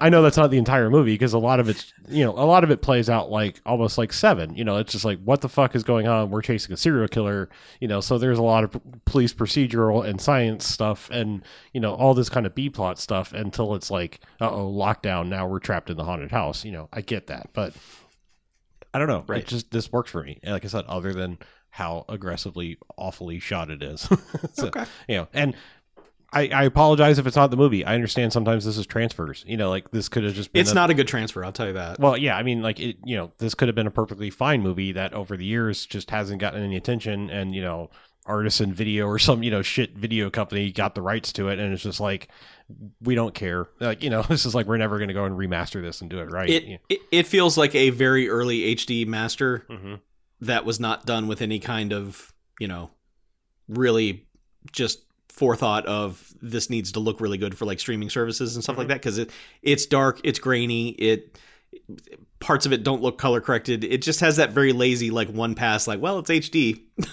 I 0.00 0.08
know 0.08 0.22
that's 0.22 0.36
not 0.36 0.50
the 0.50 0.58
entire 0.58 0.90
movie 0.90 1.14
because 1.14 1.32
a 1.32 1.38
lot 1.38 1.60
of 1.60 1.68
it's 1.68 1.92
you 2.08 2.24
know 2.24 2.32
a 2.32 2.46
lot 2.46 2.64
of 2.64 2.70
it 2.70 2.82
plays 2.82 3.10
out 3.10 3.30
like 3.30 3.60
almost 3.66 3.98
like 3.98 4.12
seven. 4.12 4.54
You 4.54 4.64
know, 4.64 4.76
it's 4.76 4.92
just 4.92 5.04
like 5.04 5.20
what 5.22 5.40
the 5.40 5.48
fuck 5.48 5.74
is 5.74 5.82
going 5.82 6.08
on? 6.08 6.30
We're 6.30 6.42
chasing 6.42 6.72
a 6.72 6.76
serial 6.76 7.08
killer. 7.08 7.48
You 7.80 7.88
know, 7.88 8.00
so 8.00 8.18
there's 8.18 8.38
a 8.38 8.42
lot 8.42 8.64
of 8.64 8.76
police 9.04 9.34
procedural 9.34 10.06
and 10.06 10.20
science 10.20 10.66
stuff 10.66 11.10
and 11.10 11.42
you 11.72 11.80
know 11.80 11.94
all 11.94 12.14
this 12.14 12.28
kind 12.28 12.46
of 12.46 12.54
B 12.54 12.70
plot 12.70 12.98
stuff 12.98 13.32
until 13.32 13.74
it's 13.74 13.90
like 13.90 14.20
oh 14.40 14.70
lockdown. 14.70 15.28
Now 15.28 15.46
we're 15.46 15.58
trapped 15.58 15.90
in 15.90 15.96
the 15.96 16.04
haunted 16.04 16.30
house. 16.30 16.64
You 16.64 16.72
know, 16.72 16.88
I 16.92 17.00
get 17.00 17.26
that, 17.28 17.50
but 17.52 17.74
I 18.94 18.98
don't 18.98 19.08
know. 19.08 19.24
Right. 19.26 19.40
It 19.40 19.46
just 19.46 19.70
this 19.70 19.90
works 19.90 20.10
for 20.10 20.22
me. 20.22 20.38
And 20.42 20.52
Like 20.52 20.64
I 20.64 20.68
said, 20.68 20.84
other 20.86 21.12
than 21.12 21.38
how 21.70 22.04
aggressively 22.08 22.76
awfully 22.96 23.38
shot 23.38 23.70
it 23.70 23.82
is. 23.82 24.00
so, 24.52 24.66
Okay. 24.66 24.84
You 25.08 25.16
know, 25.16 25.28
and 25.32 25.54
I, 26.34 26.48
I 26.48 26.64
apologize 26.64 27.18
if 27.18 27.26
it's 27.26 27.36
not 27.36 27.50
the 27.50 27.56
movie. 27.58 27.84
I 27.84 27.94
understand 27.94 28.32
sometimes 28.32 28.64
this 28.64 28.78
is 28.78 28.86
transfers. 28.86 29.44
You 29.46 29.56
know, 29.58 29.68
like 29.70 29.90
this 29.90 30.08
could 30.08 30.24
have 30.24 30.34
just 30.34 30.52
been 30.52 30.60
it's 30.60 30.72
a- 30.72 30.74
not 30.74 30.88
a 30.90 30.94
good 30.94 31.06
transfer 31.08 31.44
i'll 31.44 31.52
tell 31.52 31.66
you 31.66 31.74
that 31.74 31.98
well, 31.98 32.16
yeah, 32.16 32.36
I 32.36 32.42
mean, 32.42 32.62
like 32.62 32.80
it, 32.80 32.96
you 33.04 33.16
know, 33.16 33.32
this 33.38 33.54
could 33.54 33.68
have 33.68 33.74
been 33.74 33.86
a 33.86 33.90
perfectly 33.90 34.30
fine 34.30 34.62
movie 34.62 34.92
that 34.92 35.12
over 35.14 35.36
the 35.36 35.44
years 35.44 35.84
just 35.86 36.10
hasn't 36.10 36.40
gotten 36.40 36.62
any 36.62 36.76
attention, 36.76 37.28
and 37.30 37.54
you 37.54 37.60
know, 37.62 37.90
Artisan 38.24 38.72
Video 38.72 39.06
or 39.06 39.18
some 39.18 39.42
you 39.42 39.50
know 39.50 39.62
shit 39.62 39.96
video 39.96 40.30
company 40.30 40.70
got 40.70 40.94
the 40.94 41.02
rights 41.02 41.32
to 41.34 41.48
it, 41.48 41.58
and 41.58 41.72
it's 41.72 41.82
just 41.82 41.98
like 42.00 42.28
we 43.02 43.14
don't 43.14 43.34
care. 43.34 43.68
Like 43.80 44.02
you 44.02 44.10
know, 44.10 44.22
this 44.28 44.46
is 44.46 44.54
like 44.54 44.66
we're 44.66 44.76
never 44.76 44.98
going 44.98 45.08
to 45.08 45.14
go 45.14 45.24
and 45.24 45.36
remaster 45.36 45.82
this 45.82 46.00
and 46.00 46.08
do 46.10 46.20
it 46.20 46.30
right. 46.30 46.48
it, 46.48 46.64
Yeah. 46.64 46.76
it 46.88 47.00
it 47.10 47.26
feels 47.26 47.58
like 47.58 47.74
a 47.74 47.90
very 47.90 48.28
early 48.28 48.74
hd 48.76 49.06
master 49.06 49.66
Mhm. 49.68 50.00
that 50.42 50.64
was 50.64 50.78
not 50.80 51.04
done 51.06 51.26
with 51.26 51.42
any 51.42 51.58
kind 51.58 51.92
of 51.92 52.32
you 52.60 52.68
know 52.68 52.90
really 53.68 54.26
just 54.70 55.00
forethought 55.28 55.86
of 55.86 56.32
this 56.42 56.68
needs 56.70 56.92
to 56.92 57.00
look 57.00 57.20
really 57.20 57.38
good 57.38 57.56
for 57.56 57.64
like 57.64 57.80
streaming 57.80 58.10
services 58.10 58.54
and 58.54 58.62
stuff 58.62 58.76
like 58.76 58.88
that 58.88 58.94
because 59.00 59.18
it 59.18 59.30
it's 59.62 59.86
dark 59.86 60.20
it's 60.24 60.38
grainy 60.38 60.90
it 60.90 61.38
parts 62.38 62.66
of 62.66 62.72
it 62.72 62.82
don't 62.84 63.00
look 63.02 63.16
color 63.18 63.40
corrected 63.40 63.82
it 63.82 64.02
just 64.02 64.20
has 64.20 64.36
that 64.36 64.50
very 64.50 64.72
lazy 64.74 65.10
like 65.10 65.28
one 65.30 65.54
pass 65.54 65.88
like 65.88 66.00
well 66.00 66.18
it's 66.18 66.28
hd 66.30 66.82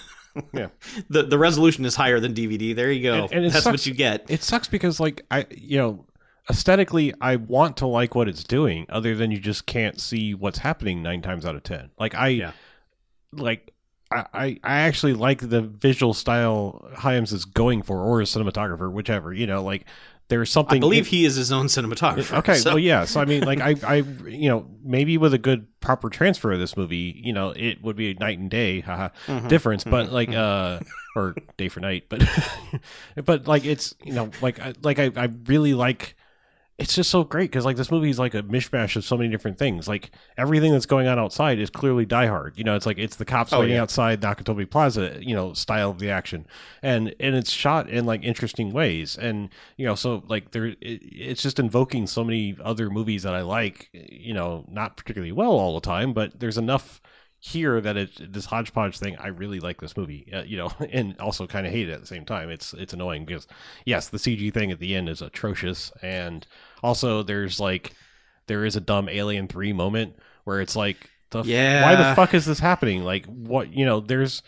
Yeah. 0.52 0.68
the 1.10 1.24
the 1.24 1.38
resolution 1.38 1.84
is 1.84 1.96
higher 1.96 2.20
than 2.20 2.34
dvd 2.34 2.74
there 2.76 2.90
you 2.92 3.02
go 3.02 3.24
And- 3.24 3.32
and 3.32 3.44
that's 3.46 3.64
sucks- 3.64 3.72
what 3.72 3.86
you 3.86 3.94
get 3.94 4.26
It 4.30 4.42
sucks 4.42 4.68
because 4.68 5.00
like 5.00 5.24
I 5.30 5.46
you 5.56 5.78
know 5.78 6.06
aesthetically 6.48 7.12
I 7.20 7.36
want 7.36 7.76
to 7.78 7.86
like 7.86 8.14
what 8.14 8.28
it's 8.28 8.44
doing 8.44 8.86
other 8.88 9.14
than 9.14 9.30
you 9.30 9.38
just 9.38 9.66
can't 9.66 10.00
see 10.00 10.34
what's 10.34 10.58
happening 10.58 11.02
9 11.02 11.22
times 11.22 11.44
out 11.46 11.54
of 11.54 11.62
10. 11.62 11.90
Like 11.98 12.14
I 12.14 12.28
Yeah. 12.28 12.52
like 13.32 13.72
I, 14.12 14.24
I 14.34 14.44
I 14.64 14.74
actually 14.80 15.12
like 15.14 15.48
the 15.48 15.60
visual 15.62 16.14
style 16.14 16.88
Hyams 16.96 17.32
is 17.32 17.44
going 17.44 17.82
for 17.82 17.98
or 18.02 18.20
a 18.20 18.24
cinematographer 18.24 18.90
whichever, 18.90 19.32
you 19.32 19.46
know, 19.46 19.62
like 19.62 19.84
there's 20.30 20.50
something 20.50 20.76
i 20.78 20.80
believe 20.80 21.06
he 21.06 21.26
is 21.26 21.34
his 21.36 21.52
own 21.52 21.66
cinematographer 21.66 22.38
Okay, 22.38 22.54
so- 22.54 22.70
well, 22.70 22.78
yeah. 22.78 23.04
So 23.04 23.20
I 23.20 23.26
mean, 23.26 23.42
like, 23.44 23.60
I, 23.60 23.74
I, 23.86 23.96
you 24.26 24.48
know, 24.48 24.66
maybe 24.82 25.18
with 25.18 25.34
a 25.34 25.38
good 25.38 25.66
proper 25.80 26.08
transfer 26.08 26.50
of 26.52 26.58
this 26.58 26.76
movie, 26.76 27.20
you 27.22 27.32
know, 27.34 27.50
it 27.50 27.82
would 27.82 27.96
be 27.96 28.10
a 28.10 28.14
night 28.14 28.38
and 28.38 28.48
day 28.50 28.80
haha, 28.80 29.10
Mhm. 29.26 29.48
difference. 29.48 29.84
But 29.84 30.10
like, 30.10 30.32
uh, 30.34 30.80
or 31.14 31.34
day 31.58 31.68
for 31.68 31.80
night, 31.80 32.04
but, 32.08 32.22
but 33.24 33.46
like, 33.46 33.64
it's 33.66 33.94
you 34.02 34.12
know, 34.14 34.30
like, 34.40 34.58
I, 34.60 34.72
like 34.82 34.98
I, 34.98 35.10
I 35.16 35.28
really 35.46 35.74
like. 35.74 36.16
It's 36.80 36.94
just 36.94 37.10
so 37.10 37.24
great 37.24 37.50
because 37.50 37.66
like 37.66 37.76
this 37.76 37.90
movie 37.90 38.08
is 38.08 38.18
like 38.18 38.32
a 38.34 38.42
mishmash 38.42 38.96
of 38.96 39.04
so 39.04 39.14
many 39.14 39.28
different 39.28 39.58
things. 39.58 39.86
Like 39.86 40.10
everything 40.38 40.72
that's 40.72 40.86
going 40.86 41.06
on 41.08 41.18
outside 41.18 41.58
is 41.58 41.68
clearly 41.68 42.06
Die 42.06 42.26
Hard. 42.26 42.56
You 42.56 42.64
know, 42.64 42.74
it's 42.74 42.86
like 42.86 42.96
it's 42.96 43.16
the 43.16 43.26
cops 43.26 43.52
Oh, 43.52 43.60
waiting 43.60 43.74
yeah. 43.76 43.82
outside 43.82 44.22
Nakatomi 44.22 44.68
Plaza. 44.68 45.18
You 45.20 45.34
know, 45.34 45.52
style 45.52 45.90
of 45.90 45.98
the 45.98 46.08
action, 46.10 46.46
and 46.82 47.14
and 47.20 47.36
it's 47.36 47.50
shot 47.50 47.90
in 47.90 48.06
like 48.06 48.24
interesting 48.24 48.72
ways. 48.72 49.18
And 49.18 49.50
you 49.76 49.84
know, 49.84 49.94
so 49.94 50.22
like 50.26 50.52
there, 50.52 50.68
it, 50.68 50.78
it's 50.80 51.42
just 51.42 51.58
invoking 51.58 52.06
so 52.06 52.24
many 52.24 52.56
other 52.64 52.88
movies 52.88 53.24
that 53.24 53.34
I 53.34 53.42
like. 53.42 53.90
You 53.92 54.32
know, 54.32 54.64
not 54.66 54.96
particularly 54.96 55.32
well 55.32 55.52
all 55.52 55.74
the 55.74 55.82
time, 55.82 56.14
but 56.14 56.40
there's 56.40 56.56
enough 56.56 57.02
here 57.42 57.80
that 57.80 57.96
it 57.96 58.32
this 58.32 58.44
hodgepodge 58.44 58.98
thing. 58.98 59.16
I 59.16 59.28
really 59.28 59.60
like 59.60 59.80
this 59.80 59.96
movie. 59.96 60.30
Uh, 60.32 60.42
you 60.42 60.56
know, 60.58 60.70
and 60.92 61.18
also 61.20 61.46
kind 61.46 61.66
of 61.66 61.72
hate 61.72 61.88
it 61.88 61.92
at 61.92 62.00
the 62.00 62.06
same 62.06 62.24
time. 62.24 62.50
It's 62.50 62.72
it's 62.74 62.92
annoying 62.92 63.24
because 63.24 63.46
yes, 63.84 64.08
the 64.08 64.18
CG 64.18 64.52
thing 64.52 64.70
at 64.70 64.78
the 64.78 64.94
end 64.94 65.08
is 65.08 65.22
atrocious, 65.22 65.90
and 66.02 66.46
also 66.82 67.22
there's 67.22 67.58
like 67.58 67.94
there 68.46 68.64
is 68.64 68.76
a 68.76 68.80
dumb 68.80 69.08
Alien 69.08 69.48
Three 69.48 69.72
moment 69.72 70.16
where 70.44 70.60
it's 70.60 70.76
like 70.76 71.10
the 71.30 71.40
f- 71.40 71.46
Yeah. 71.46 71.82
why 71.84 71.94
the 71.96 72.14
fuck 72.14 72.34
is 72.34 72.44
this 72.44 72.58
happening? 72.58 73.04
Like 73.04 73.24
what 73.26 73.72
you 73.72 73.86
know? 73.86 74.00
There's 74.00 74.42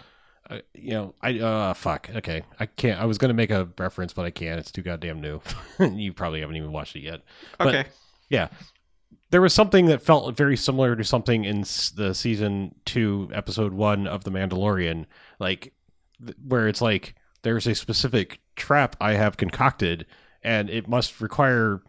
uh, 0.50 0.58
you 0.74 0.90
know, 0.90 1.14
I 1.22 1.38
uh 1.38 1.72
fuck. 1.74 2.10
Okay, 2.14 2.42
I 2.60 2.66
can't. 2.66 3.00
I 3.00 3.06
was 3.06 3.16
gonna 3.16 3.32
make 3.32 3.50
a 3.50 3.68
reference, 3.78 4.12
but 4.12 4.26
I 4.26 4.30
can't. 4.30 4.58
It's 4.60 4.70
too 4.72 4.82
goddamn 4.82 5.20
new. 5.20 5.40
you 5.80 6.12
probably 6.12 6.40
haven't 6.40 6.56
even 6.56 6.72
watched 6.72 6.94
it 6.96 7.00
yet. 7.00 7.22
But- 7.58 7.68
okay 7.68 7.88
Yeah. 8.28 8.48
There 9.32 9.40
was 9.40 9.54
something 9.54 9.86
that 9.86 10.02
felt 10.02 10.36
very 10.36 10.58
similar 10.58 10.94
to 10.94 11.04
something 11.04 11.46
in 11.46 11.62
the 11.62 12.12
season 12.12 12.74
2 12.84 13.30
episode 13.32 13.72
1 13.72 14.06
of 14.06 14.24
The 14.24 14.30
Mandalorian 14.30 15.06
like 15.38 15.72
th- 16.24 16.36
where 16.46 16.68
it's 16.68 16.82
like 16.82 17.14
there's 17.40 17.66
a 17.66 17.74
specific 17.74 18.40
trap 18.56 18.94
I 19.00 19.12
have 19.14 19.38
concocted 19.38 20.04
and 20.42 20.68
it 20.68 20.86
must 20.86 21.22
require 21.22 21.80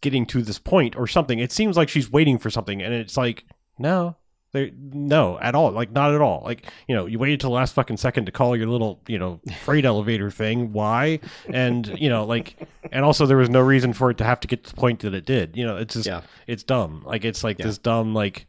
getting 0.00 0.24
to 0.26 0.40
this 0.40 0.58
point 0.58 0.96
or 0.96 1.06
something. 1.06 1.38
It 1.38 1.52
seems 1.52 1.76
like 1.76 1.90
she's 1.90 2.10
waiting 2.10 2.38
for 2.38 2.48
something 2.48 2.80
and 2.80 2.94
it's 2.94 3.18
like 3.18 3.44
no. 3.78 4.16
There, 4.52 4.70
no, 4.74 5.38
at 5.38 5.54
all. 5.54 5.70
Like, 5.70 5.92
not 5.92 6.14
at 6.14 6.20
all. 6.20 6.42
Like, 6.44 6.66
you 6.86 6.94
know, 6.94 7.06
you 7.06 7.18
waited 7.18 7.40
till 7.40 7.48
the 7.50 7.56
last 7.56 7.74
fucking 7.74 7.96
second 7.96 8.26
to 8.26 8.32
call 8.32 8.54
your 8.54 8.66
little, 8.66 9.00
you 9.08 9.18
know, 9.18 9.40
freight 9.62 9.86
elevator 9.86 10.30
thing. 10.30 10.72
Why? 10.74 11.20
And, 11.48 11.86
you 11.98 12.10
know, 12.10 12.24
like, 12.26 12.56
and 12.92 13.02
also 13.04 13.24
there 13.24 13.38
was 13.38 13.48
no 13.48 13.60
reason 13.60 13.94
for 13.94 14.10
it 14.10 14.18
to 14.18 14.24
have 14.24 14.40
to 14.40 14.48
get 14.48 14.64
to 14.64 14.70
the 14.74 14.76
point 14.76 15.00
that 15.00 15.14
it 15.14 15.24
did. 15.24 15.56
You 15.56 15.64
know, 15.66 15.76
it's 15.78 15.94
just, 15.94 16.06
Yeah. 16.06 16.20
it's 16.46 16.62
dumb. 16.64 17.02
Like, 17.06 17.24
it's 17.24 17.42
like 17.42 17.58
Yeah. 17.58 17.66
this 17.66 17.78
dumb, 17.78 18.12
like, 18.14 18.46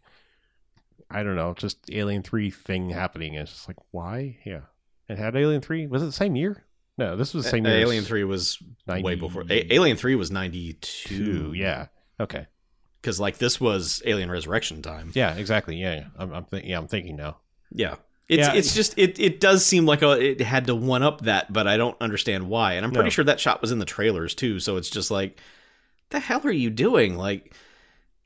I 1.09 1.23
don't 1.23 1.35
know, 1.37 1.53
just 1.57 1.77
Alien 1.91 2.21
3 2.23 2.49
thing 2.49 2.89
happening. 2.89 3.35
It's 3.35 3.51
just 3.51 3.67
like, 3.69 3.77
why? 3.91 4.39
Yeah. 4.45 4.61
It 5.07 5.17
had 5.17 5.35
Alien 5.37 5.61
3. 5.61 5.87
Was 5.87 6.01
it 6.03 6.07
the 6.07 6.11
same 6.11 6.35
year? 6.35 6.65
No, 6.97 7.15
this 7.15 7.33
was 7.33 7.45
the 7.45 7.49
same 7.49 7.65
A- 7.65 7.69
year. 7.69 7.79
Alien 7.79 8.03
Three 8.03 8.23
was 8.23 8.59
way 8.87 9.15
before. 9.15 9.43
A- 9.49 9.73
Alien 9.73 9.97
Three 9.97 10.13
was 10.15 10.29
ninety 10.29 10.73
two. 10.79 11.51
Yeah. 11.55 11.87
Okay. 12.19 12.45
Because 13.03 13.19
like 13.19 13.37
this 13.37 13.59
was 13.61 14.01
Alien 14.05 14.31
Resurrection 14.31 14.81
time. 14.81 15.11
Yeah, 15.13 15.35
exactly. 15.35 15.75
Yeah. 15.75 15.95
yeah. 15.95 16.05
I'm, 16.17 16.33
I'm 16.33 16.45
th- 16.45 16.63
yeah, 16.63 16.77
I'm 16.77 16.87
thinking 16.87 17.17
now. 17.17 17.37
Yeah. 17.71 17.95
It's 18.29 18.47
Yeah. 18.47 18.53
it's 18.53 18.73
just 18.73 18.97
it 18.97 19.19
it 19.19 19.41
does 19.41 19.65
seem 19.65 19.85
like 19.85 20.01
a, 20.01 20.11
it 20.13 20.39
had 20.41 20.67
to 20.67 20.75
one 20.75 21.03
up 21.03 21.21
that, 21.21 21.51
but 21.51 21.67
I 21.67 21.75
don't 21.75 21.97
understand 22.01 22.47
why. 22.49 22.73
And 22.73 22.85
I'm 22.85 22.91
pretty 22.93 23.07
No. 23.07 23.11
sure 23.11 23.25
that 23.25 23.39
shot 23.41 23.61
was 23.61 23.71
in 23.73 23.79
the 23.79 23.85
trailers 23.85 24.33
too. 24.33 24.59
So 24.61 24.77
it's 24.77 24.89
just 24.89 25.11
like, 25.11 25.39
the 26.09 26.19
hell 26.21 26.41
are 26.45 26.51
you 26.51 26.69
doing? 26.69 27.17
Like, 27.17 27.53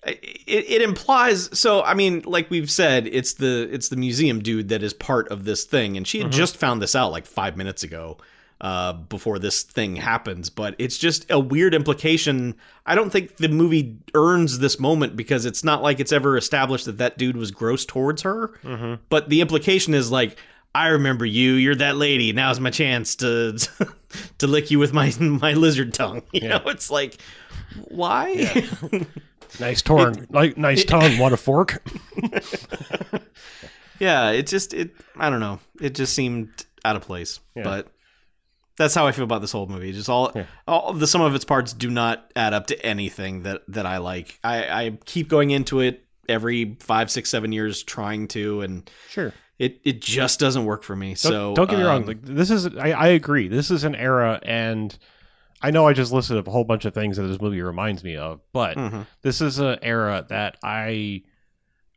it, 0.05 0.19
it 0.47 0.81
implies. 0.83 1.49
So 1.59 1.81
I 1.83 1.95
mean, 1.95 2.21
like 2.25 2.49
we've 2.51 2.69
said, 2.69 3.07
it's 3.07 3.33
the 3.33 3.67
it's 3.71 3.89
the 3.89 3.95
museum 3.97 4.39
dude 4.43 4.69
that 4.69 4.83
is 4.83 4.93
part 4.93 5.29
of 5.29 5.43
this 5.45 5.63
thing, 5.63 5.97
and 5.97 6.07
she 6.07 6.19
had 6.19 6.27
Mhm. 6.27 6.33
just 6.33 6.55
found 6.57 6.81
this 6.81 6.95
out 6.95 7.11
like 7.11 7.25
five 7.25 7.57
minutes 7.57 7.83
ago. 7.83 8.17
Uh, 8.59 8.91
before 8.93 9.37
this 9.37 9.61
thing 9.61 9.95
happens, 9.95 10.49
but 10.49 10.73
it's 10.79 10.97
just 10.97 11.29
a 11.29 11.39
weird 11.39 11.75
implication. 11.75 12.55
I 12.87 12.95
don't 12.95 13.11
think 13.11 13.37
the 13.37 13.49
movie 13.49 13.97
earns 14.15 14.57
this 14.57 14.79
moment 14.79 15.15
because 15.15 15.45
it's 15.45 15.63
not 15.63 15.83
like 15.83 15.99
it's 15.99 16.11
ever 16.11 16.35
established 16.37 16.85
that 16.85 16.97
that 16.97 17.19
dude 17.19 17.37
was 17.37 17.51
gross 17.51 17.85
towards 17.85 18.23
her 18.23 18.47
Mm-hmm. 18.63 18.95
but 19.09 19.29
the 19.29 19.41
implication 19.41 19.93
is 19.93 20.09
like 20.09 20.37
I 20.73 20.87
remember 20.87 21.23
you. 21.23 21.53
You're 21.53 21.75
that 21.75 21.97
lady. 21.97 22.33
Now's 22.33 22.59
my 22.59 22.71
chance 22.71 23.15
to 23.17 23.59
to 24.39 24.47
lick 24.47 24.71
you 24.71 24.79
with 24.79 24.91
my 24.91 25.13
my 25.19 25.53
lizard 25.53 25.93
tongue. 25.93 26.23
You 26.33 26.41
Yeah. 26.41 26.57
know, 26.57 26.63
it's 26.69 26.89
like 26.89 27.17
why? 27.89 28.65
Nice 29.59 29.83
tongue. 29.83 30.25
like, 30.31 30.57
nice 30.57 30.83
tongue. 30.83 31.19
Want 31.19 31.35
a 31.35 31.37
fork? 31.37 31.83
Yeah, 33.99 34.31
it 34.31 34.47
just 34.47 34.73
it 34.73 34.91
I 35.15 35.29
don't 35.29 35.39
know. 35.39 35.59
It 35.81 35.95
just 35.95 36.13
seemed 36.13 36.49
out 36.85 36.95
of 36.95 37.01
place. 37.03 37.39
Yeah. 37.55 37.63
But 37.63 37.87
that's 38.77 38.93
how 38.95 39.07
I 39.07 39.11
feel 39.11 39.23
about 39.25 39.41
this 39.41 39.51
whole 39.51 39.67
movie. 39.67 39.91
Just 39.91 40.09
all 40.09 40.31
Yeah. 40.35 40.45
all 40.67 40.93
the 40.93 41.07
sum 41.07 41.21
of 41.21 41.33
its 41.35 41.45
parts 41.45 41.73
do 41.73 41.89
not 41.89 42.31
add 42.35 42.53
up 42.53 42.67
to 42.67 42.85
anything 42.85 43.43
that 43.43 43.61
that 43.69 43.85
I 43.85 43.97
like. 43.97 44.39
I, 44.43 44.85
I 44.85 44.97
keep 45.05 45.27
going 45.27 45.51
into 45.51 45.79
it 45.81 46.05
every 46.29 46.75
five, 46.79 47.09
six, 47.09 47.29
seven 47.29 47.51
years 47.51 47.83
trying 47.83 48.27
to, 48.29 48.61
and 48.61 48.89
Sure. 49.09 49.33
it 49.59 49.79
it 49.83 50.01
just 50.01 50.39
doesn't 50.39 50.65
work 50.65 50.83
for 50.83 50.95
me. 50.95 51.09
Don't, 51.09 51.17
so 51.17 51.53
don't 51.55 51.69
get 51.69 51.79
me 51.79 51.85
wrong. 51.85 52.01
um, 52.03 52.07
Like 52.07 52.21
this 52.21 52.51
is, 52.51 52.67
I, 52.77 52.91
I 52.91 53.07
agree. 53.07 53.47
This 53.47 53.71
is 53.71 53.83
an 53.83 53.95
era, 53.95 54.39
and 54.43 54.97
I 55.61 55.71
know 55.71 55.87
I 55.87 55.93
just 55.93 56.11
listed 56.11 56.37
a 56.45 56.49
whole 56.51 56.63
bunch 56.63 56.85
of 56.85 56.93
things 56.93 57.17
that 57.17 57.23
this 57.23 57.41
movie 57.41 57.61
reminds 57.61 58.03
me 58.03 58.15
of, 58.15 58.41
but 58.53 58.77
mhm. 58.77 59.07
this 59.23 59.41
is 59.41 59.57
an 59.57 59.79
era 59.81 60.25
that 60.29 60.57
I, 60.63 61.23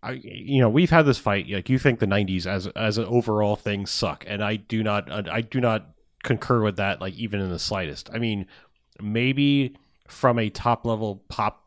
I, 0.03 0.13
you 0.13 0.61
know, 0.61 0.71
we've 0.71 0.89
had 0.89 1.05
this 1.05 1.19
fight. 1.19 1.47
Like 1.51 1.69
you 1.69 1.79
think 1.79 1.99
the 1.99 2.07
'90s 2.07 2.47
as 2.47 2.69
as 2.69 2.97
an 2.97 3.05
overall 3.05 3.57
thing 3.57 3.85
suck, 3.85 4.25
and 4.27 4.43
I 4.43 4.57
do 4.57 4.83
not, 4.83 5.29
I 5.29 5.43
do 5.43 5.61
not 5.61 5.91
concur 6.23 6.63
with 6.63 6.77
that. 6.77 7.01
Like 7.01 7.15
even 7.15 7.41
in 7.41 7.51
the 7.51 7.59
slightest. 7.59 8.11
I 8.13 8.19
mean, 8.19 8.47
maybe 9.01 9.77
from 10.09 10.39
a 10.39 10.51
top 10.51 10.85
level 10.85 11.23
pop 11.29 11.65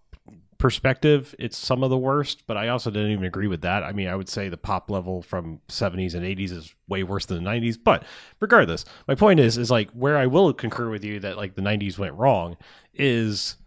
perspective, 0.58 1.36
it's 1.40 1.58
some 1.58 1.84
of 1.84 1.90
the 1.90 1.98
worst, 1.98 2.44
but 2.48 2.56
I 2.56 2.70
also 2.70 2.90
didn't 2.90 3.12
even 3.12 3.26
agree 3.26 3.48
with 3.48 3.62
that. 3.62 3.84
I 3.84 3.92
mean, 3.92 4.08
I 4.08 4.16
would 4.16 4.30
say 4.30 4.48
the 4.48 4.58
pop 4.58 4.90
level 4.90 5.22
from 5.22 5.60
70s 5.68 6.14
and 6.16 6.24
80s 6.24 6.52
is 6.52 6.74
way 6.88 7.04
worse 7.04 7.26
than 7.26 7.44
the 7.44 7.50
90s, 7.50 7.78
but 7.84 8.04
regardless, 8.40 8.86
my 9.08 9.16
point 9.16 9.42
is 9.42 9.58
is 9.58 9.70
like 9.70 9.92
where 9.92 10.18
I 10.18 10.28
will 10.28 10.54
concur 10.54 10.90
with 10.90 11.04
you 11.04 11.20
that 11.20 11.36
like 11.36 11.56
the 11.56 11.62
90s 11.62 11.98
went 11.98 12.14
wrong 12.14 12.56
is 12.94 13.58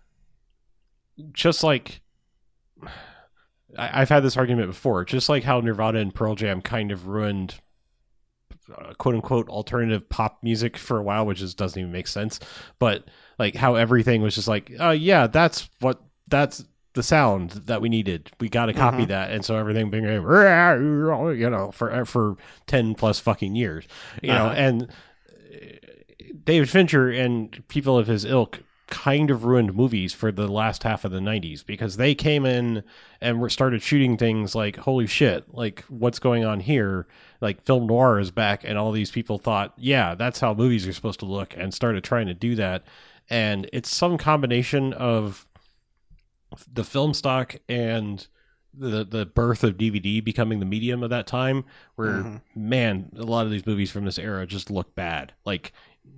just 1.33 1.63
like 1.63 2.01
I, 3.77 4.01
I've 4.01 4.09
had 4.09 4.23
this 4.23 4.37
argument 4.37 4.69
before, 4.69 5.05
just 5.05 5.29
like 5.29 5.45
how 5.45 5.61
Nirvana 5.61 5.99
and 5.99 6.15
Pearl 6.15 6.35
Jam 6.35 6.63
kind 6.63 6.91
of 6.93 7.07
ruined 7.07 7.61
uh, 8.77 8.95
quote 8.95 9.15
unquote 9.15 9.49
alternative 9.49 10.09
pop 10.09 10.39
music 10.43 10.77
for 10.77 10.99
a 10.99 11.03
while, 11.03 11.27
which 11.27 11.39
just 11.39 11.57
doesn't 11.59 11.79
even 11.79 11.93
make 11.93 12.07
sense. 12.07 12.41
But 12.79 13.05
like 13.39 13.55
how 13.55 13.75
everything 13.75 14.23
was 14.23 14.35
just 14.35 14.49
like, 14.49 14.73
oh 14.81 14.91
yeah, 14.93 15.27
that's 15.27 15.69
what 15.81 16.01
that's 16.29 16.65
the 16.95 17.03
sound 17.03 17.51
that 17.67 17.81
we 17.83 17.89
needed. 17.91 18.31
We 18.41 18.49
got 18.49 18.67
to 18.67 18.73
copy 18.73 19.05
Mhm. 19.05 19.09
that, 19.09 19.31
and 19.31 19.45
so 19.45 19.57
everything 19.57 19.91
being 19.91 20.05
you 20.05 21.51
know 21.51 21.71
for 21.71 22.05
for 22.07 22.37
ten 22.67 22.95
plus 22.95 23.21
fucking 23.21 23.55
years, 23.55 23.85
you 24.23 24.31
know, 24.31 24.47
Uh-huh. 24.47 24.55
and 24.57 24.83
uh, 24.85 25.57
David 26.45 26.71
Fincher 26.71 27.11
and 27.11 27.63
people 27.69 27.99
of 27.99 28.07
his 28.07 28.25
ilk 28.25 28.61
kind 28.89 29.31
of 29.33 29.45
ruined 29.45 29.75
movies 29.75 30.13
for 30.15 30.31
the 30.31 30.47
last 30.47 30.85
half 30.85 31.05
of 31.05 31.11
the 31.11 31.19
90s 31.19 31.67
because 31.67 31.97
they 31.97 32.15
came 32.15 32.47
in 32.47 32.85
and 33.21 33.51
started 33.51 33.83
shooting 33.83 34.17
things 34.17 34.55
like 34.55 34.77
holy 34.77 35.09
shit 35.09 35.53
like 35.53 35.83
what's 35.89 36.21
going 36.21 36.45
on 36.45 36.61
here 36.61 37.09
like 37.41 37.65
film 37.65 37.87
noir 37.87 38.19
is 38.19 38.31
back 38.31 38.63
and 38.65 38.79
all 38.79 38.93
these 38.93 39.11
people 39.11 39.39
thought 39.39 39.73
yeah 39.77 40.15
that's 40.15 40.41
how 40.41 40.55
movies 40.55 40.87
are 40.87 40.93
supposed 40.93 41.21
to 41.21 41.27
look 41.27 41.55
and 41.57 41.73
started 41.75 42.03
trying 42.05 42.27
to 42.27 42.35
do 42.35 42.55
that. 42.55 42.85
And 43.29 43.69
it's 43.73 43.93
some 43.95 44.19
combination 44.19 44.93
of 44.93 45.47
the 46.73 46.85
film 46.85 47.13
stock 47.13 47.57
and 47.69 48.27
the 48.73 49.05
the 49.05 49.27
birth 49.27 49.65
of 49.65 49.77
DVD 49.77 50.23
becoming 50.23 50.61
the 50.61 50.67
medium 50.67 51.03
of 51.03 51.11
that 51.11 51.27
time 51.27 51.65
where 51.97 52.23
Mhm. 52.23 52.41
man 52.55 53.11
a 53.17 53.23
lot 53.25 53.47
of 53.47 53.51
these 53.53 53.67
movies 53.67 53.91
from 53.91 54.05
this 54.05 54.19
era 54.19 54.47
just 54.47 54.71
look 54.71 54.95
bad. 54.95 55.33
Like 55.45 55.73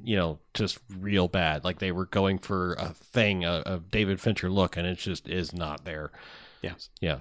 you 0.05 0.17
know 0.17 0.39
just 0.55 0.79
real 0.99 1.29
bad. 1.29 1.65
Like 1.65 1.79
they 1.79 1.93
were 1.93 2.07
going 2.07 2.39
for 2.39 2.75
a 2.75 2.91
thing 2.91 3.45
a, 3.45 3.63
a 3.65 3.79
David 3.79 4.21
Fincher 4.21 4.51
look 4.51 4.77
and 4.77 4.87
it 4.87 4.99
just 4.99 5.29
is 5.29 5.53
not 5.55 5.85
there. 5.85 6.11
Yeah. 6.63 6.75
yeah. 7.01 7.21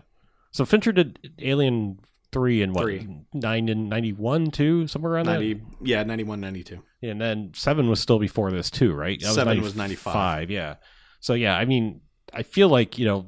So 0.51 0.65
Fincher 0.65 0.91
did 0.91 1.31
Alien 1.39 1.99
3 2.31 2.61
and 2.61 2.75
what 2.75 2.83
Three. 2.83 3.07
9 3.33 3.69
and 3.69 3.89
91 3.89 4.51
too 4.51 4.87
somewhere 4.87 5.13
around 5.13 5.27
that 5.27 5.59
yeah 5.81 6.03
91 6.03 6.41
92 6.41 6.81
and 7.01 7.21
then 7.21 7.51
seven 7.53 7.89
was 7.89 7.99
still 7.99 8.19
before 8.19 8.51
this 8.51 8.69
too, 8.71 8.93
right? 8.93 9.19
That 9.21 9.33
Seven 9.33 9.61
was 9.61 9.75
95. 9.75 10.49
Yeah. 10.49 10.75
So 11.19 11.33
yeah, 11.33 11.55
I 11.55 11.65
mean, 11.65 12.01
I 12.33 12.43
feel 12.43 12.69
like 12.69 12.97
you 12.97 13.05
know, 13.05 13.27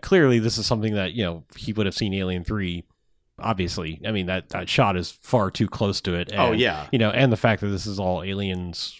clearly 0.00 0.38
this 0.38 0.58
is 0.58 0.66
something 0.66 0.94
that 0.94 1.12
you 1.12 1.24
know 1.24 1.44
he 1.56 1.72
would 1.72 1.86
have 1.86 1.94
seen 1.94 2.14
Alien 2.14 2.44
three. 2.44 2.84
Obviously, 3.38 4.00
I 4.06 4.10
mean 4.10 4.26
that 4.26 4.48
that 4.50 4.68
shot 4.68 4.96
is 4.96 5.10
far 5.10 5.50
too 5.50 5.68
close 5.68 6.00
to 6.02 6.14
it. 6.14 6.32
oh 6.36 6.52
yeah 6.52 6.88
you 6.90 6.98
know, 6.98 7.10
and 7.10 7.30
the 7.30 7.36
fact 7.36 7.60
that 7.60 7.68
this 7.68 7.86
is 7.86 8.00
all 8.00 8.22
aliens 8.22 8.98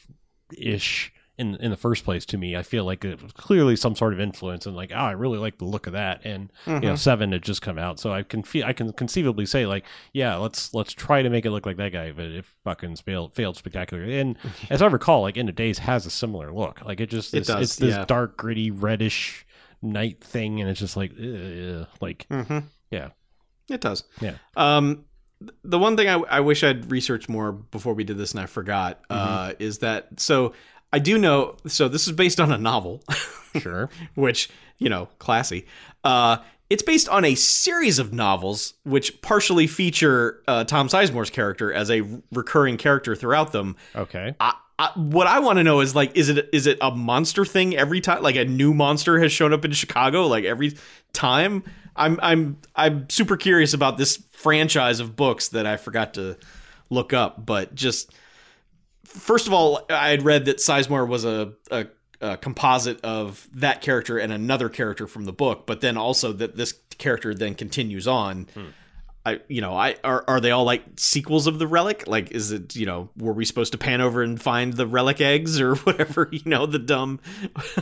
ish 0.57 1.13
in 1.39 1.55
in 1.57 1.71
the 1.71 1.77
first 1.77 2.05
place 2.05 2.27
to 2.27 2.37
me, 2.37 2.57
I 2.57 2.63
feel 2.63 2.85
like 2.85 3.05
it 3.05 3.23
was 3.23 3.33
clearly 3.33 3.77
some 3.77 3.95
sort 3.95 4.13
of 4.13 4.21
influence 4.21 4.67
and 4.67 4.75
like, 4.75 4.91
oh, 4.93 4.97
I 4.97 5.13
really 5.13 5.39
like 5.39 5.59
the 5.59 5.65
look 5.65 5.87
of 5.87 5.93
that, 5.93 6.21
and 6.25 6.51
you 6.67 6.81
know, 6.81 6.93
Mhm. 6.95 6.99
seven 6.99 7.33
had 7.33 7.43
just 7.43 7.63
come 7.63 7.79
out, 7.79 8.01
so 8.01 8.13
I 8.13 8.23
can 8.25 8.43
feel 8.43 8.67
I 8.67 8.73
can 8.73 8.93
conceivably 8.93 9.47
say 9.47 9.65
like, 9.67 9.85
yeah, 10.13 10.37
let's 10.37 10.75
let's 10.75 10.93
try 10.93 11.23
to 11.23 11.31
make 11.31 11.47
it 11.47 11.51
look 11.51 11.65
like 11.65 11.77
that 11.77 11.93
guy, 11.93 12.11
but 12.13 12.27
it 12.27 12.45
fucking 12.65 12.97
failed 12.97 13.35
failed 13.35 13.57
spectacularly. 13.57 14.19
And 14.19 14.37
as 14.71 14.83
I 14.83 14.87
recall, 14.87 15.23
like 15.23 15.37
End 15.39 15.49
of 15.49 15.55
Days 15.55 15.79
has 15.79 16.05
a 16.07 16.11
similar 16.11 16.53
look, 16.53 16.85
like 16.85 17.01
it 17.01 17.09
just 17.09 17.33
It 17.33 17.39
this, 17.41 17.47
does, 17.47 17.63
it's 17.63 17.77
this 17.77 17.95
yeah. 17.97 18.05
dark 18.05 18.37
gritty 18.37 18.71
reddish 18.71 19.47
night 19.81 20.23
thing, 20.25 20.61
and 20.61 20.69
it's 20.69 20.81
just 20.81 20.97
like, 20.97 21.13
ugh, 21.13 21.87
like 22.01 22.27
Mm-hmm. 22.31 22.59
Yeah. 22.91 23.11
it 23.71 23.81
does. 23.81 24.03
Yeah. 24.21 24.35
Um, 24.57 25.05
the 25.63 25.79
one 25.79 25.97
thing 25.97 26.09
I, 26.09 26.15
I 26.15 26.41
wish 26.41 26.65
I'd 26.65 26.91
researched 26.91 27.29
more 27.29 27.53
before 27.53 27.95
we 27.95 28.03
did 28.03 28.19
this 28.19 28.33
and 28.33 28.41
I 28.41 28.47
forgot 28.47 29.01
uh, 29.09 29.51
Mm-hmm. 29.51 29.63
is 29.63 29.79
that 29.79 30.19
so 30.19 30.53
I 30.93 30.99
do 30.99 31.19
know. 31.19 31.57
So 31.67 31.89
this 31.89 32.07
is 32.07 32.13
based 32.13 32.41
on 32.41 32.53
a 32.53 32.59
novel, 32.59 33.03
sure, 33.59 33.91
which 34.15 34.51
you 34.79 34.89
know, 34.89 35.09
classy. 35.19 35.67
Uh, 36.05 36.39
it's 36.71 36.83
based 36.83 37.09
on 37.09 37.25
a 37.25 37.35
series 37.35 37.99
of 37.99 38.13
novels 38.13 38.75
which 38.85 39.21
partially 39.23 39.67
feature 39.67 40.43
uh, 40.47 40.65
Tom 40.65 40.89
Sizemore's 40.89 41.31
character 41.31 41.73
as 41.73 41.91
a 41.91 42.03
recurring 42.33 42.77
character 42.77 43.17
throughout 43.17 43.53
them. 43.53 43.77
okay, 43.95 44.35
I, 44.39 44.55
I, 44.79 44.93
what 44.95 45.27
I 45.27 45.41
want 45.41 45.59
to 45.59 45.65
know 45.65 45.81
is 45.81 45.95
like, 45.95 46.17
is 46.17 46.29
it 46.29 46.49
is 46.53 46.67
it 46.67 46.79
a 46.81 46.91
monster 46.91 47.45
thing 47.45 47.77
every 47.77 48.01
time? 48.01 48.23
Like 48.23 48.37
a 48.37 48.45
new 48.45 48.73
monster 48.75 49.19
has 49.19 49.33
shown 49.33 49.53
up 49.53 49.65
in 49.65 49.73
Chicago, 49.73 50.27
like 50.27 50.45
every 50.45 50.77
time. 51.13 51.65
I'm 51.97 52.21
I'm 52.23 52.59
I'm 52.77 53.11
super 53.11 53.37
curious 53.37 53.75
about 53.75 53.99
this 53.99 54.23
franchise 54.31 55.01
of 55.01 55.17
books 55.17 55.49
that 55.49 55.67
I 55.67 55.77
forgot 55.77 56.15
to 56.15 56.37
look 56.91 57.13
up. 57.13 57.45
But 57.45 57.75
just 57.75 58.13
first 59.09 59.47
of 59.47 59.53
all, 59.53 59.85
I 59.91 60.11
had 60.11 60.23
read 60.23 60.45
that 60.47 60.59
Sizemore 60.59 61.09
was 61.09 61.25
a 61.25 61.53
a, 61.71 61.87
uh, 62.21 62.37
composite 62.37 63.01
of 63.05 63.49
that 63.55 63.81
character 63.81 64.19
and 64.19 64.33
another 64.33 64.69
character 64.69 65.07
from 65.07 65.25
the 65.25 65.33
book, 65.33 65.67
but 65.67 65.81
then 65.81 65.97
also 65.97 66.33
that 66.33 66.57
this 66.57 66.75
character 66.99 67.35
then 67.35 67.55
continues 67.55 68.07
on. 68.07 68.49
Hmm. 68.55 68.67
I, 69.27 69.41
you 69.47 69.61
know, 69.61 69.75
I 69.75 69.97
are 70.05 70.25
are 70.27 70.41
they 70.41 70.53
all 70.53 70.65
like 70.65 70.85
sequels 70.97 71.47
of 71.47 71.59
the 71.59 71.67
relic? 71.67 72.05
Like, 72.07 72.31
is 72.31 72.51
it 72.51 72.75
you 72.75 72.87
know, 72.87 73.11
were 73.17 73.35
we 73.35 73.45
supposed 73.45 73.73
to 73.73 73.79
pan 73.79 74.01
over 74.01 74.23
and 74.23 74.41
find 74.41 74.73
the 74.73 74.87
relic 74.87 75.21
eggs 75.21 75.61
or 75.61 75.75
whatever? 75.85 76.29
You 76.33 76.41
know, 76.47 76.65
the 76.65 76.79
dumb, 76.79 77.21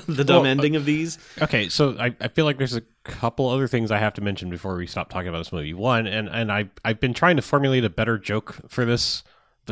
the 0.09 0.25
dumb 0.25 0.43
Well, 0.43 0.47
uh, 0.47 0.51
ending 0.51 0.75
of 0.75 0.85
these. 0.85 1.19
Okay, 1.41 1.69
so 1.69 1.97
I, 2.01 2.17
I 2.21 2.29
feel 2.29 2.47
like 2.47 2.59
there's 2.59 2.75
a 2.75 2.83
couple 3.05 3.49
other 3.49 3.69
things 3.69 3.93
I 3.93 3.99
have 3.99 4.15
to 4.15 4.23
mention 4.23 4.51
before 4.51 4.77
we 4.77 4.89
stop 4.89 5.09
talking 5.09 5.29
about 5.29 5.39
this 5.39 5.53
movie. 5.53 5.73
One, 5.73 6.09
and 6.09 6.29
and 6.29 6.51
I 6.51 6.69
I've 6.85 6.99
been 6.99 7.15
trying 7.15 7.37
to 7.37 7.43
formulate 7.43 7.85
a 7.85 7.91
better 7.91 8.19
joke 8.19 8.57
for 8.67 8.85
this, 8.85 9.23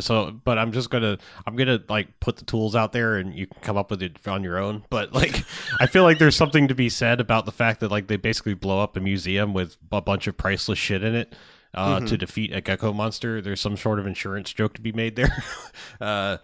so 0.02 0.30
but 0.44 0.58
I'm 0.58 0.72
just 0.72 0.90
gonna 0.90 1.18
I'm 1.46 1.54
gonna 1.56 1.80
like 1.88 2.18
put 2.20 2.36
the 2.36 2.44
tools 2.44 2.74
out 2.74 2.92
there 2.92 3.16
and 3.16 3.34
you 3.34 3.46
can 3.46 3.60
come 3.60 3.76
up 3.76 3.90
with 3.90 4.02
it 4.02 4.16
on 4.26 4.42
your 4.42 4.58
own. 4.58 4.84
But 4.90 5.12
like 5.12 5.44
I 5.80 5.86
feel 5.86 6.02
like 6.02 6.18
there's 6.18 6.36
something 6.36 6.68
to 6.68 6.74
be 6.74 6.88
said 6.88 7.20
about 7.20 7.46
the 7.46 7.52
fact 7.52 7.80
that 7.80 7.90
like 7.90 8.06
they 8.08 8.16
basically 8.16 8.54
blow 8.54 8.80
up 8.80 8.96
a 8.96 9.00
museum 9.00 9.52
with 9.54 9.76
a 9.92 10.00
bunch 10.00 10.26
of 10.26 10.36
priceless 10.36 10.78
shit 10.78 11.02
in 11.04 11.14
it. 11.14 11.34
Uh, 11.74 11.98
Mhm. 11.98 12.08
To 12.08 12.16
defeat 12.16 12.52
a 12.54 12.60
gecko 12.60 12.92
monster, 12.92 13.40
there's 13.42 13.60
some 13.60 13.76
sort 13.76 13.98
of 13.98 14.06
insurance 14.06 14.52
joke 14.52 14.74
to 14.74 14.80
be 14.80 14.92
made 14.92 15.16
there, 15.16 15.42
uh, 16.00 16.36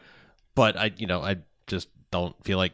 but 0.57 0.77
I, 0.77 0.91
you 0.97 1.07
know, 1.07 1.21
I 1.23 1.37
just 1.69 1.87
don't 2.11 2.35
feel 2.43 2.59
like 2.59 2.73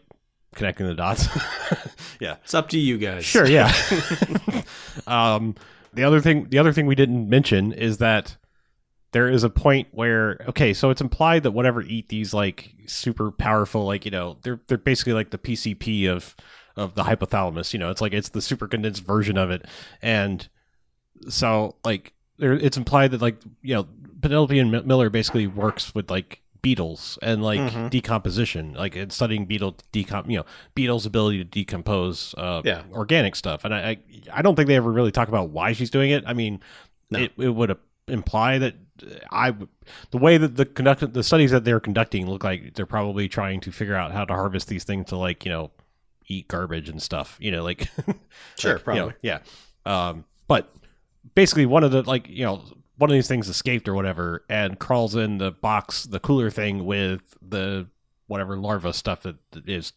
connecting 0.54 0.86
the 0.86 0.94
dots. 0.94 1.28
yeah, 2.18 2.36
It's 2.44 2.54
up 2.54 2.70
to 2.70 2.78
you 2.78 2.96
guys. 2.96 3.26
Sure, 3.26 3.46
yeah. 3.46 3.70
um, 5.06 5.54
the 5.92 6.04
other 6.04 6.20
thing, 6.22 6.48
the 6.48 6.58
other 6.58 6.72
thing 6.72 6.86
we 6.86 6.94
didn't 6.94 7.28
mention 7.28 7.72
is 7.72 7.98
that 7.98 8.36
there 9.12 9.28
is 9.28 9.44
a 9.44 9.50
point 9.50 9.88
where 9.92 10.38
okay, 10.48 10.72
so 10.74 10.90
it's 10.90 11.00
implied 11.00 11.42
that 11.44 11.52
whatever 11.52 11.82
eat 11.82 12.08
these 12.08 12.34
like 12.34 12.74
super 12.86 13.30
powerful, 13.30 13.84
like 13.86 14.04
you 14.04 14.10
know, 14.10 14.36
they're 14.42 14.60
they're 14.68 14.78
basically 14.78 15.12
like 15.14 15.30
the 15.30 15.38
PCP 15.38 16.08
of 16.08 16.34
of 16.76 16.94
the 16.94 17.04
hypothalamus. 17.04 17.72
You 17.72 17.78
know, 17.78 17.90
it's 17.90 18.00
like 18.00 18.12
it's 18.12 18.30
the 18.30 18.42
super 18.42 18.68
condensed 18.68 19.04
version 19.04 19.38
of 19.38 19.50
it, 19.50 19.64
and 20.02 20.46
so 21.28 21.76
like 21.84 22.12
there, 22.38 22.52
it's 22.52 22.76
implied 22.76 23.12
that 23.12 23.22
like 23.22 23.36
you 23.62 23.74
know 23.74 23.86
Penelope 24.20 24.58
Ann 24.58 24.74
M- 24.74 24.86
Miller 24.86 25.10
basically 25.10 25.46
works 25.46 25.94
with 25.94 26.10
like 26.10 26.42
beetles 26.62 27.16
and 27.22 27.42
like 27.44 27.60
Mhm. 27.60 27.90
decomposition, 27.90 28.72
like 28.74 28.96
and 28.96 29.12
studying 29.12 29.46
beetle 29.46 29.76
decom, 29.92 30.28
you 30.28 30.38
know, 30.38 30.44
beetles' 30.74 31.06
ability 31.06 31.38
to 31.38 31.44
decompose 31.44 32.34
uh, 32.36 32.60
Yeah. 32.64 32.82
organic 32.92 33.36
stuff. 33.36 33.64
And 33.64 33.72
I, 33.72 33.78
I, 33.90 33.98
I 34.32 34.42
don't 34.42 34.56
think 34.56 34.66
they 34.66 34.74
ever 34.74 34.90
really 34.90 35.12
talk 35.12 35.28
about 35.28 35.50
why 35.50 35.72
she's 35.72 35.90
doing 35.90 36.10
it. 36.10 36.24
I 36.26 36.32
mean, 36.32 36.60
No. 37.10 37.20
it, 37.20 37.32
it 37.38 37.50
would 37.50 37.76
imply 38.08 38.58
that 38.58 38.74
I, 39.30 39.54
the 40.10 40.18
way 40.18 40.38
that 40.38 40.56
the 40.56 40.64
conduct, 40.64 41.12
the 41.12 41.22
studies 41.22 41.50
that 41.50 41.64
they're 41.64 41.80
conducting 41.80 42.28
look 42.28 42.44
like 42.44 42.74
they're 42.74 42.86
probably 42.86 43.28
trying 43.28 43.60
to 43.60 43.72
figure 43.72 43.94
out 43.94 44.12
how 44.12 44.24
to 44.24 44.32
harvest 44.32 44.68
these 44.68 44.84
things 44.84 45.06
to 45.08 45.16
like 45.16 45.44
you 45.44 45.50
know 45.50 45.70
eat 46.28 46.48
garbage 46.48 46.88
and 46.88 47.02
stuff. 47.02 47.36
You 47.40 47.50
know, 47.50 47.62
like 47.62 47.88
Sure, 48.58 48.74
like, 48.74 48.86
you 48.86 48.94
know, 48.94 49.06
probably. 49.06 49.14
yeah. 49.22 49.38
Um, 49.84 50.24
but 50.48 50.74
basically, 51.34 51.66
one 51.66 51.84
of 51.84 51.90
the 51.90 52.02
like 52.02 52.28
you 52.28 52.44
know 52.44 52.62
one 52.98 53.10
of 53.10 53.14
these 53.14 53.28
things 53.28 53.48
escaped 53.48 53.88
or 53.88 53.94
whatever, 53.94 54.44
and 54.48 54.78
crawls 54.78 55.14
in 55.14 55.38
the 55.38 55.52
box, 55.52 56.04
the 56.04 56.20
cooler 56.20 56.50
thing 56.50 56.84
with 56.86 57.36
the 57.42 57.86
whatever 58.26 58.56
larva 58.56 58.92
stuff 58.92 59.22
that 59.22 59.36
is 59.66 59.92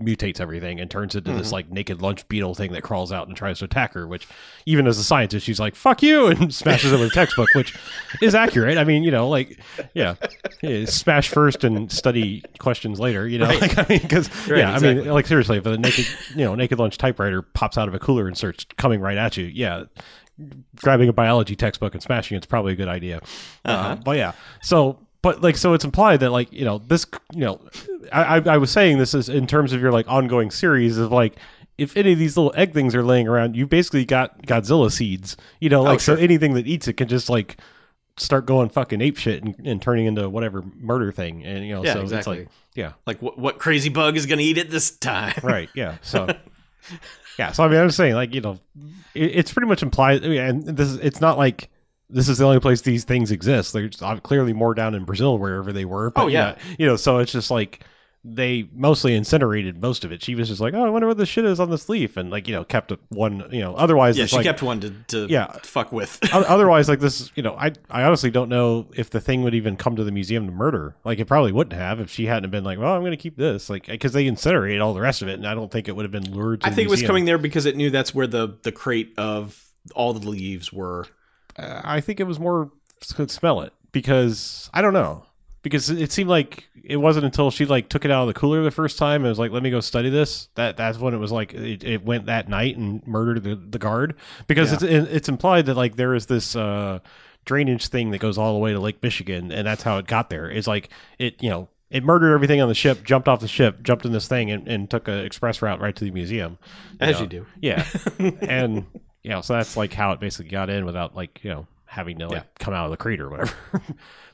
mutates 0.00 0.40
everything 0.40 0.80
and 0.80 0.90
turns 0.90 1.14
into 1.14 1.32
this 1.32 1.48
Mhm. 1.48 1.52
like 1.52 1.70
naked 1.70 2.02
lunch 2.02 2.26
beetle 2.28 2.54
thing 2.54 2.72
that 2.72 2.82
crawls 2.82 3.12
out 3.12 3.28
and 3.28 3.36
tries 3.36 3.58
to 3.60 3.66
attack 3.66 3.92
her. 3.94 4.06
Which 4.06 4.26
even 4.66 4.86
as 4.86 4.98
a 4.98 5.04
scientist, 5.04 5.46
she's 5.46 5.60
like 5.60 5.74
"fuck 5.74 6.02
you" 6.02 6.26
and 6.30 6.52
smashes 6.54 6.92
it 6.92 6.98
with 6.98 7.10
a 7.12 7.14
textbook, 7.14 7.48
which 7.54 7.74
is 8.22 8.34
accurate. 8.34 8.78
I 8.78 8.84
mean, 8.84 9.02
you 9.04 9.10
know, 9.10 9.28
like 9.28 9.58
yeah, 9.94 10.14
yeah, 10.62 10.84
smash 10.86 11.28
first 11.28 11.62
and 11.64 11.90
study 11.92 12.42
questions 12.58 12.98
later. 12.98 13.28
You 13.28 13.38
know, 13.38 13.46
Right. 13.46 13.60
like 13.76 13.78
I 13.78 13.86
mean, 13.88 14.00
because 14.02 14.28
Right, 14.48 14.58
yeah, 14.58 14.74
I 14.74 14.78
mean, 14.78 15.04
like 15.06 15.26
seriously, 15.26 15.58
if 15.58 15.66
a 15.66 15.76
naked 15.78 16.06
you 16.30 16.44
know 16.44 16.54
naked 16.54 16.78
lunch 16.78 16.98
typewriter 16.98 17.42
pops 17.42 17.76
out 17.78 17.88
of 17.88 17.94
a 17.94 17.98
cooler 17.98 18.26
and 18.26 18.36
starts 18.36 18.64
coming 18.78 19.00
right 19.00 19.18
at 19.18 19.36
you, 19.36 19.44
yeah, 19.46 19.84
grabbing 20.76 21.08
a 21.08 21.12
biology 21.12 21.54
textbook 21.54 21.92
and 21.94 22.02
smashing 22.02 22.36
it's 22.36 22.46
probably 22.46 22.72
a 22.72 22.76
good 22.76 22.88
idea. 22.88 23.18
Uh, 23.64 23.68
Uh-huh. 23.70 23.96
but 24.04 24.16
yeah, 24.16 24.32
so 24.62 24.98
but 25.22 25.42
like 25.42 25.56
so 25.56 25.72
it's 25.74 25.84
implied 25.84 26.20
that 26.20 26.30
like 26.30 26.52
you 26.52 26.64
know 26.64 26.78
this 26.78 27.06
you 27.32 27.40
know 27.40 27.60
I, 28.12 28.38
I 28.40 28.56
was 28.58 28.70
saying 28.70 28.98
this 28.98 29.14
is 29.14 29.28
in 29.28 29.46
terms 29.46 29.72
of 29.72 29.80
your 29.80 29.92
like 29.92 30.08
ongoing 30.08 30.50
series 30.50 30.98
of 30.98 31.12
like. 31.12 31.36
If 31.78 31.96
any 31.96 32.12
of 32.12 32.18
these 32.18 32.36
little 32.36 32.52
egg 32.56 32.74
things 32.74 32.94
are 32.94 33.02
laying 33.02 33.26
around, 33.26 33.56
you 33.56 33.66
basically 33.66 34.04
got 34.04 34.42
Godzilla 34.42 34.92
seeds. 34.92 35.38
You 35.60 35.70
know, 35.70 35.80
oh, 35.80 35.84
like 35.84 35.94
Oh, 35.94 35.98
sure. 35.98 36.16
so 36.18 36.22
anything 36.22 36.52
that 36.52 36.66
eats 36.66 36.86
it 36.88 36.98
can 36.98 37.08
just 37.08 37.30
like 37.30 37.56
start 38.18 38.44
going 38.44 38.68
fucking 38.68 39.00
ape 39.00 39.16
shit 39.16 39.42
and, 39.42 39.54
and 39.64 39.80
turning 39.80 40.04
into 40.04 40.28
whatever 40.28 40.62
murder 40.78 41.10
thing. 41.10 41.42
And 41.42 41.66
you 41.66 41.72
know, 41.72 41.82
Yeah, 41.82 41.94
so 41.94 42.00
exactly. 42.02 42.38
it's 42.40 42.46
like 42.50 42.54
yeah, 42.74 42.92
Like 43.06 43.22
what, 43.22 43.38
what 43.38 43.58
crazy 43.58 43.88
bug 43.88 44.18
is 44.18 44.26
going 44.26 44.40
to 44.40 44.44
eat 44.44 44.58
it 44.58 44.70
this 44.70 44.90
time? 44.90 45.32
right 45.42 45.70
yeah 45.74 45.96
so 46.02 46.28
yeah 47.38 47.52
so 47.52 47.64
i 47.64 47.68
mean 47.68 47.78
i'm 47.80 47.88
just 47.88 47.96
saying 47.96 48.14
like 48.14 48.34
you 48.34 48.42
know 48.42 48.58
it, 49.14 49.36
it's 49.36 49.52
pretty 49.52 49.66
much 49.68 49.82
implied 49.82 50.22
I 50.22 50.28
mean, 50.28 50.40
and 50.40 50.62
this 50.64 50.88
is 50.88 50.96
it's 50.98 51.20
not 51.22 51.38
like 51.38 51.70
this 52.12 52.28
is 52.28 52.38
the 52.38 52.44
only 52.44 52.60
place 52.60 52.80
these 52.82 53.04
things 53.04 53.30
exist 53.30 53.72
there's 53.72 54.00
uh, 54.02 54.16
clearly 54.16 54.52
more 54.52 54.74
down 54.74 54.94
in 54.94 55.04
brazil 55.04 55.38
wherever 55.38 55.72
they 55.72 55.84
were 55.84 56.10
but 56.10 56.24
Oh, 56.24 56.26
yeah. 56.26 56.56
you 56.78 56.86
know 56.86 56.96
so 56.96 57.18
it's 57.18 57.32
just 57.32 57.50
like 57.50 57.84
they 58.22 58.68
mostly 58.74 59.14
incinerated 59.14 59.80
most 59.80 60.04
of 60.04 60.12
it 60.12 60.22
she 60.22 60.34
was 60.34 60.46
just 60.48 60.60
like 60.60 60.74
oh 60.74 60.84
i 60.84 60.90
wonder 60.90 61.08
what 61.08 61.16
this 61.16 61.28
shit 61.30 61.46
is 61.46 61.58
on 61.58 61.70
this 61.70 61.88
leaf 61.88 62.18
and 62.18 62.30
like 62.30 62.46
you 62.46 62.54
know 62.54 62.64
kept 62.64 62.92
one 63.08 63.48
you 63.50 63.60
know 63.60 63.74
otherwise 63.76 64.18
Yeah, 64.18 64.26
she 64.26 64.36
like, 64.36 64.44
kept 64.44 64.60
one 64.62 64.78
to, 64.80 64.90
to 65.08 65.26
Yeah. 65.30 65.50
fuck 65.62 65.90
with. 65.90 66.18
Otherwise 66.34 66.86
like 66.86 67.00
this 67.00 67.32
you 67.34 67.42
know 67.42 67.54
i 67.58 67.72
i 67.90 68.02
honestly 68.02 68.30
don't 68.30 68.50
know 68.50 68.88
if 68.94 69.08
the 69.08 69.22
thing 69.22 69.42
would 69.42 69.54
even 69.54 69.74
come 69.76 69.96
to 69.96 70.04
the 70.04 70.12
museum 70.12 70.44
to 70.44 70.52
murder 70.52 70.96
like 71.02 71.18
it 71.18 71.24
probably 71.24 71.50
wouldn't 71.52 71.72
have 71.80 71.98
if 71.98 72.10
she 72.10 72.26
hadn't 72.26 72.50
been 72.50 72.62
like 72.62 72.78
well 72.78 72.92
i'm 72.94 73.02
gonna 73.02 73.16
keep 73.16 73.38
this 73.38 73.70
like 73.70 73.86
because 73.86 74.12
they 74.12 74.26
incinerated 74.26 74.82
all 74.82 74.92
the 74.92 75.00
rest 75.00 75.22
of 75.22 75.28
it 75.28 75.34
and 75.34 75.46
i 75.46 75.54
don't 75.54 75.70
think 75.72 75.88
it 75.88 75.96
would 75.96 76.04
have 76.04 76.12
been 76.12 76.30
lured 76.30 76.60
to 76.60 76.66
I 76.66 76.70
the 76.70 76.76
think 76.76 76.88
it 76.88 76.90
was 76.90 77.02
coming 77.02 77.24
there 77.24 77.38
because 77.38 77.64
it 77.64 77.74
knew 77.74 77.88
that's 77.88 78.14
where 78.14 78.26
the, 78.26 78.58
the 78.64 78.72
crate 78.72 79.14
of 79.16 79.58
all 79.94 80.12
the 80.12 80.28
leaves 80.28 80.70
were. 80.70 81.06
I 81.84 82.00
think 82.00 82.20
it 82.20 82.24
was 82.24 82.38
more 82.38 82.70
could 83.14 83.30
smell 83.30 83.62
it 83.62 83.72
because 83.92 84.68
i 84.74 84.82
don't 84.82 84.92
know 84.92 85.24
because 85.62 85.88
it 85.88 86.12
seemed 86.12 86.28
like 86.28 86.68
it 86.84 86.96
wasn't 86.98 87.24
until 87.24 87.50
she 87.50 87.64
like 87.64 87.88
took 87.88 88.04
it 88.04 88.10
out 88.10 88.22
of 88.22 88.28
the 88.28 88.38
cooler 88.38 88.62
the 88.62 88.70
first 88.70 88.98
time 88.98 89.22
and 89.22 89.28
was 89.30 89.38
like 89.38 89.50
let 89.52 89.62
me 89.62 89.70
go 89.70 89.80
study 89.80 90.10
this 90.10 90.48
that 90.54 90.76
that's 90.76 90.98
when 90.98 91.14
it 91.14 91.16
was 91.16 91.32
like 91.32 91.54
it, 91.54 91.82
it 91.82 92.04
went 92.04 92.26
that 92.26 92.48
night 92.48 92.76
and 92.76 93.04
murdered 93.06 93.42
the, 93.42 93.54
the 93.56 93.78
guard 93.78 94.14
because 94.46 94.70
Yeah. 94.82 94.88
it's 94.90 95.10
it's 95.12 95.28
implied 95.30 95.64
that 95.66 95.74
like 95.78 95.96
there 95.96 96.14
is 96.14 96.26
this 96.26 96.54
uh 96.54 96.98
drainage 97.46 97.86
thing 97.88 98.10
that 98.10 98.18
goes 98.18 98.36
all 98.36 98.52
the 98.52 98.58
way 98.60 98.72
to 98.72 98.78
lake 98.80 99.02
michigan 99.02 99.50
and 99.50 99.66
that's 99.66 99.82
how 99.82 99.96
it 99.96 100.06
got 100.06 100.28
there 100.28 100.50
it's 100.50 100.66
like 100.66 100.90
it 101.18 101.42
you 101.42 101.48
know 101.48 101.68
it 101.90 102.04
murdered 102.04 102.34
everything 102.34 102.60
on 102.60 102.68
the 102.68 102.74
ship 102.74 103.02
jumped 103.02 103.28
off 103.28 103.40
the 103.40 103.48
ship 103.48 103.82
jumped 103.82 104.04
in 104.04 104.12
this 104.12 104.28
thing 104.28 104.50
and, 104.50 104.68
and 104.68 104.90
took 104.90 105.08
an 105.08 105.18
express 105.20 105.62
route 105.62 105.80
right 105.80 105.96
to 105.96 106.04
the 106.04 106.10
museum 106.10 106.58
As 107.00 107.16
know. 107.16 107.22
you 107.22 107.26
do. 107.28 107.46
yeah 107.62 107.86
and 108.42 108.84
you 109.22 109.30
know 109.30 109.40
so 109.40 109.54
that's 109.54 109.76
like 109.76 109.92
how 109.92 110.12
it 110.12 110.20
basically 110.20 110.50
got 110.50 110.70
in 110.70 110.84
without 110.86 111.14
like 111.14 111.40
you 111.42 111.50
know 111.50 111.66
having 111.84 112.18
to 112.18 112.26
like 112.28 112.36
Yeah. 112.36 112.42
come 112.58 112.72
out 112.74 112.84
of 112.84 112.90
the 112.92 112.96
crate 112.96 113.20
or 113.20 113.28
whatever. 113.28 113.52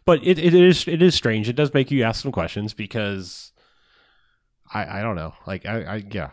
But 0.04 0.22
it, 0.24 0.38
it 0.38 0.54
is 0.54 0.86
it 0.86 1.02
is 1.02 1.14
strange. 1.16 1.48
It 1.48 1.56
does 1.56 1.74
make 1.74 1.90
you 1.90 2.04
ask 2.04 2.22
some 2.22 2.30
questions 2.30 2.74
because 2.74 3.50
i 4.72 4.98
i 5.00 5.02
don't 5.02 5.16
know. 5.16 5.34
Like 5.46 5.66
i 5.66 5.82
i 5.82 6.04
yeah. 6.10 6.30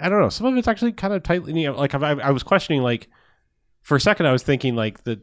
I 0.00 0.08
don't 0.08 0.20
know. 0.20 0.28
Some 0.28 0.46
of 0.46 0.56
it's 0.56 0.68
actually 0.68 0.92
kind 0.92 1.12
of 1.12 1.22
tightly 1.24 1.52
you 1.60 1.72
know, 1.72 1.76
like 1.78 1.94
I, 1.94 2.12
I 2.12 2.30
was 2.30 2.42
questioning 2.44 2.82
like 2.82 3.08
for 3.80 3.96
a 3.96 4.00
second 4.00 4.26
i 4.26 4.32
was 4.32 4.44
thinking 4.44 4.76
like 4.76 5.02
the 5.02 5.20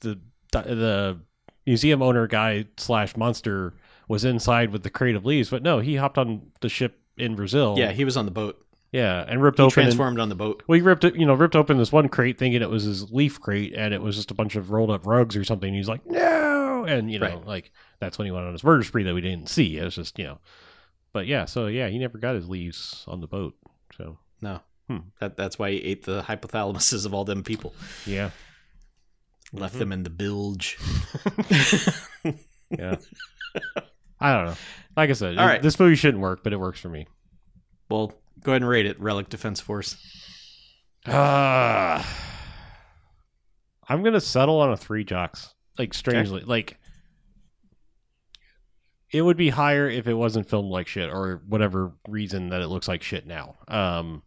the 0.00 0.18
the 0.52 1.20
museum 1.66 2.02
owner 2.02 2.26
guy 2.26 2.64
slash 2.76 3.16
monster 3.16 3.74
was 4.08 4.24
inside 4.24 4.70
with 4.72 4.82
the 4.82 4.90
crate 4.90 5.14
of 5.14 5.24
leaves 5.24 5.50
but 5.50 5.62
no 5.62 5.78
he 5.78 5.94
hopped 5.96 6.18
on 6.18 6.50
the 6.60 6.68
ship 6.68 6.98
in 7.16 7.36
brazil. 7.36 7.74
Yeah, 7.78 7.92
he 7.92 8.04
was 8.04 8.16
on 8.16 8.24
the 8.24 8.30
boat. 8.32 8.64
Yeah 8.92 9.24
and 9.28 9.42
ripped 9.42 9.58
He 9.58 9.62
open 9.64 9.80
and- 9.80 9.86
transformed 9.86 10.18
on 10.20 10.28
the 10.28 10.34
boat. 10.34 10.62
well, 10.66 10.76
he 10.76 10.82
ripped 10.82 11.04
it, 11.04 11.14
you 11.16 11.26
know, 11.26 11.34
ripped 11.34 11.56
open 11.56 11.76
this 11.78 11.92
one 11.92 12.08
crate 12.08 12.38
thinking 12.38 12.62
it 12.62 12.70
was 12.70 12.84
his 12.84 13.10
leaf 13.12 13.40
crate, 13.40 13.74
and 13.74 13.92
it 13.94 14.00
was 14.02 14.16
just 14.16 14.30
a 14.30 14.34
bunch 14.34 14.56
of 14.56 14.70
rolled 14.70 14.90
up 14.90 15.06
rugs 15.06 15.36
or 15.36 15.44
something. 15.44 15.72
He's 15.74 15.88
like, 15.88 16.04
no, 16.06 16.84
and 16.86 17.10
you 17.10 17.18
know, 17.18 17.26
Right. 17.26 17.46
like 17.46 17.72
that's 18.00 18.16
when 18.18 18.26
he 18.26 18.30
went 18.30 18.46
on 18.46 18.52
his 18.52 18.64
murder 18.64 18.82
spree 18.84 19.02
that 19.04 19.14
we 19.14 19.20
didn't 19.20 19.48
see. 19.48 19.76
It 19.78 19.84
was 19.84 19.94
just, 19.96 20.18
you 20.18 20.24
know, 20.24 20.38
but 21.12 21.26
yeah, 21.26 21.44
so 21.46 21.66
yeah, 21.66 21.88
he 21.88 21.98
never 21.98 22.18
got 22.18 22.34
his 22.34 22.48
leaves 22.48 23.04
on 23.08 23.20
the 23.20 23.26
boat. 23.26 23.54
So 23.96 24.18
No. 24.40 24.60
Hmm. 24.88 24.98
That, 25.20 25.36
that's 25.36 25.58
why 25.58 25.72
he 25.72 25.78
ate 25.84 26.04
the 26.04 26.22
hypothalamuses 26.22 27.04
of 27.04 27.12
all 27.12 27.24
them 27.26 27.42
people. 27.42 27.74
yeah, 28.06 28.30
Left 29.52 29.74
Mhm. 29.74 29.78
them 29.80 29.92
in 29.92 30.02
the 30.02 30.10
bilge. 30.10 30.78
yeah. 32.70 32.96
I 34.20 34.32
don't 34.34 34.46
know. 34.46 34.54
Like 34.96 35.10
I 35.10 35.12
said, 35.12 35.36
All 35.38 35.44
it- 35.44 35.48
right. 35.48 35.62
this 35.62 35.78
movie 35.78 35.94
shouldn't 35.96 36.22
work, 36.22 36.42
but 36.42 36.52
it 36.52 36.58
works 36.60 36.80
for 36.80 36.88
me. 36.88 37.06
well, 37.90 38.12
go 38.48 38.52
ahead 38.52 38.62
and 38.62 38.68
rate 38.70 38.86
it, 38.86 38.98
Relic 38.98 39.28
Defense 39.28 39.60
Force. 39.60 39.94
Uh, 41.06 42.02
I'm 43.86 44.02
gonna 44.02 44.22
settle 44.22 44.58
on 44.60 44.72
a 44.72 44.76
three 44.76 45.04
jocks. 45.04 45.52
Like 45.78 45.92
strangely, 45.92 46.40
like 46.40 46.78
it 49.12 49.20
would 49.20 49.36
be 49.36 49.50
higher 49.50 49.86
if 49.86 50.08
it 50.08 50.14
wasn't 50.14 50.48
filmed 50.48 50.70
like 50.70 50.86
shit 50.88 51.10
or 51.10 51.42
whatever 51.46 51.92
reason 52.08 52.48
that 52.48 52.62
it 52.62 52.68
looks 52.68 52.88
like 52.88 53.02
shit 53.02 53.26
now. 53.26 53.56
Um, 53.68 54.22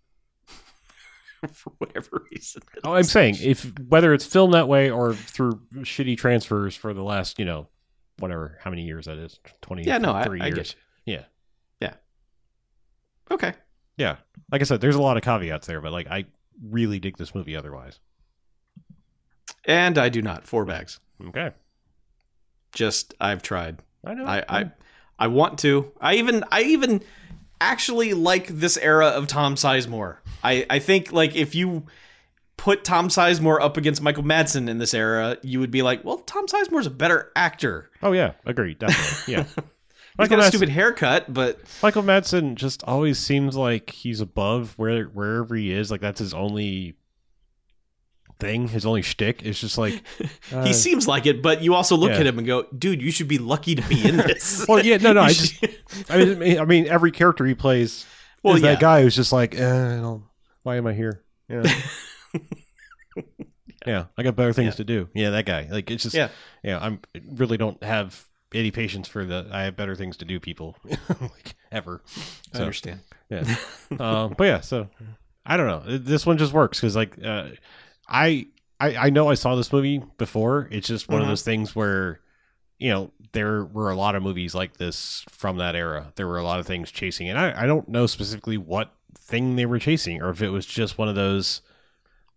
For 1.51 1.71
whatever 1.79 2.23
reason. 2.31 2.61
oh, 2.83 2.93
I'm 2.93 3.03
saying 3.03 3.37
if 3.41 3.71
whether 3.87 4.13
it's 4.13 4.25
filmed 4.25 4.53
that 4.53 4.67
way 4.67 4.91
or 4.91 5.15
through 5.15 5.61
shitty 5.77 6.15
transfers 6.15 6.75
for 6.75 6.93
the 6.93 7.01
last, 7.03 7.39
you 7.39 7.45
know, 7.45 7.67
whatever 8.19 8.59
how 8.61 8.69
many 8.69 8.83
years 8.83 9.07
that 9.07 9.17
is, 9.17 9.39
twenty, 9.61 9.83
Yeah, 9.83 9.97
no, 9.97 10.13
I, 10.13 10.25
three 10.25 10.41
I 10.41 10.45
years. 10.47 10.55
get 10.57 10.75
you. 11.05 11.13
Yeah. 11.15 11.23
Yeah. 11.79 11.93
Okay. 13.31 13.53
Yeah, 13.97 14.17
like 14.51 14.61
I 14.61 14.63
said, 14.63 14.81
there's 14.81 14.95
a 14.95 15.01
lot 15.01 15.17
of 15.17 15.23
caveats 15.23 15.67
there, 15.67 15.81
but 15.81 15.91
like 15.91 16.07
I 16.07 16.25
really 16.63 16.99
dig 16.99 17.17
this 17.17 17.35
movie 17.35 17.55
otherwise. 17.55 17.99
And 19.65 19.97
I 19.97 20.09
do 20.09 20.21
not. 20.21 20.47
Four 20.47 20.65
bags. 20.65 20.99
Okay, 21.27 21.51
Just 22.73 23.13
I've 23.19 23.41
tried. 23.43 23.79
I 24.03 24.13
know. 24.15 24.25
I 24.25 24.43
I, 24.49 24.71
I 25.19 25.27
want 25.27 25.59
to. 25.59 25.91
I 25.99 26.15
even 26.15 26.43
I 26.51 26.63
even 26.63 27.03
actually 27.59 28.13
like 28.15 28.47
this 28.47 28.77
era 28.77 29.07
of 29.07 29.27
Tom 29.27 29.55
Sizemore. 29.55 30.17
I 30.43 30.65
I 30.69 30.79
think 30.79 31.11
like 31.11 31.35
if 31.35 31.53
you 31.53 31.85
put 32.57 32.83
Tom 32.83 33.09
Sizemore 33.09 33.61
up 33.61 33.77
against 33.77 34.01
Michael 34.01 34.23
Madsen 34.23 34.67
in 34.69 34.77
this 34.79 34.93
era, 34.93 35.37
you 35.43 35.59
would 35.59 35.71
be 35.71 35.81
like, 35.81 36.03
well, 36.03 36.17
Tom 36.19 36.47
Sizemore's 36.47 36.87
a 36.87 36.91
better 36.91 37.31
actor. 37.35 37.89
oh 38.01 38.13
yeah, 38.13 38.33
agreed, 38.45 38.79
definitely. 38.79 39.33
Yeah, 39.33 39.45
He's 40.21 40.29
got 40.29 40.39
a 40.39 40.43
stupid 40.43 40.69
haircut, 40.69 41.33
but 41.33 41.59
Michael 41.83 42.03
Madsen 42.03 42.55
just 42.55 42.83
always 42.83 43.19
seems 43.19 43.55
like 43.55 43.89
he's 43.89 44.21
above 44.21 44.77
where 44.77 45.05
wherever 45.05 45.55
he 45.55 45.71
is. 45.71 45.91
Like 45.91 46.01
that's 46.01 46.19
his 46.19 46.33
only 46.33 46.95
thing, 48.39 48.67
his 48.67 48.85
only 48.85 49.01
shtick. 49.01 49.43
It's 49.43 49.59
just 49.59 49.77
like 49.77 50.01
uh, 50.53 50.65
he 50.65 50.73
seems 50.73 51.07
like 51.07 51.25
it. 51.25 51.41
But 51.41 51.61
you 51.61 51.75
also 51.75 51.95
look 51.95 52.11
yeah. 52.11 52.19
at 52.19 52.27
him 52.27 52.37
and 52.37 52.45
go, 52.47 52.63
dude, 52.77 53.01
you 53.01 53.11
should 53.11 53.27
be 53.27 53.37
lucky 53.37 53.75
to 53.75 53.81
be 53.87 54.07
in 54.07 54.17
this. 54.27 54.65
Well, 54.67 54.83
yeah, 54.83 54.97
no, 54.97 55.13
no. 55.13 55.21
I 55.21 55.29
just, 55.29 55.63
I 56.09 56.25
mean, 56.25 56.59
I 56.59 56.65
mean, 56.65 56.87
every 56.87 57.11
character 57.11 57.45
he 57.45 57.53
plays 57.53 58.05
Well, 58.43 58.55
is 58.55 58.61
yeah. 58.61 58.71
that 58.71 58.81
guy 58.81 59.03
who's 59.03 59.15
just 59.15 59.31
like, 59.31 59.55
eh, 59.55 60.17
why 60.63 60.75
am 60.75 60.87
I 60.87 60.93
here? 60.93 61.23
Yeah, 61.47 61.63
yeah, 63.85 64.05
I 64.17 64.23
got 64.23 64.35
better 64.35 64.53
things 64.53 64.73
Yeah. 64.73 64.77
to 64.77 64.83
do. 64.83 65.09
Yeah, 65.13 65.29
that 65.31 65.45
guy. 65.45 65.67
Like 65.69 65.89
it's 65.91 66.03
just, 66.03 66.15
Yeah. 66.15 66.29
yeah, 66.63 66.79
I'm 66.79 66.99
really 67.33 67.57
don't 67.57 67.81
have 67.83 68.25
any 68.53 68.71
patience 68.71 69.07
for 69.07 69.25
the 69.25 69.47
I 69.51 69.63
have 69.63 69.75
better 69.75 69.95
things 69.95 70.17
to 70.17 70.25
do 70.25 70.39
people 70.39 70.75
like 71.21 71.55
ever. 71.71 72.01
I 72.53 72.57
understand. 72.59 72.99
yeah. 73.29 73.55
um, 73.99 74.35
but 74.37 74.43
yeah, 74.45 74.59
so 74.61 74.87
I 75.45 75.57
don't 75.57 75.67
know. 75.67 75.97
This 75.97 76.25
one 76.25 76.37
just 76.37 76.53
works 76.53 76.79
because 76.79 76.95
like 76.95 77.17
uh, 77.23 77.49
I, 78.07 78.47
I 78.79 78.95
I 78.97 79.09
know 79.09 79.29
I 79.29 79.35
saw 79.35 79.55
this 79.55 79.71
movie 79.71 80.01
before. 80.17 80.67
It's 80.71 80.87
just 80.87 81.07
one 81.09 81.19
Mhm. 81.19 81.23
of 81.23 81.29
those 81.29 81.43
things 81.43 81.75
where 81.75 82.19
you 82.77 82.89
know 82.89 83.11
there 83.33 83.63
were 83.65 83.89
a 83.91 83.95
lot 83.95 84.15
of 84.15 84.23
movies 84.23 84.53
like 84.55 84.77
this 84.77 85.23
from 85.29 85.57
that 85.57 85.75
era. 85.75 86.11
There 86.15 86.27
were 86.27 86.37
a 86.39 86.43
lot 86.43 86.59
of 86.59 86.67
things 86.67 86.91
chasing, 86.91 87.29
and 87.29 87.39
I 87.39 87.63
I 87.63 87.65
don't 87.65 87.87
know 87.87 88.05
specifically 88.05 88.57
what 88.57 88.93
thing 89.17 89.55
they 89.55 89.65
were 89.65 89.79
chasing 89.79 90.21
or 90.21 90.29
if 90.29 90.41
it 90.41 90.49
was 90.49 90.65
just 90.65 90.97
one 90.97 91.07
of 91.07 91.15
those 91.15 91.61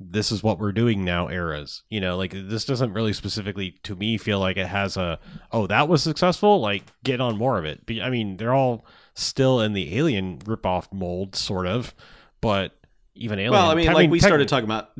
this 0.01 0.33
is 0.33 0.43
what 0.43 0.59
we're 0.59 0.73
doing 0.73 1.05
now 1.05 1.29
eras 1.29 1.83
you 1.89 2.01
know 2.01 2.17
like 2.17 2.33
this 2.33 2.65
doesn't 2.65 2.93
really 2.93 3.13
specifically 3.13 3.73
to 3.85 3.95
me 3.95 4.19
feel 4.19 4.41
like 4.41 4.57
it 4.57 4.67
has 4.67 4.97
a 4.97 5.19
oh 5.53 5.67
that 5.67 5.89
was 5.89 6.03
successful 6.03 6.61
like 6.61 6.83
get 7.05 7.21
on 7.21 7.37
more 7.37 7.59
of 7.59 7.65
it 7.65 7.87
But, 7.87 8.01
i 8.03 8.11
mean 8.11 8.37
they're 8.37 8.53
all 8.55 8.85
still 9.15 9.61
in 9.61 9.73
the 9.73 9.97
alien 9.97 10.39
ripoff 10.41 10.93
mold 10.93 11.37
sort 11.37 11.67
of 11.67 11.95
but 12.41 12.77
even 13.15 13.39
alien 13.39 13.53
Well, 13.53 13.71
I 13.71 13.75
mean, 13.77 13.93
like 13.93 14.11
we 14.11 14.19
techni- 14.19 14.23
started 14.27 14.49
talking 14.49 14.65
about 14.65 14.91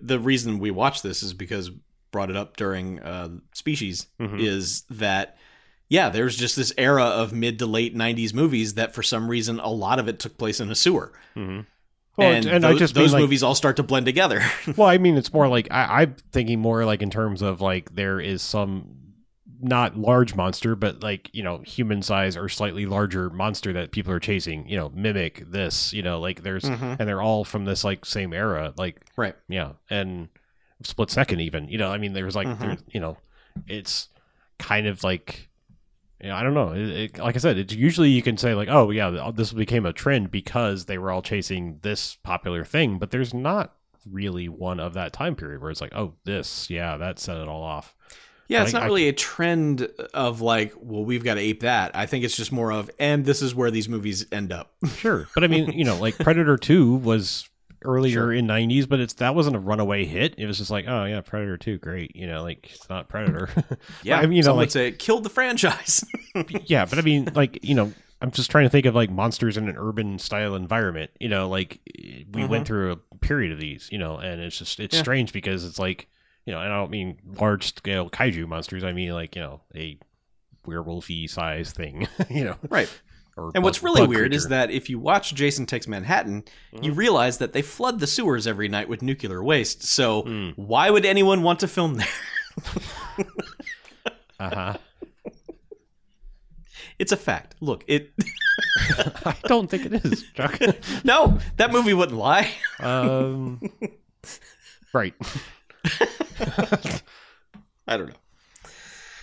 the 0.00 0.20
reason 0.20 0.60
we 0.60 0.70
watched 0.70 1.02
this 1.02 1.24
is 1.24 1.34
because 1.34 1.70
brought 2.12 2.30
it 2.30 2.36
up 2.36 2.56
during 2.56 3.00
uh, 3.00 3.28
Species 3.52 4.06
Mhm. 4.20 4.40
is 4.40 4.84
that 4.90 5.36
yeah, 5.90 6.08
there's 6.10 6.36
just 6.36 6.54
this 6.54 6.72
era 6.78 7.02
of 7.02 7.32
mid 7.32 7.58
to 7.58 7.66
late 7.66 7.96
'90s 7.96 8.32
movies 8.32 8.74
that 8.74 8.94
for 8.94 9.02
some 9.02 9.28
reason 9.28 9.58
a 9.58 9.68
lot 9.70 9.98
of 9.98 10.06
it 10.06 10.18
took 10.20 10.38
place 10.38 10.60
in 10.60 10.70
a 10.70 10.74
sewer, 10.76 11.12
Mhm. 11.36 11.66
Well, 12.18 12.32
and, 12.32 12.44
and, 12.46 12.64
tho- 12.64 12.70
I 12.70 12.74
just 12.74 12.94
those 12.94 13.12
like- 13.12 13.20
movies 13.22 13.42
all 13.42 13.54
start 13.54 13.76
to 13.76 13.82
blend 13.82 14.06
together. 14.06 14.42
Well, 14.76 14.88
I 14.88 14.98
mean, 14.98 15.16
it's 15.16 15.32
more 15.32 15.48
like 15.48 15.68
I, 15.70 16.02
I'm 16.02 16.16
thinking 16.32 16.58
more 16.60 16.84
like 16.84 17.00
in 17.02 17.10
terms 17.10 17.40
of 17.42 17.60
like 17.60 17.94
there 17.94 18.20
is 18.20 18.42
some 18.42 18.94
not 19.60 19.96
large 19.96 20.34
monster, 20.36 20.76
but 20.76 21.02
like 21.02 21.30
you 21.32 21.42
know 21.42 21.58
human 21.58 22.02
size 22.02 22.36
or 22.36 22.48
slightly 22.48 22.86
larger 22.86 23.30
monster 23.30 23.72
that 23.72 23.90
people 23.92 24.12
are 24.12 24.20
chasing. 24.20 24.68
You 24.68 24.76
know, 24.76 24.88
mimic 24.94 25.50
this. 25.50 25.92
You 25.92 26.02
know, 26.02 26.20
like 26.20 26.42
there's 26.42 26.64
Mhm. 26.64 26.96
and 26.98 27.08
they're 27.08 27.22
all 27.22 27.44
from 27.44 27.64
this 27.64 27.82
like 27.84 28.04
same 28.04 28.32
era. 28.32 28.72
Like 28.76 29.00
Right. 29.16 29.34
yeah, 29.48 29.72
and 29.90 30.28
split 30.82 31.10
second 31.10 31.40
even. 31.40 31.68
You 31.68 31.78
know, 31.78 31.90
I 31.90 31.98
mean, 31.98 32.12
there's 32.12 32.36
like 32.36 32.46
Mhm. 32.46 32.58
there, 32.60 32.76
you 32.90 33.00
know, 33.00 33.16
it's 33.66 34.08
kind 34.58 34.86
of 34.86 35.02
like. 35.02 35.47
Yeah, 36.20 36.36
I 36.36 36.42
don't 36.42 36.54
know. 36.54 36.72
It, 36.72 36.88
it, 36.88 37.18
like 37.18 37.36
I 37.36 37.38
said, 37.38 37.58
it's 37.58 37.72
usually 37.74 38.10
you 38.10 38.22
can 38.22 38.36
say 38.36 38.54
like, 38.54 38.68
"Oh, 38.68 38.90
yeah, 38.90 39.30
this 39.34 39.52
became 39.52 39.86
a 39.86 39.92
trend 39.92 40.30
because 40.30 40.86
they 40.86 40.98
were 40.98 41.10
all 41.10 41.22
chasing 41.22 41.78
this 41.82 42.16
popular 42.16 42.64
thing," 42.64 42.98
but 42.98 43.10
there's 43.10 43.32
not 43.32 43.74
really 44.10 44.48
one 44.48 44.80
of 44.80 44.94
that 44.94 45.12
time 45.12 45.36
period 45.36 45.60
where 45.62 45.70
it's 45.70 45.80
like, 45.80 45.94
"Oh, 45.94 46.14
this, 46.24 46.68
yeah, 46.70 46.96
that 46.96 47.18
set 47.18 47.36
it 47.36 47.46
all 47.48 47.62
off." 47.62 47.94
Yeah, 48.48 48.62
it's 48.62 48.74
I- 48.74 48.80
not 48.80 48.86
really 48.86 49.08
a 49.08 49.12
trend 49.12 49.82
of 50.14 50.40
like, 50.40 50.72
well, 50.80 51.04
we've 51.04 51.22
got 51.22 51.34
to 51.34 51.40
ape 51.40 51.60
that. 51.60 51.94
I 51.94 52.06
think 52.06 52.24
it's 52.24 52.34
just 52.36 52.50
more 52.50 52.72
of, 52.72 52.90
and 52.98 53.24
this 53.24 53.42
is 53.42 53.54
where 53.54 53.70
these 53.70 53.88
movies 53.90 54.24
end 54.32 54.52
up. 54.52 54.72
Sure, 54.96 55.28
but 55.34 55.44
I 55.44 55.48
mean, 55.48 55.70
you 55.72 55.84
know, 55.84 55.96
like 56.00 56.16
Predator 56.18 56.56
Two 56.56 56.94
was 56.94 57.48
earlier 57.82 58.12
Sure. 58.12 58.32
in 58.32 58.46
'90s, 58.46 58.88
but 58.88 59.00
it's 59.00 59.14
that 59.14 59.34
wasn't 59.34 59.56
a 59.56 59.58
runaway 59.58 60.04
hit. 60.04 60.34
It 60.38 60.46
was 60.46 60.58
just 60.58 60.70
like, 60.70 60.86
"Oh 60.88 61.04
yeah, 61.04 61.20
Predator 61.20 61.56
Two, 61.56 61.78
great." 61.78 62.14
You 62.16 62.26
know, 62.26 62.42
like 62.42 62.70
it's 62.72 62.88
not 62.88 63.08
Predator. 63.08 63.48
Yeah, 64.02 64.18
I 64.18 64.26
mean, 64.26 64.36
you 64.36 64.42
know, 64.42 64.52
like 64.54 64.64
would 64.66 64.72
say 64.72 64.88
it 64.88 64.98
killed 64.98 65.24
the 65.24 65.30
franchise. 65.30 66.04
yeah, 66.66 66.84
but 66.84 66.98
I 66.98 67.02
mean, 67.02 67.28
like 67.34 67.58
you 67.64 67.74
know, 67.74 67.92
I'm 68.22 68.30
just 68.30 68.50
trying 68.50 68.64
to 68.64 68.70
think 68.70 68.86
of 68.86 68.94
like 68.94 69.10
monsters 69.10 69.56
in 69.56 69.68
an 69.68 69.76
urban 69.78 70.18
style 70.18 70.54
environment. 70.54 71.10
You 71.20 71.28
know, 71.28 71.48
like 71.48 71.80
we 71.86 72.42
Mhm. 72.42 72.48
went 72.48 72.66
through 72.66 72.92
a 72.92 73.16
period 73.16 73.52
of 73.52 73.60
these. 73.60 73.88
You 73.92 73.98
know, 73.98 74.16
and 74.18 74.40
it's 74.40 74.58
just 74.58 74.80
it's 74.80 74.94
Yeah. 74.96 75.02
strange 75.02 75.32
because 75.32 75.64
it's 75.64 75.78
like 75.78 76.08
you 76.46 76.52
know, 76.54 76.60
and 76.60 76.72
I 76.72 76.76
don't 76.76 76.90
mean 76.90 77.18
large 77.38 77.74
scale 77.76 78.08
kaiju 78.10 78.46
monsters. 78.48 78.82
I 78.84 78.92
mean 78.92 79.12
like 79.12 79.36
you 79.36 79.42
know 79.42 79.60
a 79.74 79.98
werewolfy 80.66 81.28
size 81.28 81.72
thing. 81.72 82.08
you 82.30 82.44
know, 82.44 82.56
right. 82.70 82.88
Or 83.38 83.52
And 83.54 83.62
what's 83.64 83.82
really 83.82 84.06
weird 84.06 84.34
is 84.34 84.48
that 84.48 84.70
if 84.70 84.90
you 84.90 84.98
watch 84.98 85.34
Jason 85.34 85.64
Takes 85.66 85.86
Manhattan, 85.88 86.44
you 86.72 86.78
Mm-hmm. 86.90 86.98
realize 86.98 87.38
that 87.38 87.52
they 87.52 87.62
flood 87.62 88.00
the 88.00 88.06
sewers 88.06 88.46
every 88.46 88.68
night 88.68 88.88
with 88.88 89.00
nuclear 89.02 89.42
waste. 89.42 89.82
So 89.84 90.22
Hmm. 90.22 90.50
why 90.56 90.90
would 90.90 91.06
anyone 91.06 91.42
want 91.42 91.60
to 91.60 91.68
film 91.68 91.94
there? 91.94 92.06
uh 94.40 94.50
huh. 94.54 94.76
It's 96.98 97.12
a 97.12 97.16
fact. 97.16 97.54
Look, 97.60 97.84
it. 97.86 98.10
I 99.24 99.36
don't 99.44 99.70
think 99.70 99.86
it 99.86 100.04
is, 100.04 100.24
Chuck. 100.34 100.58
no, 101.04 101.38
that 101.56 101.70
movie 101.70 101.94
wouldn't 101.94 102.18
lie. 102.18 102.50
um, 102.80 103.60
right. 104.92 105.14
I 107.86 107.96
don't 107.96 108.08
know. 108.08 108.14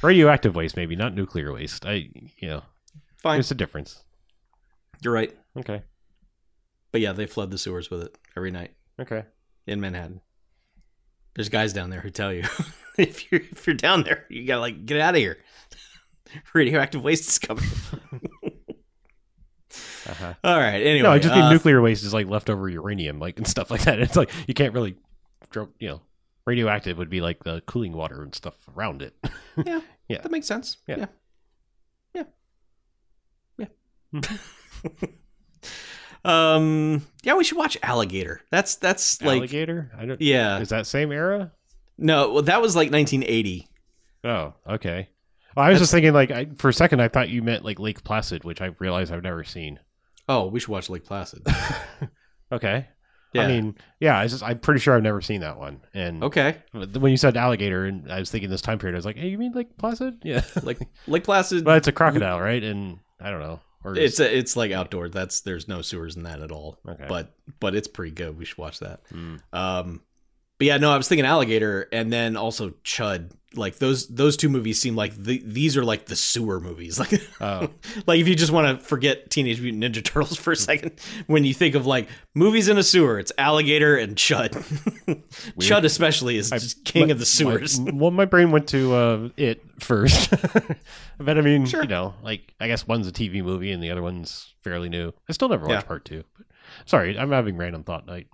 Radioactive 0.02 0.56
waste, 0.56 0.78
maybe 0.78 0.96
not 0.96 1.14
nuclear 1.16 1.52
waste. 1.54 1.86
I, 1.86 2.10
you 2.38 2.48
know, 2.48 2.64
Fine, 3.22 3.36
there's 3.38 3.52
a 3.52 3.56
difference. 3.56 4.04
You're 5.02 5.14
right. 5.14 5.36
Okay. 5.58 5.82
But 6.92 7.02
yeah, 7.02 7.12
they 7.14 7.26
flood 7.26 7.52
the 7.52 7.58
sewers 7.58 7.90
with 7.90 8.04
it 8.04 8.18
every 8.38 8.52
night 8.52 8.72
Okay. 9.00 9.24
in 9.68 9.82
Manhattan. 9.82 10.22
There's 11.36 11.50
guys 11.50 11.74
down 11.74 11.90
there 11.90 12.00
who 12.02 12.10
tell 12.10 12.32
you 12.34 12.44
if 12.98 13.32
you're 13.32 13.42
if 13.42 13.68
you're 13.68 13.76
down 13.76 14.04
there, 14.04 14.26
you 14.30 14.46
gotta 14.46 14.62
like 14.62 14.86
get 14.86 15.02
out 15.02 15.16
of 15.16 15.20
here. 15.20 15.38
Radioactive 16.54 17.04
waste 17.04 17.28
is 17.30 17.40
coming. 17.40 17.64
Uh-huh. 20.08 20.34
All 20.44 20.58
right. 20.60 20.82
Anyway, 20.82 21.02
no, 21.02 21.12
I 21.12 21.18
just 21.20 21.34
mean 21.34 21.44
uh, 21.46 21.52
nuclear 21.52 21.82
waste 21.82 22.04
is 22.04 22.14
like 22.14 22.28
leftover 22.28 22.70
uranium, 22.70 23.20
like 23.20 23.38
and 23.38 23.48
stuff 23.48 23.72
like 23.72 23.82
that. 23.86 24.00
It's 24.00 24.16
like 24.16 24.30
you 24.48 24.54
can't 24.54 24.74
really, 24.74 24.96
dro- 25.50 25.72
you 25.80 25.88
know, 25.90 26.02
radioactive 26.46 26.98
would 27.00 27.10
be 27.10 27.22
like 27.22 27.44
the 27.44 27.62
cooling 27.66 27.92
water 27.92 28.22
and 28.22 28.34
stuff 28.34 28.54
around 28.78 29.02
it. 29.02 29.16
Yeah, 29.66 29.82
Yeah. 30.08 30.22
that 30.22 30.32
makes 30.32 30.46
sense. 30.48 30.78
Yeah. 30.88 31.08
Yeah, 32.14 32.24
yeah, 33.58 33.66
yeah. 34.14 34.22
um, 36.26 37.06
yeah, 37.24 37.36
we 37.36 37.44
should 37.44 37.58
watch 37.58 37.78
Alligator. 37.84 38.42
That's 38.52 38.76
that's 38.76 39.22
like 39.22 39.38
Alligator? 39.38 39.92
I 39.98 40.06
don't. 40.06 40.22
yeah. 40.22 40.60
Is 40.60 40.70
that 40.70 40.88
same 40.88 41.12
era? 41.12 41.52
No, 41.98 42.32
well, 42.34 42.44
that 42.44 42.62
was 42.62 42.76
like 42.76 42.92
1980. 42.92 43.68
Oh, 44.24 44.54
okay. 44.68 45.10
Well, 45.56 45.66
I 45.66 45.70
was 45.70 45.80
just 45.80 45.92
thinking, 45.92 46.12
like, 46.14 46.32
I, 46.32 46.48
for 46.58 46.68
a 46.68 46.74
second, 46.74 47.00
I 47.02 47.08
thought 47.08 47.30
you 47.30 47.42
meant 47.42 47.64
like 47.64 47.80
Lake 47.80 48.04
Placid, 48.04 48.44
which 48.44 48.60
I 48.62 48.72
realized 48.80 49.14
I've 49.14 49.24
never 49.24 49.44
seen. 49.46 49.80
Oh, 50.28 50.48
we 50.48 50.60
should 50.60 50.70
watch 50.70 50.90
Lake 50.90 51.06
Placid. 51.06 51.46
Okay. 52.52 52.88
Yeah. 53.34 53.42
I 53.42 53.48
mean, 53.48 53.76
yeah, 54.00 54.18
I 54.18 54.28
just 54.28 54.44
I'm 54.44 54.60
pretty 54.60 54.80
sure 54.80 54.96
I've 54.96 55.02
never 55.04 55.20
seen 55.20 55.42
that 55.42 55.58
one. 55.58 55.82
And 55.96 56.24
okay, 56.24 56.58
when 56.72 57.10
you 57.12 57.18
said 57.18 57.36
alligator, 57.36 57.86
and 57.86 58.10
I 58.10 58.20
was 58.20 58.30
thinking 58.30 58.52
this 58.52 58.62
time 58.62 58.78
period, 58.78 58.96
I 58.96 59.00
was 59.00 59.06
like, 59.06 59.18
hey, 59.18 59.28
you 59.28 59.38
mean 59.40 59.52
Lake 59.52 59.76
Placid? 59.78 60.20
Yeah. 60.24 60.42
like 60.64 60.80
Lake 61.08 61.24
Placid. 61.24 61.66
But 61.66 61.78
it's 61.78 61.88
a 61.88 61.92
crocodile, 61.92 62.40
right? 62.40 62.64
And 62.64 63.00
I 63.20 63.32
don't 63.32 63.40
know. 63.42 63.60
Or 63.86 63.96
it's 63.96 64.20
a, 64.20 64.38
it's 64.38 64.56
like 64.56 64.72
outdoor. 64.72 65.10
That's 65.10 65.42
there's 65.42 65.68
no 65.68 65.82
sewers 65.82 66.16
in 66.16 66.24
that 66.24 66.42
at 66.42 66.52
all. 66.52 66.80
Okay. 66.88 67.06
But 67.08 67.34
but 67.60 67.76
it's 67.76 67.88
pretty 67.88 68.12
good. 68.12 68.38
We 68.38 68.46
should 68.46 68.58
watch 68.58 68.80
that. 68.80 69.02
Hmm. 69.12 69.36
Um, 69.54 70.02
but 70.58 70.68
yeah, 70.68 70.78
no, 70.78 70.92
I 70.92 70.98
was 70.98 71.08
thinking 71.08 71.26
alligator, 71.26 71.88
and 71.92 72.12
then 72.12 72.36
also 72.36 72.72
chud. 72.84 73.32
Like 73.58 73.78
those 73.78 74.08
those 74.08 74.38
two 74.38 74.50
movies 74.50 74.80
seem 74.82 74.96
like 74.96 75.16
the, 75.16 75.42
these 75.46 75.76
are 75.78 75.84
like 75.84 76.06
the 76.06 76.16
sewer 76.16 76.60
movies. 76.60 77.00
Like 77.00 77.22
Oh. 77.42 77.70
like 78.08 78.20
if 78.20 78.28
you 78.28 78.36
just 78.36 78.52
want 78.52 78.80
to 78.80 78.86
forget 78.86 79.30
Teenage 79.30 79.62
Mutant 79.62 79.84
Ninja 79.84 80.04
Turtles 80.04 80.38
for 80.40 80.52
a 80.54 80.56
second, 80.56 80.92
when 81.28 81.44
you 81.44 81.54
think 81.54 81.76
of 81.76 81.86
like 81.86 82.08
movies 82.34 82.68
in 82.68 82.78
a 82.78 82.84
sewer, 82.84 83.20
it's 83.20 83.32
Alligator 83.38 83.96
and 83.98 84.16
Chud. 84.16 84.52
Chud 85.60 85.84
especially 85.84 86.38
is 86.38 86.50
just 86.50 86.84
king 86.86 87.08
My- 87.08 87.12
of 87.14 87.20
the 87.20 87.26
sewers. 87.26 87.80
My, 87.80 87.92
well, 87.94 88.12
my 88.12 88.26
brain 88.26 88.52
went 88.52 88.68
to 88.70 88.94
uh, 88.94 89.30
it 89.38 89.62
first, 89.80 90.30
but 91.18 91.38
I 91.38 91.42
mean, 91.42 91.66
Sure. 91.66 91.84
you 91.84 91.90
know, 91.90 92.14
like 92.24 92.54
I 92.60 92.68
guess 92.68 92.88
one's 92.88 93.08
a 93.08 93.12
TV 93.12 93.44
movie 93.44 93.72
and 93.72 93.82
the 93.84 93.92
other 93.92 94.02
one's 94.02 94.54
fairly 94.64 94.90
new. 94.90 95.14
I 95.30 95.34
still 95.34 95.50
never 95.50 95.66
watched 95.68 95.84
Yeah. 95.84 95.88
part 95.88 96.06
two. 96.06 96.24
But, 96.38 96.46
sorry, 96.86 97.18
I'm 97.18 97.32
having 97.32 97.58
random 97.58 97.84
thought 97.84 98.06
night. 98.08 98.28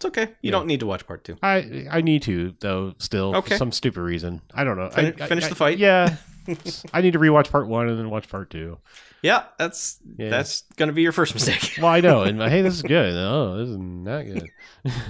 It's 0.00 0.06
okay. 0.06 0.22
You 0.22 0.36
Yeah. 0.48 0.50
don't 0.52 0.66
need 0.66 0.80
to 0.80 0.86
watch 0.86 1.06
part 1.06 1.24
two. 1.24 1.36
I 1.42 1.86
I 1.90 2.00
need 2.00 2.22
to 2.22 2.54
though. 2.60 2.94
Still, 2.96 3.36
Okay. 3.36 3.50
for 3.50 3.58
some 3.58 3.70
stupid 3.70 4.00
reason. 4.00 4.40
I 4.54 4.64
don't 4.64 4.78
know. 4.78 4.88
Fin- 4.88 5.14
I, 5.20 5.24
I- 5.24 5.28
finish 5.28 5.44
I- 5.44 5.48
the 5.50 5.54
fight? 5.54 5.76
Yeah, 5.78 6.16
I 6.94 7.02
need 7.02 7.12
to 7.12 7.18
rewatch 7.18 7.50
part 7.50 7.68
one 7.68 7.86
and 7.88 7.98
then 7.98 8.08
watch 8.08 8.26
part 8.28 8.48
two. 8.48 8.78
Yeah, 9.22 9.44
that's 9.58 9.98
Yeah. 10.16 10.30
that's 10.30 10.62
gonna 10.78 10.92
be 10.94 11.02
your 11.02 11.12
first 11.12 11.34
mistake. 11.34 11.74
Well, 11.82 11.90
I 11.92 12.00
know, 12.00 12.22
and 12.22 12.40
hey, 12.54 12.62
this 12.62 12.74
is 12.76 12.82
good. 12.82 13.12
Oh, 13.14 13.58
this 13.58 13.68
is 13.68 13.76
not 13.76 14.22
good. 14.24 14.48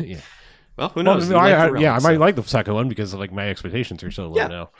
yeah, 0.00 0.20
well, 0.76 0.88
who 0.88 1.04
knows? 1.04 1.30
You 1.30 1.36
I, 1.36 1.52
like 1.66 1.76
I- 1.76 1.80
yeah, 1.80 1.94
I 1.94 2.00
might 2.00 2.18
like 2.18 2.34
the 2.34 2.42
second 2.42 2.74
one 2.74 2.88
because 2.88 3.14
like 3.14 3.30
my 3.32 3.48
expectations 3.48 4.02
are 4.02 4.10
so 4.10 4.26
low 4.28 4.36
Yeah. 4.36 4.48
now. 4.48 4.70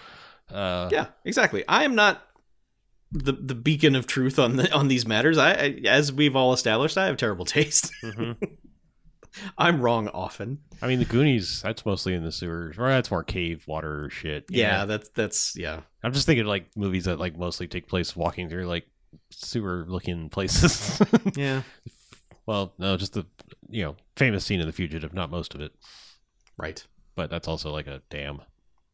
Uh, 0.53 0.89
Yeah, 0.91 1.07
exactly. 1.25 1.63
I 1.69 1.85
am 1.85 1.95
not 1.95 2.21
the 3.13 3.31
the 3.33 3.55
beacon 3.55 3.95
of 3.95 4.09
truth 4.09 4.41
on 4.41 4.57
the 4.57 4.73
on 4.75 4.89
these 4.89 5.07
matters. 5.07 5.39
I, 5.39 5.51
I 5.53 5.81
as 5.87 6.13
we've 6.13 6.35
all 6.35 6.53
established, 6.53 6.99
I 6.99 7.07
have 7.07 7.17
terrible 7.17 7.45
taste. 7.45 7.93
mhm. 8.03 8.37
I'm 9.59 9.81
wrong 9.81 10.09
often. 10.09 10.59
I 10.83 10.87
mean, 10.89 10.99
the 10.99 11.05
Goonies. 11.05 11.63
That's 11.63 11.87
mostly 11.87 12.15
in 12.15 12.25
the 12.25 12.33
sewers, 12.33 12.77
or 12.79 12.89
that's 12.89 13.11
more 13.11 13.23
cave 13.25 13.65
water 13.67 14.09
shit. 14.11 14.47
Yeah, 14.51 14.79
know? 14.79 14.87
that's 14.87 15.09
that's 15.11 15.57
yeah. 15.57 15.81
I'm 16.03 16.13
just 16.13 16.27
thinking 16.27 16.47
like 16.47 16.77
movies 16.77 17.05
that 17.05 17.19
like 17.19 17.37
mostly 17.39 17.67
take 17.69 17.87
place 17.89 18.17
walking 18.17 18.49
through 18.49 18.67
like 18.67 18.87
sewer 19.31 19.85
looking 19.89 20.29
places. 20.31 21.01
Yeah. 21.37 21.63
well, 22.47 22.73
no, 22.79 22.97
just 22.97 23.13
the 23.15 23.27
you 23.69 23.85
know 23.85 23.97
famous 24.17 24.45
scene 24.45 24.61
of 24.61 24.67
The 24.67 24.73
Fugitive, 24.73 25.13
not 25.15 25.31
most 25.31 25.55
of 25.55 25.61
it, 25.61 25.73
Right. 26.57 26.85
but 27.15 27.31
that's 27.31 27.47
also 27.49 27.71
like 27.73 27.87
a 27.87 28.03
dam. 28.11 28.43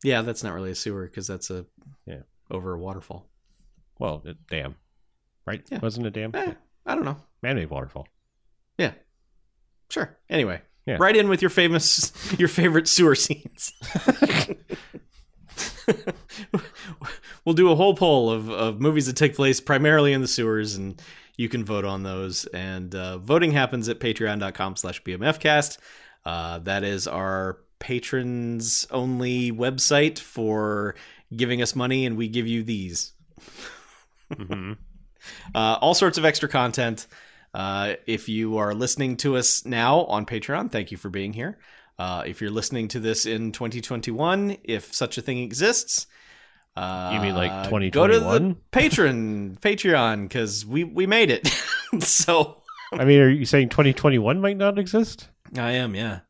Yeah, 0.05 0.22
that's 0.22 0.43
not 0.45 0.53
really 0.53 0.70
a 0.70 0.74
sewer 0.74 1.07
because 1.07 1.26
that's 1.26 1.51
a 1.51 1.64
Yeah. 2.07 2.22
over 2.51 2.74
a 2.74 2.78
waterfall. 2.78 3.26
Well, 3.99 4.22
a 4.26 4.34
dam, 4.51 4.74
right? 5.47 5.62
Yeah. 5.70 5.78
Wasn't 5.80 6.07
a 6.07 6.11
dam? 6.11 6.32
Eh, 6.34 6.53
I 6.84 6.95
don't 6.95 7.05
know. 7.07 7.16
Man-made 7.43 7.70
waterfall. 7.70 8.07
Yeah. 9.89 9.93
Sure. 9.95 10.16
Anyway, 10.28 10.61
Yeah. 10.87 10.97
write 11.01 11.16
in 11.16 11.28
with 11.28 11.43
your 11.43 11.51
famous 11.51 12.12
your 12.39 12.49
favorite 12.49 12.89
sewer 12.89 13.14
scenes. 13.14 13.72
we'll 17.45 17.55
do 17.55 17.70
a 17.70 17.74
whole 17.76 17.95
poll 17.95 18.30
of, 18.30 18.51
of 18.51 18.80
movies 18.80 19.07
that 19.07 19.16
take 19.16 19.34
place 19.34 19.61
primarily 19.61 20.12
in 20.12 20.20
the 20.20 20.28
sewers 20.28 20.74
and 20.76 21.01
you 21.37 21.49
can 21.49 21.64
vote 21.64 21.84
on 21.84 22.03
those 22.03 22.45
and 22.47 22.95
uh, 22.95 23.18
voting 23.18 23.53
happens 23.53 23.89
at 23.89 24.01
patreon.com 24.01 24.76
slash 24.76 25.03
bmfcast 25.03 25.78
uh, 26.24 26.59
that 26.61 26.82
is 26.82 27.07
our 27.07 27.59
patrons 27.78 28.87
only 28.91 29.53
website 29.53 30.18
for 30.18 30.95
giving 31.34 31.62
us 31.62 31.74
money 31.76 32.05
and 32.07 32.16
we 32.16 32.28
give 32.28 32.47
you 32.47 32.62
these 32.62 33.12
hmm 34.34 34.72
uh, 35.55 35.78
all 35.80 35.95
sorts 35.95 36.18
of 36.18 36.24
extra 36.24 36.49
content. 36.49 37.07
Uh, 37.57 37.95
if 38.07 38.29
you 38.29 38.59
are 38.59 38.75
listening 38.75 39.17
to 39.17 39.35
us 39.37 39.65
now 39.65 40.01
on 40.05 40.27
Patreon, 40.27 40.71
thank 40.71 40.91
you 40.91 40.99
for 40.99 41.09
being 41.09 41.33
here. 41.33 41.57
Uh, 41.99 42.23
if 42.27 42.43
you're 42.43 42.51
listening 42.51 42.87
to 42.89 43.01
this 43.01 43.25
in 43.25 43.51
2021, 43.53 44.59
if 44.63 44.93
such 44.93 45.17
a 45.17 45.23
thing 45.23 45.39
exists, 45.39 46.07
uh, 46.77 47.13
You 47.15 47.21
mean 47.23 47.35
like 47.35 47.51
2021? 47.71 47.91
Go 47.91 48.07
to 48.07 48.13
the 48.21 48.39
2021? 48.39 48.57
patron 48.71 49.59
Patreon 49.63 50.23
because 50.29 50.67
we 50.67 50.85
we 50.85 51.07
made 51.07 51.31
it. 51.31 51.49
so 52.01 52.63
I 52.93 53.07
mean, 53.07 53.21
are 53.21 53.31
you 53.31 53.47
saying 53.47 53.71
2021 53.71 54.39
might 54.43 54.59
not 54.59 54.79
exist? 54.79 55.29
I 55.57 55.71
am, 55.73 55.95
yeah. 55.95 56.21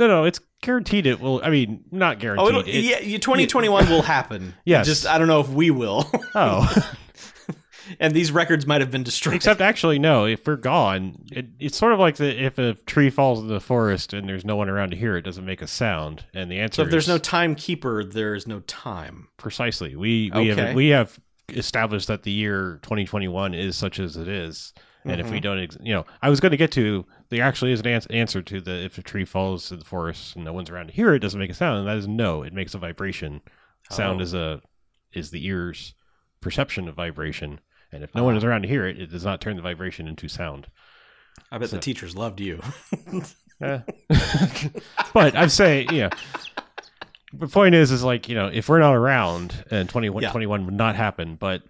No, 0.00 0.08
no, 0.08 0.24
it's 0.24 0.40
guaranteed. 0.62 1.06
It 1.06 1.20
will. 1.20 1.40
I 1.44 1.50
mean, 1.50 1.84
not 1.92 2.16
Oh, 2.16 2.18
guaranteed. 2.20 2.48
it'll, 2.48 2.60
It- 2.62 2.84
yeah. 2.84 2.98
you- 3.00 3.18
2021 3.20 3.88
will 3.88 4.02
happen. 4.02 4.54
Yes. 4.64 4.86
just 4.86 5.06
I 5.06 5.18
don't 5.18 5.28
know 5.28 5.40
if 5.40 5.48
we 5.50 5.70
will. 5.70 6.10
Oh, 6.34 6.66
and 7.98 8.14
these 8.14 8.30
records 8.30 8.66
might 8.66 8.80
have 8.80 8.90
been 8.90 9.02
destroyed. 9.02 9.34
except 9.36 9.60
actually, 9.60 9.98
no. 9.98 10.24
If 10.26 10.46
we're 10.46 10.56
gone, 10.56 11.24
it, 11.32 11.46
it's 11.58 11.76
sort 11.76 11.92
of 11.92 11.98
like 11.98 12.16
the, 12.16 12.44
if 12.44 12.58
a 12.58 12.74
tree 12.74 13.10
falls 13.10 13.40
in 13.40 13.48
the 13.48 13.60
forest 13.60 14.12
and 14.12 14.28
there's 14.28 14.44
no 14.44 14.56
one 14.56 14.68
around 14.68 14.90
to 14.90 14.96
hear 14.96 15.16
it, 15.16 15.22
doesn't 15.22 15.44
make 15.44 15.62
a 15.62 15.66
sound. 15.66 16.24
And 16.34 16.50
the 16.50 16.60
answer 16.60 16.76
so 16.76 16.82
if 16.84 16.90
there's 16.90 17.04
is 17.04 17.08
no 17.08 17.18
timekeeper, 17.18 18.04
there's 18.04 18.46
no 18.46 18.60
time. 18.60 19.28
precisely. 19.36 19.96
We 19.96 20.30
we 20.34 20.52
Okay. 20.52 20.60
have 20.66 20.74
we 20.76 20.88
have 20.88 21.18
established 21.48 22.06
that 22.08 22.22
the 22.22 22.30
year 22.30 22.78
2021 22.82 23.54
is 23.54 23.76
such 23.76 23.98
as 23.98 24.16
it 24.16 24.28
is. 24.28 24.72
And 25.04 25.18
if 25.18 25.26
Mm-hmm. 25.26 25.34
we 25.34 25.40
don't, 25.40 25.58
ex- 25.58 25.78
you 25.80 25.94
know, 25.94 26.04
I 26.20 26.28
was 26.28 26.40
going 26.40 26.50
to 26.50 26.58
get 26.58 26.70
to 26.72 27.06
there 27.30 27.42
actually 27.42 27.72
is 27.72 27.80
an 27.80 27.86
ans- 27.86 28.06
answer 28.06 28.42
to 28.42 28.60
the 28.60 28.84
if 28.84 28.98
a 28.98 29.02
tree 29.02 29.24
falls 29.24 29.72
in 29.72 29.78
the 29.78 29.84
forest 29.84 30.36
and 30.36 30.44
no 30.44 30.52
one's 30.52 30.68
around 30.68 30.88
to 30.88 30.92
hear 30.92 31.12
it, 31.12 31.16
it 31.16 31.18
doesn't 31.20 31.40
make 31.40 31.50
a 31.50 31.54
sound. 31.54 31.78
And 31.78 31.88
that 31.88 31.96
is 31.96 32.06
no, 32.06 32.42
it 32.42 32.52
makes 32.52 32.74
a 32.74 32.78
vibration. 32.78 33.40
Sound 33.90 34.20
Oh. 34.20 34.22
is 34.22 34.34
a 34.34 34.60
is 35.12 35.30
the 35.30 35.46
ear's 35.46 35.94
perception 36.40 36.86
of 36.86 36.94
vibration, 36.94 37.60
and 37.92 38.02
if 38.04 38.14
no 38.14 38.24
one 38.24 38.34
Ah. 38.34 38.38
is 38.38 38.44
around 38.44 38.62
to 38.62 38.68
hear 38.68 38.86
it, 38.86 39.00
it 39.00 39.10
does 39.10 39.24
not 39.24 39.40
turn 39.40 39.56
the 39.56 39.62
vibration 39.62 40.06
into 40.08 40.28
sound. 40.28 40.66
I 41.50 41.58
bet 41.58 41.70
So- 41.70 41.76
the 41.76 41.82
teachers 41.82 42.16
loved 42.16 42.40
you. 42.40 42.60
But 45.12 45.36
I'm 45.36 45.48
saying, 45.48 45.88
yeah. 45.92 46.10
The 47.32 47.46
point 47.48 47.74
is, 47.74 47.90
is 47.92 48.02
like 48.02 48.28
you 48.28 48.34
know, 48.34 48.46
if 48.48 48.68
we're 48.68 48.80
not 48.80 48.94
around 48.94 49.64
and 49.70 49.88
21, 49.88 50.22
Yeah. 50.22 50.30
21 50.30 50.64
would 50.66 50.74
not 50.74 50.96
happen, 50.96 51.36
but 51.36 51.62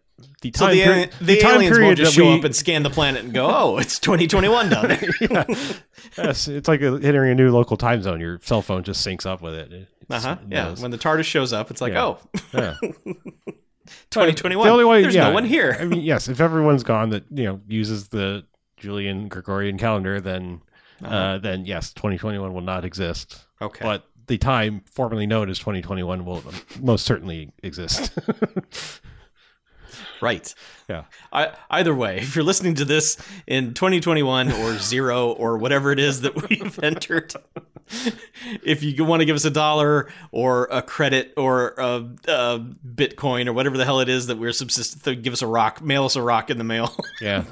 the 0.43 0.53
So 0.55 0.67
time, 0.67 0.77
the, 0.77 0.85
peri- 0.85 1.11
the, 1.21 1.41
time 1.41 1.55
aliens 1.57 1.73
period 1.77 1.87
won't 1.87 1.99
just 1.99 2.15
that 2.15 2.23
show 2.23 2.31
we, 2.33 2.39
up 2.39 2.45
and 2.45 2.55
scan 2.57 2.83
the 2.83 2.91
planet 2.91 3.25
and 3.25 3.33
go, 3.35 3.47
"Oh, 3.51 3.79
it's 3.79 3.99
2021 3.99 4.69
down 4.69 4.89
there." 4.89 5.03
yeah. 5.21 5.45
yes, 6.17 6.47
it's 6.49 6.69
like 6.69 6.81
entering 6.83 7.33
a 7.33 7.35
new 7.35 7.51
local 7.51 7.77
time 7.77 8.03
zone. 8.03 8.21
Your 8.21 8.39
cell 8.43 8.63
phone 8.63 8.83
just 8.85 9.07
syncs 9.07 9.25
up 9.27 9.41
with 9.43 9.55
it. 9.55 9.73
It 9.73 9.89
Uh 10.11 10.21
huh. 10.21 10.37
Yeah. 10.49 10.65
knows. 10.65 10.81
When 10.83 10.91
the 10.91 10.99
TARDIS 10.99 11.25
shows 11.25 11.53
up, 11.53 11.71
it's 11.71 11.81
like, 11.81 11.93
Yeah. 11.95 12.05
"Oh, 12.05 12.19
Yeah. 12.55 12.75
2021." 14.11 14.67
The 14.67 14.73
only 14.73 14.85
way, 14.85 15.03
There's 15.03 15.15
yeah, 15.15 15.29
no 15.29 15.35
one 15.35 15.45
here. 15.45 15.77
I 15.79 15.85
mean, 15.85 16.01
yes, 16.03 16.29
if 16.29 16.41
everyone's 16.41 16.83
gone 16.83 17.11
that 17.11 17.25
you 17.31 17.45
know 17.45 17.61
uses 17.69 18.09
the 18.09 18.45
Julian 18.77 19.29
Gregorian 19.29 19.79
calendar, 19.79 20.21
then 20.21 20.63
uh 21.03 21.07
Uh-huh. 21.07 21.39
then 21.39 21.65
yes, 21.65 21.93
2021 21.95 22.53
will 22.55 22.61
not 22.61 22.85
exist. 22.85 23.41
okay. 23.61 23.83
But 23.85 24.05
the 24.27 24.39
time 24.39 24.83
formerly 24.87 25.27
known 25.27 25.51
as 25.51 25.59
2021 25.59 26.25
will 26.25 26.43
most 26.81 27.05
certainly 27.05 27.53
exist. 27.63 28.13
right. 30.21 30.55
Yeah. 30.89 31.05
I, 31.33 31.53
either 31.71 31.95
way, 31.95 32.19
if 32.19 32.37
you're 32.37 32.45
listening 32.45 32.75
to 32.77 32.85
this 32.85 33.17
in 33.47 33.75
2021 33.75 34.53
or 34.53 34.77
zero 34.79 35.33
or 35.33 35.59
whatever 35.59 35.91
it 35.91 35.99
is 35.99 36.21
that 36.21 36.49
we've 36.49 36.79
entered, 36.83 37.35
if 38.65 38.83
you 38.83 39.05
want 39.05 39.21
to 39.21 39.27
give 39.27 39.37
us 39.37 39.45
a 39.45 39.51
dollar 39.51 40.09
or 40.33 40.69
a 40.71 40.83
credit 40.83 41.33
or 41.37 41.75
a, 41.77 42.09
a 42.29 42.61
Bitcoin 42.87 43.47
or 43.47 43.53
whatever 43.53 43.77
the 43.77 43.85
hell 43.85 44.01
it 44.01 44.09
is 44.09 44.29
that 44.29 44.39
we're 44.39 44.53
subsisting, 44.53 45.23
give 45.23 45.33
us 45.33 45.43
a 45.43 45.47
rock, 45.47 45.83
mail 45.83 46.05
us 46.05 46.17
a 46.17 46.23
rock 46.23 46.51
in 46.51 46.59
the 46.59 46.65
mail. 46.65 46.95
yeah. 47.21 47.45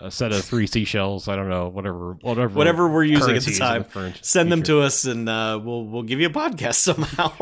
A 0.00 0.10
set 0.10 0.32
of 0.32 0.44
three 0.44 0.66
seashells. 0.66 1.26
I 1.26 1.36
don't 1.36 1.48
know. 1.48 1.68
Whatever. 1.68 2.12
Whatever. 2.20 2.54
whatever 2.54 2.88
we're 2.88 3.04
using 3.04 3.34
at 3.34 3.42
the 3.42 3.54
time. 3.54 3.84
fur- 3.84 4.12
Send 4.20 4.52
them 4.52 4.62
to 4.64 4.80
us, 4.82 5.06
and 5.06 5.28
uh, 5.28 5.58
we'll 5.62 5.84
we'll 5.84 6.02
give 6.02 6.20
you 6.20 6.26
a 6.26 6.30
podcast 6.30 6.74
somehow. 6.74 7.32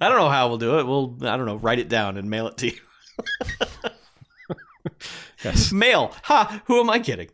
I 0.00 0.08
don't 0.08 0.18
know 0.18 0.28
how 0.28 0.48
we'll 0.48 0.58
do 0.58 0.78
it. 0.78 0.86
We'll 0.86 1.16
I 1.22 1.38
don't 1.38 1.46
know. 1.46 1.56
Write 1.56 1.78
it 1.78 1.88
down 1.88 2.18
and 2.18 2.28
mail 2.28 2.46
it 2.48 2.58
to 2.58 2.66
you. 2.66 2.78
Yes. 5.44 5.72
Mail. 5.72 6.12
Ha! 6.24 6.62
Who 6.66 6.80
am 6.80 6.90
I 6.90 6.98
kidding? 6.98 7.28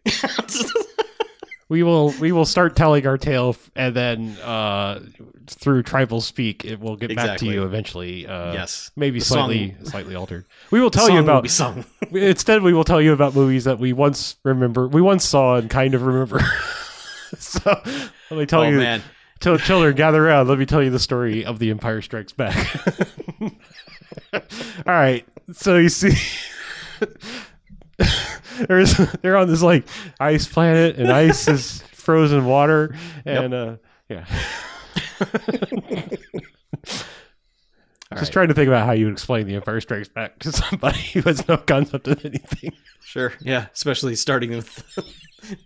We 1.69 1.83
will. 1.83 2.13
We 2.21 2.33
will 2.33 2.45
start 2.45 2.77
telling 2.77 3.07
our 3.07 3.17
tale, 3.17 3.57
and 3.75 3.97
then 3.97 4.37
uh, 4.39 5.01
through 5.47 5.83
tribal 5.83 6.21
speak, 6.21 6.65
it 6.65 6.81
will 6.81 6.97
get 6.97 7.15
back 7.17 7.39
to 7.39 7.47
you 7.47 7.65
eventually. 7.65 8.27
Uh, 8.27 8.53
yes. 8.53 8.91
Maybe 8.97 9.19
The 9.19 9.25
slightly, 9.25 9.77
slightly 9.85 10.15
altered. 10.15 10.45
We 10.71 10.81
will 10.81 10.91
tell 10.91 11.09
you 11.09 11.25
song 11.49 11.85
about. 11.85 12.13
Instead, 12.13 12.63
we 12.63 12.73
will 12.73 12.85
tell 12.85 13.01
you 13.01 13.13
about 13.13 13.35
movies 13.35 13.65
that 13.65 13.79
we 13.79 13.93
once 13.93 14.37
remember, 14.45 14.87
we 14.87 15.01
once 15.01 15.25
saw 15.25 15.57
and 15.57 15.71
kind 15.71 15.95
of 15.95 16.03
remember. 16.03 16.41
so 17.39 17.81
let 18.31 18.39
me 18.39 18.47
tell 18.47 18.63
oh 18.63 18.69
you, 18.69 18.79
man. 18.79 19.03
Chil- 19.41 19.59
children, 19.59 19.95
gather 19.95 20.27
around. 20.27 20.49
Let 20.49 20.59
me 20.59 20.67
tell 20.67 20.83
you 20.83 20.91
the 20.91 20.99
story 20.99 21.45
of 21.45 21.59
The 21.59 21.71
Empire 21.71 22.03
Strikes 22.03 22.33
Back. 22.33 22.57
All 24.33 24.41
right, 24.87 25.27
so 25.53 25.77
you 25.77 25.89
see, 25.89 26.15
there's 28.69 28.97
they're 29.23 29.37
on 29.37 29.49
this 29.49 29.63
like 29.63 29.87
ice 30.21 30.47
planet, 30.47 30.97
and 30.97 31.11
ice 31.13 31.49
is 31.49 31.83
frozen 31.93 32.45
water, 32.47 32.97
and 33.25 33.55
uh, 33.55 33.77
yeah, 34.09 34.27
All 38.13 38.19
Just 38.19 38.29
right. 38.29 38.33
trying 38.33 38.49
to 38.49 38.55
think 38.55 38.69
about 38.69 38.87
how 38.87 38.93
you 38.93 39.07
would 39.07 39.15
explain 39.15 39.47
the 39.47 39.57
Empire 39.57 39.81
Strikes 39.81 40.09
Back 40.09 40.39
to 40.41 40.53
somebody 40.53 40.99
who 41.15 41.23
has 41.23 41.47
no 41.49 41.57
concept 41.57 42.07
of 42.07 42.25
anything. 42.25 42.73
Sure. 43.03 43.33
Yeah. 43.41 43.67
Especially 43.73 44.15
starting 44.15 44.51
with 44.51 44.85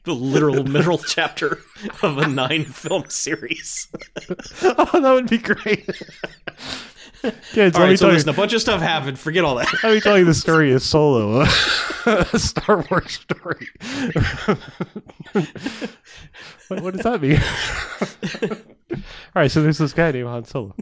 the 0.04 0.14
literal 0.14 0.64
middle 0.64 0.98
chapter 0.98 1.58
of 2.02 2.18
a 2.18 2.28
nine 2.28 2.64
film 2.64 3.04
series. 3.08 3.88
oh, 4.62 5.00
that 5.00 5.12
would 5.12 5.28
be 5.28 5.38
great. 5.38 5.88
Kids, 7.52 7.76
All 7.76 7.82
let, 7.82 7.90
me. 7.90 7.96
So 7.96 8.08
tell 8.10 8.18
you, 8.18 8.30
a 8.30 8.32
bunch 8.32 8.52
of 8.52 8.60
stuff 8.60 8.80
happened. 8.80 9.18
Forget 9.18 9.44
all 9.44 9.56
that. 9.56 9.72
let 9.82 9.94
me 9.94 10.00
tell 10.00 10.18
you 10.18 10.24
the 10.24 10.34
story 10.34 10.72
of 10.72 10.82
Solo, 10.82 11.40
a 11.40 11.46
Star 12.38 12.84
Wars 12.90 13.12
story. 13.12 13.68
what, 16.68 16.80
what 16.80 16.94
does 16.94 17.02
that 17.02 17.20
mean? 17.20 17.40
all 19.02 19.42
right, 19.42 19.50
so 19.50 19.62
there's 19.62 19.78
this 19.78 19.92
guy 19.92 20.12
named 20.12 20.28
Han 20.28 20.44
Solo. 20.44 20.74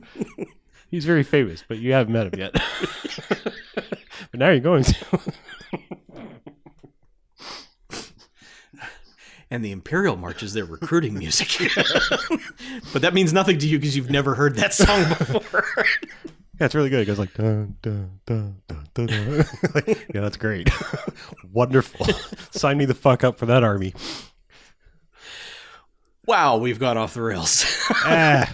He's 0.91 1.05
very 1.05 1.22
famous, 1.22 1.64
but 1.66 1.78
you 1.78 1.93
haven't 1.93 2.12
met 2.12 2.32
him 2.32 2.39
yet. 2.39 2.53
but 4.30 4.39
now 4.41 4.51
you're 4.51 4.61
going 4.61 4.84
to. 4.84 5.20
And 9.51 9.65
the 9.65 9.71
Imperial 9.71 10.17
March 10.17 10.43
is 10.43 10.55
their 10.55 10.65
recruiting 10.65 11.15
music. 11.15 11.71
but 12.93 13.03
that 13.03 13.15
means 13.15 13.33
nothing 13.33 13.59
to 13.59 13.69
you 13.69 13.79
because 13.79 13.97
you've 13.97 14.11
never 14.11 14.35
heard 14.35 14.57
that 14.57 14.75
song 14.75 15.09
before. 15.09 15.65
Yeah, 16.59 16.65
it's 16.65 16.75
really 16.75 16.89
good. 16.89 17.03
It 17.03 17.05
goes 17.05 17.19
like 17.19 17.35
dun 17.35 17.77
dun 17.83 18.19
dun 18.25 18.63
dun 18.67 18.89
dun. 18.95 19.07
dun. 19.09 19.45
like, 19.75 20.07
yeah, 20.15 20.23
that's 20.23 20.39
great. 20.39 20.71
Wonderful. 21.53 22.07
Sign 22.51 22.79
me 22.79 22.87
the 22.87 22.95
fuck 22.95 23.25
up 23.25 23.39
for 23.39 23.45
that 23.45 23.63
army. 23.63 23.93
wow, 26.27 26.57
we've 26.57 26.79
got 26.79 26.97
off 26.97 27.13
the 27.13 27.21
rails. 27.21 27.67
ah, 27.91 28.51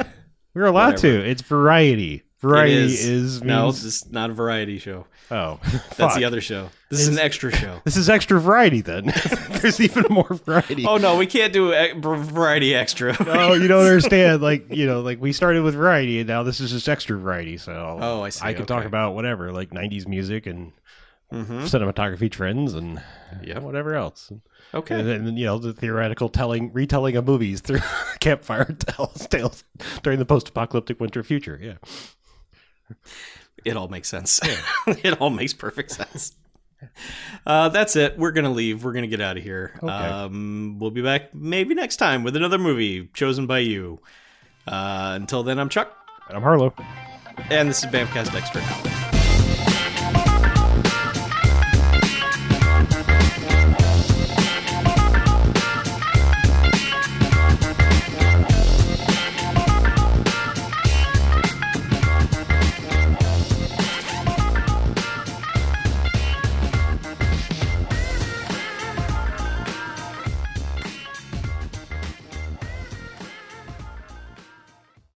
we're 0.53 0.65
allowed 0.67 0.97
to. 0.97 1.09
It's 1.09 1.43
variety. 1.43 2.25
Variety 2.43 2.75
is, 2.75 3.07
is. 3.07 3.43
no, 3.43 3.65
means, 3.67 3.83
this 3.85 4.03
is 4.03 4.13
not 4.13 4.31
a 4.31 4.33
variety 4.35 4.79
show. 4.79 5.07
oh, 5.31 5.61
That's 5.73 5.95
fuck. 5.97 6.15
the 6.17 6.25
other 6.25 6.41
show. 6.41 6.71
This 6.91 7.01
is 7.01 7.09
an 7.09 7.19
extra 7.19 7.55
show. 7.55 7.81
This 7.85 7.97
is 7.97 8.11
extra 8.11 8.41
variety 8.41 8.81
then. 8.81 9.07
There's 9.51 9.81
even 9.81 10.05
more 10.11 10.27
variety. 10.45 10.85
Oh 10.85 10.97
no, 10.97 11.17
we 11.17 11.27
can't 11.27 11.53
do 11.53 11.73
a 11.73 11.95
variety 11.95 12.75
extra. 12.75 13.17
Oh, 13.21 13.53
you 13.55 13.69
don't 13.69 13.85
understand. 13.87 14.43
Like 14.43 14.67
you 14.75 14.87
know, 14.87 15.01
like 15.01 15.21
we 15.21 15.33
started 15.33 15.63
with 15.63 15.75
variety, 15.75 16.19
and 16.19 16.29
now 16.29 16.43
this 16.43 16.61
is 16.61 16.73
just 16.73 16.89
extra 16.89 17.17
variety. 17.17 17.57
So 17.59 17.99
Oh, 18.01 18.23
I 18.23 18.31
see. 18.31 18.45
I 18.45 18.55
can 18.55 18.67
talk 18.67 18.85
about 18.85 19.15
whatever, 19.15 19.53
like 19.53 19.71
'90s 19.71 20.07
music 20.07 20.47
and 20.47 20.73
Mm-hmm. 21.33 21.61
cinematography 21.61 22.31
trends 22.31 22.75
and 22.75 23.01
Yeah. 23.43 23.61
whatever 23.61 23.95
else. 23.95 24.31
Okay. 24.75 25.01
And 25.01 25.09
then 25.09 25.37
you 25.39 25.47
know 25.47 25.59
the 25.59 25.73
theoretical 25.73 26.29
telling, 26.29 26.71
retelling 26.75 27.17
of 27.17 27.25
movies 27.27 27.63
through 27.63 27.81
campfire 28.21 28.67
tales, 28.67 29.27
tales 29.29 29.65
during 30.03 30.19
the 30.19 30.27
post-apocalyptic 30.27 31.01
winter 31.01 31.23
future. 31.23 31.59
Yeah. 31.63 31.77
It 33.65 33.77
all 33.77 33.87
makes 33.87 34.09
sense. 34.09 34.41
it 34.89 35.21
all 35.21 35.31
makes 35.31 35.53
perfect 35.53 35.93
sense. 35.93 36.33
Uh, 37.47 37.69
that's 37.69 37.95
it. 37.95 38.19
We're 38.19 38.33
gonna 38.33 38.51
leave. 38.51 38.83
We're 38.83 38.93
gonna 38.93 39.07
get 39.07 39.21
out 39.21 39.37
of 39.37 39.43
here. 39.45 39.79
Okay. 39.81 39.87
Um, 39.93 40.79
we'll 40.81 40.91
be 40.91 41.03
back 41.03 41.33
maybe 41.33 41.73
next 41.77 41.97
time 41.99 42.25
with 42.25 42.35
another 42.35 42.59
movie 42.59 43.09
chosen 43.15 43.47
by 43.47 43.61
you. 43.61 44.01
Uh, 44.67 45.13
until 45.15 45.45
then, 45.45 45.61
I'm 45.61 45.69
Chuck, 45.69 45.97
And 46.27 46.37
I'm 46.37 46.43
Harlow. 46.43 46.75
and 47.51 47.69
this 47.69 47.85
is 47.85 47.91
Bamcast 47.91 48.35
Extra. 48.35 49.12